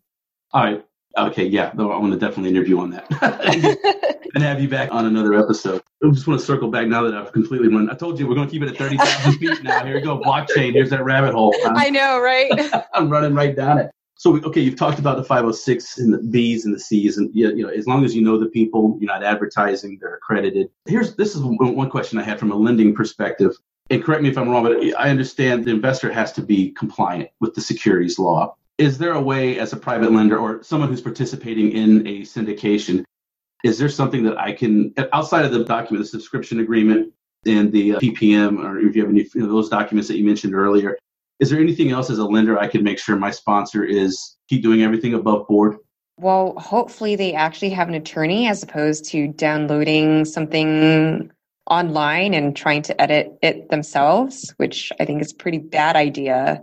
all 0.52 0.64
right. 0.64 0.84
Okay, 1.18 1.44
yeah, 1.44 1.72
no, 1.74 1.90
I 1.90 1.98
want 1.98 2.12
to 2.12 2.18
definitely 2.18 2.50
interview 2.50 2.78
on 2.78 2.90
that 2.90 3.10
and 4.34 4.44
have 4.44 4.60
you 4.60 4.68
back 4.68 4.92
on 4.92 5.06
another 5.06 5.34
episode. 5.34 5.82
I 6.04 6.10
just 6.10 6.26
want 6.26 6.38
to 6.38 6.46
circle 6.46 6.70
back 6.70 6.86
now 6.86 7.02
that 7.02 7.14
I've 7.14 7.32
completely 7.32 7.68
run. 7.68 7.90
I 7.90 7.94
told 7.94 8.18
you 8.18 8.28
we're 8.28 8.36
going 8.36 8.46
to 8.46 8.52
keep 8.52 8.62
it 8.62 8.68
at 8.68 8.76
30,000 8.76 9.38
feet 9.38 9.62
now. 9.62 9.84
Here 9.84 9.96
we 9.96 10.00
go, 10.02 10.20
blockchain. 10.20 10.72
Here's 10.72 10.90
that 10.90 11.04
rabbit 11.04 11.34
hole. 11.34 11.54
I'm, 11.66 11.76
i 11.76 11.90
know, 11.90 12.20
right? 12.20 12.50
I'm 12.94 13.10
running 13.10 13.34
right 13.34 13.54
down 13.54 13.78
it. 13.78 13.90
So, 14.14 14.36
okay, 14.44 14.60
you've 14.60 14.76
talked 14.76 14.98
about 14.98 15.16
the 15.16 15.24
506 15.24 15.98
and 15.98 16.12
the 16.12 16.18
B's 16.18 16.64
and 16.66 16.74
the 16.74 16.78
C's, 16.78 17.16
and 17.16 17.30
you 17.34 17.62
know, 17.62 17.70
as 17.70 17.86
long 17.86 18.04
as 18.04 18.14
you 18.14 18.22
know 18.22 18.38
the 18.38 18.46
people, 18.46 18.98
you're 19.00 19.10
not 19.10 19.24
advertising, 19.24 19.98
they're 19.98 20.16
accredited. 20.16 20.68
Here's 20.86 21.16
this 21.16 21.34
is 21.34 21.42
one 21.42 21.88
question 21.88 22.18
I 22.18 22.22
had 22.22 22.38
from 22.38 22.52
a 22.52 22.56
lending 22.56 22.94
perspective. 22.94 23.56
And 23.88 24.04
correct 24.04 24.22
me 24.22 24.28
if 24.28 24.38
I'm 24.38 24.48
wrong, 24.48 24.62
but 24.62 24.76
I 24.98 25.08
understand 25.08 25.64
the 25.64 25.70
investor 25.70 26.12
has 26.12 26.32
to 26.34 26.42
be 26.42 26.70
compliant 26.72 27.30
with 27.40 27.54
the 27.54 27.60
securities 27.60 28.18
law 28.18 28.54
is 28.80 28.96
there 28.96 29.12
a 29.12 29.20
way 29.20 29.58
as 29.58 29.74
a 29.74 29.76
private 29.76 30.10
lender 30.10 30.38
or 30.38 30.62
someone 30.62 30.88
who's 30.88 31.02
participating 31.02 31.72
in 31.72 32.06
a 32.06 32.20
syndication 32.22 33.04
is 33.62 33.78
there 33.78 33.88
something 33.88 34.24
that 34.24 34.38
i 34.38 34.50
can 34.50 34.92
outside 35.12 35.44
of 35.44 35.52
the 35.52 35.62
document 35.64 36.02
the 36.02 36.08
subscription 36.08 36.60
agreement 36.60 37.12
and 37.46 37.70
the 37.72 37.94
uh, 37.94 37.98
ppm 38.00 38.58
or 38.58 38.78
if 38.78 38.96
you 38.96 39.02
have 39.02 39.10
any 39.10 39.28
you 39.34 39.40
know, 39.42 39.46
those 39.46 39.68
documents 39.68 40.08
that 40.08 40.16
you 40.16 40.24
mentioned 40.24 40.54
earlier 40.54 40.98
is 41.38 41.50
there 41.50 41.60
anything 41.60 41.90
else 41.90 42.10
as 42.10 42.18
a 42.18 42.24
lender 42.24 42.58
i 42.58 42.66
can 42.66 42.82
make 42.82 42.98
sure 42.98 43.16
my 43.16 43.30
sponsor 43.30 43.84
is 43.84 44.36
keep 44.48 44.62
doing 44.62 44.82
everything 44.82 45.14
above 45.14 45.46
board? 45.46 45.76
Well 46.18 46.54
hopefully 46.58 47.16
they 47.16 47.34
actually 47.34 47.70
have 47.70 47.88
an 47.88 47.94
attorney 47.94 48.48
as 48.48 48.62
opposed 48.62 49.06
to 49.10 49.28
downloading 49.28 50.24
something 50.24 51.30
online 51.66 52.34
and 52.34 52.54
trying 52.54 52.82
to 52.82 53.00
edit 53.00 53.38
it 53.42 53.70
themselves 53.70 54.52
which 54.56 54.92
i 54.98 55.04
think 55.04 55.22
is 55.22 55.32
a 55.32 55.36
pretty 55.36 55.58
bad 55.58 55.96
idea 55.96 56.62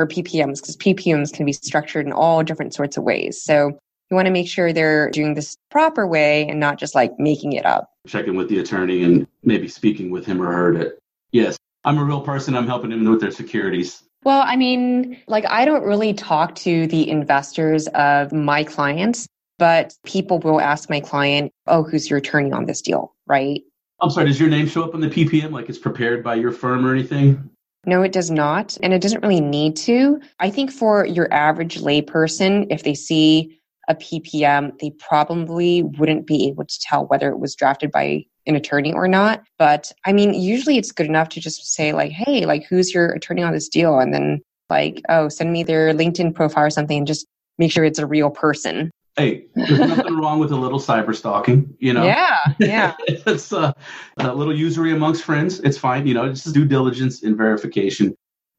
for 0.00 0.06
PPMs 0.06 0.62
because 0.62 0.78
PPMs 0.78 1.30
can 1.30 1.44
be 1.44 1.52
structured 1.52 2.06
in 2.06 2.12
all 2.12 2.42
different 2.42 2.72
sorts 2.72 2.96
of 2.96 3.04
ways. 3.04 3.42
So 3.42 3.78
you 4.10 4.14
want 4.14 4.24
to 4.24 4.32
make 4.32 4.48
sure 4.48 4.72
they're 4.72 5.10
doing 5.10 5.34
this 5.34 5.58
proper 5.70 6.06
way 6.06 6.48
and 6.48 6.58
not 6.58 6.78
just 6.78 6.94
like 6.94 7.12
making 7.18 7.52
it 7.52 7.66
up. 7.66 7.90
Checking 8.06 8.34
with 8.34 8.48
the 8.48 8.60
attorney 8.60 9.02
and 9.02 9.26
maybe 9.42 9.68
speaking 9.68 10.10
with 10.10 10.24
him 10.24 10.40
or 10.40 10.50
her 10.50 10.72
to, 10.72 10.94
yes, 11.32 11.58
I'm 11.84 11.98
a 11.98 12.04
real 12.04 12.22
person. 12.22 12.56
I'm 12.56 12.66
helping 12.66 12.88
them 12.88 13.04
with 13.04 13.20
their 13.20 13.30
securities. 13.30 14.02
Well, 14.24 14.42
I 14.42 14.56
mean, 14.56 15.20
like 15.28 15.44
I 15.46 15.66
don't 15.66 15.84
really 15.84 16.14
talk 16.14 16.54
to 16.56 16.86
the 16.86 17.06
investors 17.10 17.86
of 17.88 18.32
my 18.32 18.64
clients, 18.64 19.28
but 19.58 19.94
people 20.06 20.38
will 20.38 20.62
ask 20.62 20.88
my 20.88 21.00
client, 21.00 21.52
oh, 21.66 21.82
who's 21.82 22.08
your 22.08 22.20
attorney 22.20 22.52
on 22.52 22.64
this 22.64 22.80
deal, 22.80 23.14
right? 23.26 23.60
I'm 24.00 24.08
sorry, 24.08 24.28
does 24.28 24.40
your 24.40 24.48
name 24.48 24.66
show 24.66 24.82
up 24.82 24.94
on 24.94 25.02
the 25.02 25.08
PPM 25.08 25.52
like 25.52 25.68
it's 25.68 25.78
prepared 25.78 26.24
by 26.24 26.36
your 26.36 26.52
firm 26.52 26.86
or 26.86 26.94
anything? 26.94 27.50
No, 27.86 28.02
it 28.02 28.12
does 28.12 28.30
not. 28.30 28.76
And 28.82 28.92
it 28.92 29.00
doesn't 29.00 29.22
really 29.22 29.40
need 29.40 29.76
to. 29.76 30.20
I 30.38 30.50
think 30.50 30.70
for 30.70 31.06
your 31.06 31.32
average 31.32 31.78
layperson, 31.78 32.66
if 32.70 32.82
they 32.82 32.94
see 32.94 33.58
a 33.88 33.94
PPM, 33.94 34.78
they 34.78 34.90
probably 34.98 35.82
wouldn't 35.82 36.26
be 36.26 36.48
able 36.48 36.64
to 36.64 36.80
tell 36.80 37.06
whether 37.06 37.30
it 37.30 37.38
was 37.38 37.56
drafted 37.56 37.90
by 37.90 38.24
an 38.46 38.54
attorney 38.54 38.92
or 38.92 39.08
not. 39.08 39.42
But 39.58 39.92
I 40.04 40.12
mean, 40.12 40.34
usually 40.34 40.76
it's 40.76 40.92
good 40.92 41.06
enough 41.06 41.30
to 41.30 41.40
just 41.40 41.74
say, 41.74 41.92
like, 41.92 42.12
hey, 42.12 42.44
like, 42.46 42.64
who's 42.64 42.92
your 42.92 43.10
attorney 43.12 43.42
on 43.42 43.52
this 43.52 43.68
deal? 43.68 43.98
And 43.98 44.12
then, 44.12 44.40
like, 44.68 45.02
oh, 45.08 45.28
send 45.28 45.52
me 45.52 45.62
their 45.62 45.92
LinkedIn 45.92 46.34
profile 46.34 46.66
or 46.66 46.70
something 46.70 46.98
and 46.98 47.06
just 47.06 47.26
make 47.58 47.72
sure 47.72 47.84
it's 47.84 47.98
a 47.98 48.06
real 48.06 48.30
person 48.30 48.90
hey, 49.20 49.46
there's 49.54 49.78
nothing 49.78 50.16
wrong 50.16 50.38
with 50.38 50.50
a 50.52 50.56
little 50.56 50.78
cyber 50.78 51.14
stalking, 51.14 51.76
you 51.78 51.92
know? 51.92 52.04
Yeah, 52.04 52.38
yeah. 52.58 52.94
it's 53.08 53.52
uh, 53.52 53.72
a 54.18 54.34
little 54.34 54.56
usury 54.56 54.92
amongst 54.92 55.24
friends. 55.24 55.60
It's 55.60 55.78
fine, 55.78 56.06
you 56.06 56.14
know, 56.14 56.28
just 56.28 56.52
due 56.54 56.64
diligence 56.64 57.22
and 57.22 57.36
verification. 57.36 58.16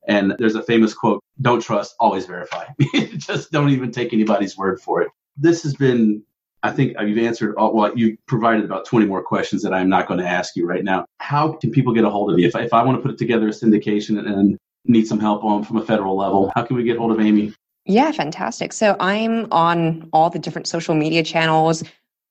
And 0.08 0.36
there's 0.38 0.56
a 0.56 0.64
famous 0.64 0.94
quote 0.94 1.24
don't 1.42 1.62
trust, 1.62 1.96
always 2.00 2.26
verify. 2.26 2.66
just 3.18 3.52
don't 3.52 3.70
even 3.70 3.92
take 3.92 4.14
anybody's 4.14 4.58
word 4.58 4.80
for 4.82 5.02
it. 5.02 5.10
This 5.38 5.64
has 5.64 5.74
been, 5.76 6.24
I 6.64 6.72
think 6.72 6.96
you've 7.00 7.18
answered, 7.18 7.56
all, 7.56 7.74
well, 7.74 7.98
you 7.98 8.18
provided 8.28 8.66
about 8.66 8.86
20 8.86 9.06
more 9.08 9.24
questions 9.24 9.64
that 9.64 9.74
I'm 9.74 9.90
not 9.90 10.08
going 10.08 10.20
to 10.20 10.28
ask 10.28 10.56
you 10.56 10.68
right 10.68 10.84
now. 10.84 11.06
How 11.20 11.54
can 11.54 11.72
people 11.72 11.94
get 11.94 12.04
a 12.04 12.10
hold 12.10 12.32
of 12.32 12.40
you? 12.40 12.48
If, 12.48 12.56
if 12.56 12.74
I 12.74 12.84
want 12.84 13.02
to 13.02 13.08
put 13.08 13.18
together 13.18 13.48
a 13.48 13.52
syndication 13.52 14.20
and, 14.20 14.28
and 14.28 14.58
need 14.86 15.08
some 15.08 15.20
help 15.20 15.44
on 15.44 15.64
from 15.64 15.78
a 15.78 15.86
federal 15.86 16.18
level, 16.18 16.52
how 16.56 16.64
can 16.64 16.76
we 16.76 16.84
get 16.84 16.98
hold 16.98 17.12
of 17.12 17.20
Amy? 17.20 17.54
Yeah, 17.86 18.12
fantastic. 18.12 18.74
So 18.74 18.96
I'm 19.00 19.52
on 19.52 20.10
all 20.14 20.30
the 20.30 20.40
different 20.40 20.68
social 20.68 20.96
media 20.96 21.24
channels. 21.24 21.84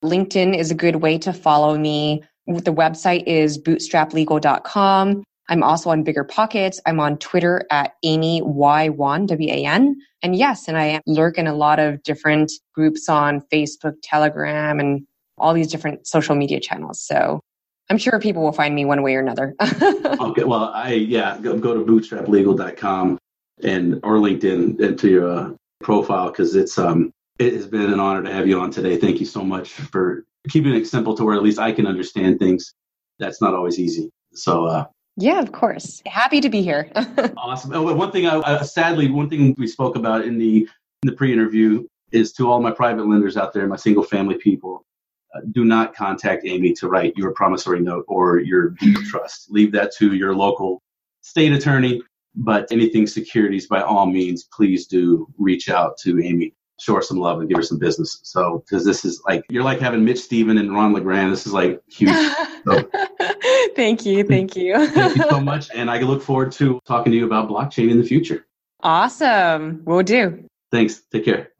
LinkedIn 0.03 0.57
is 0.57 0.71
a 0.71 0.75
good 0.75 0.97
way 0.97 1.17
to 1.19 1.33
follow 1.33 1.77
me. 1.77 2.23
The 2.47 2.73
website 2.73 3.23
is 3.27 3.57
bootstraplegal.com. 3.57 5.23
I'm 5.49 5.63
also 5.63 5.89
on 5.89 6.03
Bigger 6.03 6.23
Pockets. 6.23 6.79
I'm 6.85 6.99
on 6.99 7.17
Twitter 7.17 7.65
at 7.69 7.93
Amy 8.03 8.41
Y1, 8.41 9.27
W-A-N. 9.27 9.95
And 10.23 10.35
yes, 10.35 10.67
and 10.67 10.77
I 10.77 11.01
lurk 11.05 11.37
in 11.37 11.47
a 11.47 11.53
lot 11.53 11.79
of 11.79 12.01
different 12.03 12.51
groups 12.73 13.09
on 13.09 13.41
Facebook, 13.51 13.95
Telegram, 14.01 14.79
and 14.79 15.05
all 15.37 15.53
these 15.53 15.67
different 15.67 16.07
social 16.07 16.35
media 16.35 16.59
channels. 16.59 17.01
So 17.01 17.41
I'm 17.89 17.97
sure 17.97 18.19
people 18.19 18.43
will 18.43 18.53
find 18.53 18.73
me 18.73 18.85
one 18.85 19.01
way 19.03 19.15
or 19.15 19.19
another. 19.19 19.55
okay. 19.61 20.45
Well, 20.45 20.71
I, 20.73 20.93
yeah, 20.93 21.37
go, 21.41 21.57
go 21.57 21.73
to 21.73 21.83
bootstraplegal.com 21.83 23.19
and 23.63 23.99
or 24.03 24.17
LinkedIn 24.17 24.79
into 24.79 25.09
your 25.09 25.29
uh, 25.29 25.53
profile 25.81 26.29
because 26.29 26.55
it's 26.55 26.77
um 26.77 27.11
it 27.39 27.53
has 27.53 27.67
been 27.67 27.91
an 27.91 27.99
honor 27.99 28.23
to 28.23 28.31
have 28.31 28.47
you 28.47 28.59
on 28.59 28.71
today. 28.71 28.97
Thank 28.97 29.19
you 29.19 29.25
so 29.25 29.43
much 29.43 29.71
for 29.71 30.25
keeping 30.49 30.73
it 30.73 30.87
simple 30.87 31.15
to 31.15 31.23
where 31.23 31.35
at 31.35 31.43
least 31.43 31.59
I 31.59 31.71
can 31.71 31.87
understand 31.87 32.39
things. 32.39 32.73
That's 33.19 33.41
not 33.41 33.53
always 33.53 33.79
easy. 33.79 34.11
So 34.33 34.65
uh, 34.65 34.85
yeah, 35.17 35.39
of 35.39 35.51
course. 35.51 36.01
Happy 36.05 36.41
to 36.41 36.49
be 36.49 36.61
here. 36.61 36.89
awesome. 37.37 37.73
Oh, 37.73 37.93
one 37.93 38.11
thing, 38.11 38.27
I, 38.27 38.37
uh, 38.37 38.63
sadly, 38.63 39.09
one 39.09 39.29
thing 39.29 39.55
we 39.57 39.67
spoke 39.67 39.95
about 39.95 40.25
in 40.25 40.37
the 40.37 40.67
in 41.03 41.09
the 41.09 41.13
pre-interview 41.13 41.85
is 42.11 42.31
to 42.33 42.49
all 42.49 42.61
my 42.61 42.71
private 42.71 43.07
lenders 43.07 43.37
out 43.37 43.53
there, 43.53 43.67
my 43.67 43.75
single 43.75 44.03
family 44.03 44.35
people. 44.35 44.85
Uh, 45.33 45.39
do 45.51 45.63
not 45.63 45.95
contact 45.95 46.45
Amy 46.45 46.73
to 46.73 46.89
write 46.89 47.13
your 47.15 47.31
promissory 47.31 47.79
note 47.79 48.03
or 48.07 48.39
your 48.39 48.71
deed 48.71 48.97
of 48.97 49.03
trust. 49.05 49.49
Leave 49.49 49.71
that 49.71 49.93
to 49.95 50.13
your 50.13 50.35
local 50.35 50.81
state 51.21 51.53
attorney 51.53 52.01
but 52.35 52.71
anything 52.71 53.07
securities, 53.07 53.67
by 53.67 53.81
all 53.81 54.05
means, 54.05 54.43
please 54.43 54.87
do 54.87 55.27
reach 55.37 55.69
out 55.69 55.97
to 55.99 56.21
Amy. 56.23 56.53
Show 56.79 56.95
her 56.95 57.01
some 57.01 57.17
love 57.17 57.39
and 57.39 57.47
give 57.47 57.57
her 57.57 57.63
some 57.63 57.77
business. 57.77 58.19
So, 58.23 58.63
because 58.65 58.83
this 58.85 59.05
is 59.05 59.21
like, 59.27 59.43
you're 59.49 59.63
like 59.63 59.79
having 59.79 60.03
Mitch 60.03 60.19
Stephen 60.19 60.57
and 60.57 60.73
Ron 60.73 60.93
LeGrand. 60.93 61.31
This 61.31 61.45
is 61.45 61.53
like 61.53 61.81
huge. 61.87 62.15
So, 62.63 62.87
thank 63.75 64.05
you. 64.05 64.23
Thank 64.23 64.55
you. 64.55 64.87
thank 64.89 65.15
you 65.15 65.23
so 65.27 65.39
much. 65.51 65.69
And 65.73 65.89
I 65.89 65.99
look 66.01 66.21
forward 66.21 66.51
to 66.53 66.79
talking 66.85 67.11
to 67.11 67.17
you 67.17 67.25
about 67.25 67.49
blockchain 67.49 67.89
in 67.89 67.97
the 67.97 68.03
future. 68.03 68.45
Awesome. 68.83 69.81
We'll 69.83 70.03
do. 70.03 70.47
Thanks. 70.69 71.01
Take 71.11 71.25
care. 71.25 71.53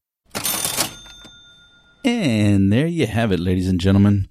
And 2.04 2.72
there 2.72 2.86
you 2.86 3.08
have 3.08 3.32
it, 3.32 3.40
ladies 3.40 3.68
and 3.68 3.80
gentlemen. 3.80 4.28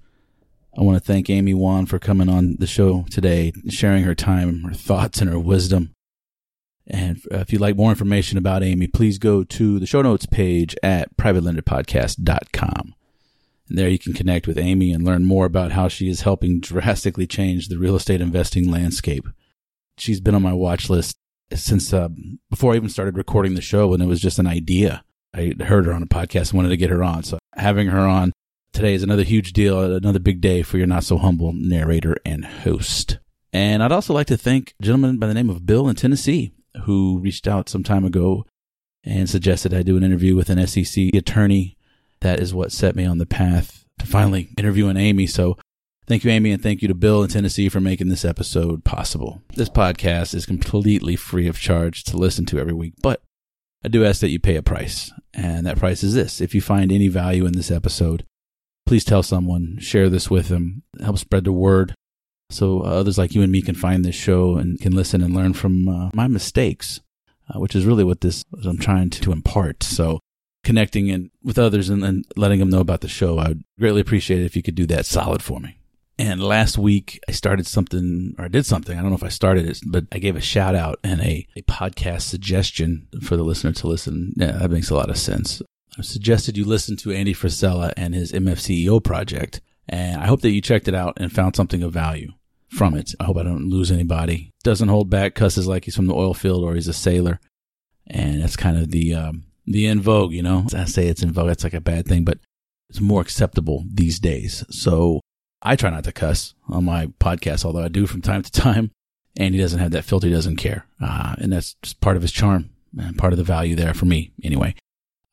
I 0.78 0.82
want 0.82 0.96
to 0.96 1.04
thank 1.04 1.28
Amy 1.28 1.52
Wan 1.52 1.84
for 1.84 1.98
coming 1.98 2.30
on 2.30 2.56
the 2.58 2.66
show 2.66 3.04
today, 3.10 3.52
sharing 3.68 4.04
her 4.04 4.14
time, 4.14 4.62
her 4.62 4.72
thoughts, 4.72 5.20
and 5.20 5.28
her 5.28 5.38
wisdom. 5.38 5.92
And 6.86 7.20
if 7.30 7.52
you'd 7.52 7.60
like 7.60 7.76
more 7.76 7.90
information 7.90 8.38
about 8.38 8.62
Amy, 8.62 8.86
please 8.86 9.18
go 9.18 9.44
to 9.44 9.78
the 9.78 9.86
show 9.86 10.02
notes 10.02 10.26
page 10.26 10.76
at 10.82 11.16
privatelenderpodcast.com. 11.16 12.94
And 13.68 13.78
there 13.78 13.88
you 13.88 13.98
can 13.98 14.12
connect 14.12 14.46
with 14.46 14.58
Amy 14.58 14.92
and 14.92 15.04
learn 15.04 15.24
more 15.24 15.46
about 15.46 15.72
how 15.72 15.88
she 15.88 16.08
is 16.08 16.22
helping 16.22 16.60
drastically 16.60 17.26
change 17.26 17.68
the 17.68 17.78
real 17.78 17.96
estate 17.96 18.20
investing 18.20 18.70
landscape. 18.70 19.26
She's 19.96 20.20
been 20.20 20.34
on 20.34 20.42
my 20.42 20.52
watch 20.52 20.90
list 20.90 21.16
since 21.54 21.92
uh, 21.92 22.08
before 22.50 22.72
I 22.72 22.76
even 22.76 22.88
started 22.88 23.16
recording 23.16 23.54
the 23.54 23.60
show, 23.60 23.92
and 23.94 24.02
it 24.02 24.06
was 24.06 24.20
just 24.20 24.38
an 24.38 24.46
idea. 24.46 25.04
I 25.34 25.54
heard 25.60 25.86
her 25.86 25.92
on 25.92 26.02
a 26.02 26.06
podcast 26.06 26.50
and 26.50 26.54
wanted 26.54 26.70
to 26.70 26.76
get 26.76 26.90
her 26.90 27.02
on. 27.02 27.22
So 27.22 27.38
having 27.54 27.88
her 27.88 28.00
on 28.00 28.32
today 28.72 28.94
is 28.94 29.02
another 29.02 29.22
huge 29.22 29.52
deal, 29.52 29.80
another 29.80 30.18
big 30.18 30.40
day 30.40 30.62
for 30.62 30.78
your 30.78 30.86
not 30.86 31.04
so 31.04 31.18
humble 31.18 31.52
narrator 31.52 32.16
and 32.24 32.44
host. 32.44 33.18
And 33.52 33.82
I'd 33.82 33.92
also 33.92 34.14
like 34.14 34.26
to 34.28 34.36
thank 34.36 34.74
a 34.80 34.82
gentleman 34.82 35.18
by 35.18 35.26
the 35.26 35.34
name 35.34 35.50
of 35.50 35.64
Bill 35.64 35.88
in 35.88 35.94
Tennessee 35.94 36.52
who 36.84 37.18
reached 37.18 37.46
out 37.46 37.68
some 37.68 37.82
time 37.82 38.04
ago 38.04 38.44
and 39.04 39.28
suggested 39.28 39.74
I 39.74 39.82
do 39.82 39.96
an 39.96 40.04
interview 40.04 40.36
with 40.36 40.50
an 40.50 40.64
SEC 40.66 41.14
attorney. 41.14 41.76
That 42.20 42.40
is 42.40 42.54
what 42.54 42.72
set 42.72 42.94
me 42.94 43.04
on 43.04 43.18
the 43.18 43.26
path 43.26 43.84
to 43.98 44.06
finally 44.06 44.50
interviewing 44.56 44.96
Amy. 44.96 45.26
So 45.26 45.56
thank 46.06 46.24
you, 46.24 46.30
Amy, 46.30 46.52
and 46.52 46.62
thank 46.62 46.82
you 46.82 46.88
to 46.88 46.94
Bill 46.94 47.22
in 47.22 47.28
Tennessee 47.28 47.68
for 47.68 47.80
making 47.80 48.08
this 48.08 48.24
episode 48.24 48.84
possible. 48.84 49.42
This 49.54 49.68
podcast 49.68 50.34
is 50.34 50.46
completely 50.46 51.16
free 51.16 51.48
of 51.48 51.58
charge 51.58 52.04
to 52.04 52.16
listen 52.16 52.46
to 52.46 52.58
every 52.58 52.74
week, 52.74 52.94
but 53.02 53.22
I 53.84 53.88
do 53.88 54.04
ask 54.04 54.20
that 54.20 54.30
you 54.30 54.38
pay 54.38 54.56
a 54.56 54.62
price. 54.62 55.10
And 55.34 55.66
that 55.66 55.78
price 55.78 56.02
is 56.02 56.14
this. 56.14 56.40
If 56.40 56.54
you 56.54 56.60
find 56.60 56.92
any 56.92 57.08
value 57.08 57.46
in 57.46 57.54
this 57.54 57.70
episode, 57.70 58.24
please 58.86 59.04
tell 59.04 59.22
someone, 59.22 59.78
share 59.80 60.08
this 60.08 60.30
with 60.30 60.48
them, 60.48 60.82
help 61.00 61.18
spread 61.18 61.44
the 61.44 61.52
word 61.52 61.94
so 62.52 62.80
uh, 62.80 62.88
others 62.88 63.18
like 63.18 63.34
you 63.34 63.42
and 63.42 63.50
me 63.50 63.62
can 63.62 63.74
find 63.74 64.04
this 64.04 64.14
show 64.14 64.56
and 64.56 64.80
can 64.80 64.92
listen 64.92 65.22
and 65.22 65.34
learn 65.34 65.54
from 65.54 65.88
uh, 65.88 66.10
my 66.14 66.28
mistakes, 66.28 67.00
uh, 67.48 67.58
which 67.58 67.74
is 67.74 67.86
really 67.86 68.04
what 68.04 68.20
this 68.20 68.44
I'm 68.64 68.78
trying 68.78 69.10
to, 69.10 69.20
to 69.22 69.32
impart. 69.32 69.82
So 69.82 70.20
connecting 70.64 71.08
in 71.08 71.30
with 71.42 71.58
others 71.58 71.88
and, 71.88 72.04
and 72.04 72.24
letting 72.36 72.60
them 72.60 72.70
know 72.70 72.80
about 72.80 73.00
the 73.00 73.08
show, 73.08 73.38
I 73.38 73.48
would 73.48 73.64
greatly 73.78 74.00
appreciate 74.00 74.40
it 74.40 74.46
if 74.46 74.56
you 74.56 74.62
could 74.62 74.74
do 74.74 74.86
that 74.86 75.06
solid 75.06 75.42
for 75.42 75.60
me. 75.60 75.78
And 76.18 76.42
last 76.42 76.78
week 76.78 77.18
I 77.28 77.32
started 77.32 77.66
something 77.66 78.34
or 78.38 78.44
I 78.44 78.48
did 78.48 78.66
something. 78.66 78.96
I 78.96 79.00
don't 79.00 79.10
know 79.10 79.16
if 79.16 79.24
I 79.24 79.28
started 79.28 79.68
it, 79.68 79.80
but 79.86 80.04
I 80.12 80.18
gave 80.18 80.36
a 80.36 80.40
shout 80.40 80.74
out 80.74 81.00
and 81.02 81.20
a, 81.20 81.46
a 81.56 81.62
podcast 81.62 82.22
suggestion 82.22 83.08
for 83.22 83.36
the 83.36 83.42
listener 83.42 83.72
to 83.72 83.88
listen. 83.88 84.34
Yeah, 84.36 84.52
that 84.52 84.70
makes 84.70 84.90
a 84.90 84.94
lot 84.94 85.10
of 85.10 85.18
sense. 85.18 85.62
I 85.98 86.02
suggested 86.02 86.56
you 86.56 86.64
listen 86.64 86.96
to 86.98 87.12
Andy 87.12 87.34
Frisella 87.34 87.92
and 87.96 88.14
his 88.14 88.32
MFCEO 88.32 89.02
project. 89.02 89.60
And 89.88 90.22
I 90.22 90.26
hope 90.26 90.42
that 90.42 90.50
you 90.50 90.60
checked 90.60 90.86
it 90.86 90.94
out 90.94 91.14
and 91.16 91.32
found 91.32 91.56
something 91.56 91.82
of 91.82 91.92
value 91.92 92.32
from 92.72 92.96
it. 92.96 93.14
I 93.20 93.24
hope 93.24 93.36
I 93.36 93.42
don't 93.42 93.68
lose 93.68 93.90
anybody. 93.90 94.50
Doesn't 94.64 94.88
hold 94.88 95.10
back, 95.10 95.34
cusses 95.34 95.66
like 95.66 95.84
he's 95.84 95.96
from 95.96 96.06
the 96.06 96.14
oil 96.14 96.34
field 96.34 96.64
or 96.64 96.74
he's 96.74 96.88
a 96.88 96.92
sailor. 96.92 97.40
And 98.06 98.42
that's 98.42 98.56
kind 98.56 98.78
of 98.78 98.90
the, 98.90 99.14
um, 99.14 99.44
the 99.66 99.86
in 99.86 100.00
vogue, 100.00 100.32
you 100.32 100.42
know. 100.42 100.66
I 100.74 100.86
say 100.86 101.06
it's 101.06 101.22
in 101.22 101.32
vogue, 101.32 101.48
that's 101.48 101.64
like 101.64 101.74
a 101.74 101.80
bad 101.80 102.06
thing, 102.06 102.24
but 102.24 102.38
it's 102.88 103.00
more 103.00 103.20
acceptable 103.20 103.84
these 103.92 104.18
days. 104.18 104.64
So 104.70 105.20
I 105.60 105.76
try 105.76 105.90
not 105.90 106.04
to 106.04 106.12
cuss 106.12 106.54
on 106.68 106.84
my 106.84 107.06
podcast, 107.20 107.64
although 107.64 107.84
I 107.84 107.88
do 107.88 108.06
from 108.06 108.22
time 108.22 108.42
to 108.42 108.50
time. 108.50 108.90
And 109.36 109.54
he 109.54 109.60
doesn't 109.60 109.78
have 109.78 109.92
that 109.92 110.04
filter. 110.04 110.26
He 110.26 110.32
doesn't 110.32 110.56
care. 110.56 110.86
Uh, 111.00 111.36
and 111.38 111.52
that's 111.52 111.74
just 111.82 112.00
part 112.00 112.16
of 112.16 112.22
his 112.22 112.32
charm 112.32 112.70
and 112.98 113.16
part 113.16 113.32
of 113.32 113.38
the 113.38 113.44
value 113.44 113.74
there 113.74 113.94
for 113.94 114.04
me 114.04 114.32
anyway. 114.42 114.74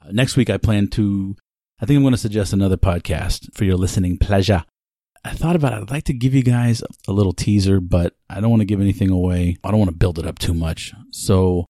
Uh, 0.02 0.12
next 0.12 0.38
week, 0.38 0.50
I 0.50 0.58
plan 0.58 0.88
to, 0.90 1.36
I 1.82 1.86
think 1.86 1.98
I'm 1.98 2.04
going 2.04 2.14
to 2.14 2.18
suggest 2.18 2.54
another 2.54 2.78
podcast 2.78 3.54
for 3.54 3.66
your 3.66 3.76
listening 3.76 4.18
pleasure. 4.18 4.64
I 5.24 5.32
thought 5.32 5.56
about 5.56 5.74
it. 5.74 5.78
I'd 5.78 5.92
like 5.92 6.06
to 6.06 6.14
give 6.14 6.34
you 6.34 6.44
guys 6.44 6.82
a 7.08 7.12
little 7.12 7.34
teaser, 7.34 7.80
but 7.80 8.16
I 8.30 8.40
don't 8.40 8.50
want 8.50 8.62
to 8.62 8.66
give 8.66 8.80
anything 8.80 9.10
away. 9.10 9.58
I 9.64 9.72
don't 9.72 9.80
want 9.80 9.92
to 9.92 9.98
build 9.98 10.18
it 10.18 10.26
up 10.26 10.40
too 10.40 10.54
much. 10.54 10.94
So 11.12 11.66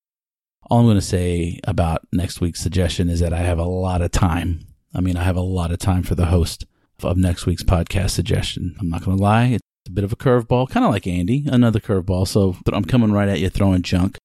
all 0.69 0.79
I'm 0.79 0.85
going 0.85 0.97
to 0.97 1.01
say 1.01 1.59
about 1.63 2.07
next 2.13 2.41
week's 2.41 2.61
suggestion 2.61 3.09
is 3.09 3.19
that 3.21 3.33
I 3.33 3.39
have 3.39 3.57
a 3.57 3.63
lot 3.65 4.01
of 4.01 4.11
time. 4.11 4.67
I 4.93 5.01
mean, 5.01 5.17
I 5.17 5.23
have 5.23 5.35
a 5.35 5.41
lot 5.41 5.71
of 5.71 5.79
time 5.79 6.03
for 6.03 6.15
the 6.15 6.27
host 6.27 6.65
of 7.03 7.17
next 7.17 7.45
week's 7.45 7.63
podcast 7.63 8.11
suggestion. 8.11 8.75
I'm 8.79 8.89
not 8.89 9.03
going 9.03 9.17
to 9.17 9.23
lie. 9.23 9.45
It's 9.45 9.63
a 9.87 9.91
bit 9.91 10.03
of 10.03 10.13
a 10.13 10.17
curveball, 10.17 10.69
kind 10.69 10.85
of 10.85 10.91
like 10.91 11.07
Andy, 11.07 11.45
another 11.47 11.79
curveball. 11.79 12.27
So 12.27 12.55
I'm 12.71 12.85
coming 12.85 13.11
right 13.11 13.29
at 13.29 13.39
you 13.39 13.49
throwing 13.49 13.81
junk. 13.81 14.17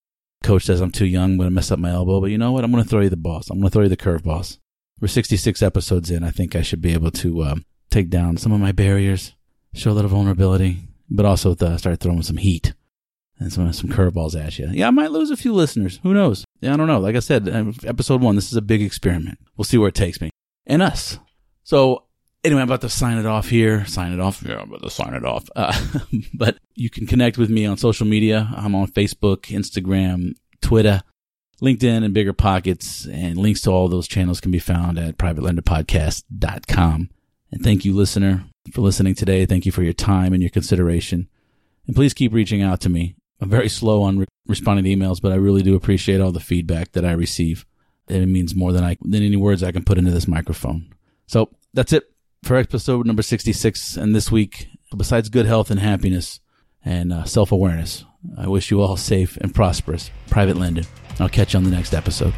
Coach 0.43 0.65
says 0.65 0.83
I'm 0.83 0.91
too 0.91 1.07
young. 1.07 1.33
I'm 1.33 1.37
going 1.39 1.49
to 1.49 1.55
mess 1.55 1.71
up 1.71 1.79
my 1.79 1.91
elbow, 1.91 2.21
but 2.21 2.31
you 2.31 2.37
know 2.37 2.53
what? 2.53 2.65
I'm 2.65 2.71
going 2.71 2.83
to 2.83 2.89
throw 2.89 3.01
you 3.01 3.09
the 3.09 3.17
balls. 3.17 3.49
I'm 3.49 3.59
going 3.59 3.71
to 3.71 3.73
throw 3.73 3.83
you 3.85 3.89
the 3.89 3.97
curveballs. 3.97 4.59
We're 5.01 5.09
66 5.09 5.63
episodes 5.63 6.11
in. 6.11 6.23
I 6.23 6.31
think 6.31 6.55
I 6.55 6.63
should 6.63 6.83
be 6.83 6.93
able 6.93 7.11
to 7.13 7.45
um, 7.45 7.65
take 7.95 8.11
down 8.11 8.37
some 8.37 8.53
of 8.53 8.61
my 8.61 8.73
barriers, 8.73 9.35
show 9.73 9.91
a 9.91 9.93
little 9.93 10.11
vulnerability, 10.11 10.89
but 11.09 11.25
also 11.25 11.55
start 11.55 12.01
throwing 12.01 12.23
some 12.23 12.39
heat 12.39 12.75
and 13.39 13.53
some 13.53 13.73
some 13.73 13.91
curveballs 13.91 14.39
at 14.39 14.59
you. 14.59 14.69
Yeah, 14.71 14.89
I 14.89 14.91
might 14.91 15.13
lose 15.13 15.31
a 15.31 15.37
few 15.37 15.55
listeners. 15.55 16.01
Who 16.03 16.13
knows? 16.13 16.45
Yeah, 16.61 16.75
I 16.75 16.77
don't 16.77 16.89
know. 16.89 16.99
Like 16.99 17.17
I 17.17 17.21
said, 17.21 17.49
uh, 17.49 17.73
episode 17.87 18.21
one, 18.21 18.37
this 18.37 18.51
is 18.51 18.57
a 18.57 18.63
big 18.63 18.83
experiment. 18.83 19.39
We'll 19.57 19.65
see 19.65 19.79
where 19.79 19.89
it 19.89 19.95
takes 19.95 20.21
me 20.21 20.31
and 20.67 20.83
us. 20.83 21.19
So 21.63 22.05
anyway, 22.43 22.63
I'm 22.63 22.69
about 22.69 22.81
to 22.83 22.89
sign 22.89 23.19
it 23.19 23.27
off 23.27 23.49
here. 23.49 23.85
Sign 23.87 24.13
it 24.13 24.21
off. 24.21 24.43
Yeah, 24.43 24.59
I'm 24.59 24.69
about 24.69 24.83
to 24.83 24.91
sign 24.91 25.15
it 25.15 25.25
off. 25.25 25.49
Uh, 25.55 25.79
but 26.35 26.59
you 26.75 26.91
can 26.91 27.07
connect 27.07 27.39
with 27.39 27.51
me 27.51 27.65
on 27.67 27.77
social 27.77 28.07
media. 28.07 28.51
I'm 28.57 28.75
on 28.75 28.89
Facebook, 28.89 29.43
Instagram, 29.47 30.35
Twitter, 30.61 31.03
LinkedIn, 31.63 32.05
and 32.05 32.15
Bigger 32.15 32.33
Pockets. 32.33 33.07
And 33.07 33.39
links 33.39 33.61
to 33.63 33.71
all 33.71 33.89
those 33.89 34.09
channels 34.09 34.41
can 34.41 34.51
be 34.51 34.59
found 34.59 34.99
at 34.99 35.17
privatelenderpodcast.com. 35.17 37.11
And 37.55 37.63
thank 37.63 37.85
you, 37.85 37.95
listener, 37.95 38.45
for 38.73 38.81
listening 38.81 39.15
today. 39.15 39.47
Thank 39.47 39.65
you 39.65 39.71
for 39.71 39.85
your 39.85 39.93
time 39.93 40.33
and 40.33 40.43
your 40.43 40.51
consideration. 40.51 41.29
And 41.87 41.95
please 41.95 42.13
keep 42.13 42.33
reaching 42.33 42.63
out 42.63 42.81
to 42.81 42.89
me. 42.89 43.15
I'm 43.41 43.49
very 43.49 43.69
slow 43.69 44.03
on 44.03 44.19
re- 44.19 44.27
responding 44.49 44.85
to 44.85 44.91
emails, 44.91 45.23
but 45.23 45.31
I 45.31 45.37
really 45.37 45.63
do 45.63 45.77
appreciate 45.77 46.21
all 46.21 46.33
the 46.33 46.41
feedback 46.41 46.93
that 46.93 47.05
I 47.05 47.13
receive. 47.13 47.65
It 48.09 48.27
means 48.27 48.57
more 48.57 48.73
than 48.73 48.83
I 48.83 48.97
than 49.03 49.23
any 49.23 49.37
words 49.37 49.63
I 49.63 49.71
can 49.71 49.85
put 49.85 49.99
into 49.99 50.11
this 50.11 50.27
microphone. 50.27 50.93
So 51.27 51.51
that's 51.73 51.93
it 51.93 52.11
for 52.43 52.57
episode 52.57 53.07
number 53.07 53.23
66. 53.23 53.97
And 53.97 54.17
this 54.17 54.33
week, 54.33 54.69
besides 54.97 55.29
good 55.29 55.47
health 55.47 55.71
and 55.71 55.79
happiness 55.79 56.41
and 56.85 57.13
uh, 57.13 57.25
self 57.25 57.53
awareness, 57.53 58.05
I 58.37 58.49
wish 58.49 58.73
you 58.73 58.83
all 58.83 58.97
safe 58.97 59.37
and 59.37 59.55
prosperous 59.55 60.11
private 60.29 60.57
lending. 60.57 60.87
I'll 61.21 61.29
catch 61.29 61.55
you 61.55 61.59
on 61.59 61.65
the 61.65 61.71
next 61.71 61.95
episode. 61.95 62.35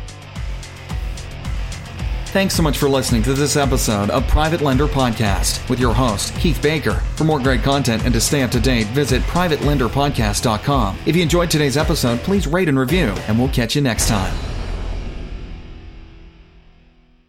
Thanks 2.36 2.54
so 2.54 2.62
much 2.62 2.76
for 2.76 2.90
listening 2.90 3.22
to 3.22 3.32
this 3.32 3.56
episode 3.56 4.10
of 4.10 4.28
Private 4.28 4.60
Lender 4.60 4.86
Podcast 4.86 5.66
with 5.70 5.80
your 5.80 5.94
host, 5.94 6.34
Keith 6.34 6.60
Baker. 6.60 7.00
For 7.14 7.24
more 7.24 7.40
great 7.40 7.62
content 7.62 8.04
and 8.04 8.12
to 8.12 8.20
stay 8.20 8.42
up 8.42 8.50
to 8.50 8.60
date, 8.60 8.88
visit 8.88 9.22
privatelenderpodcast.com. 9.22 10.98
If 11.06 11.16
you 11.16 11.22
enjoyed 11.22 11.50
today's 11.50 11.78
episode, 11.78 12.18
please 12.18 12.46
rate 12.46 12.68
and 12.68 12.78
review, 12.78 13.14
and 13.26 13.38
we'll 13.38 13.48
catch 13.48 13.74
you 13.74 13.80
next 13.80 14.06
time. 14.08 14.55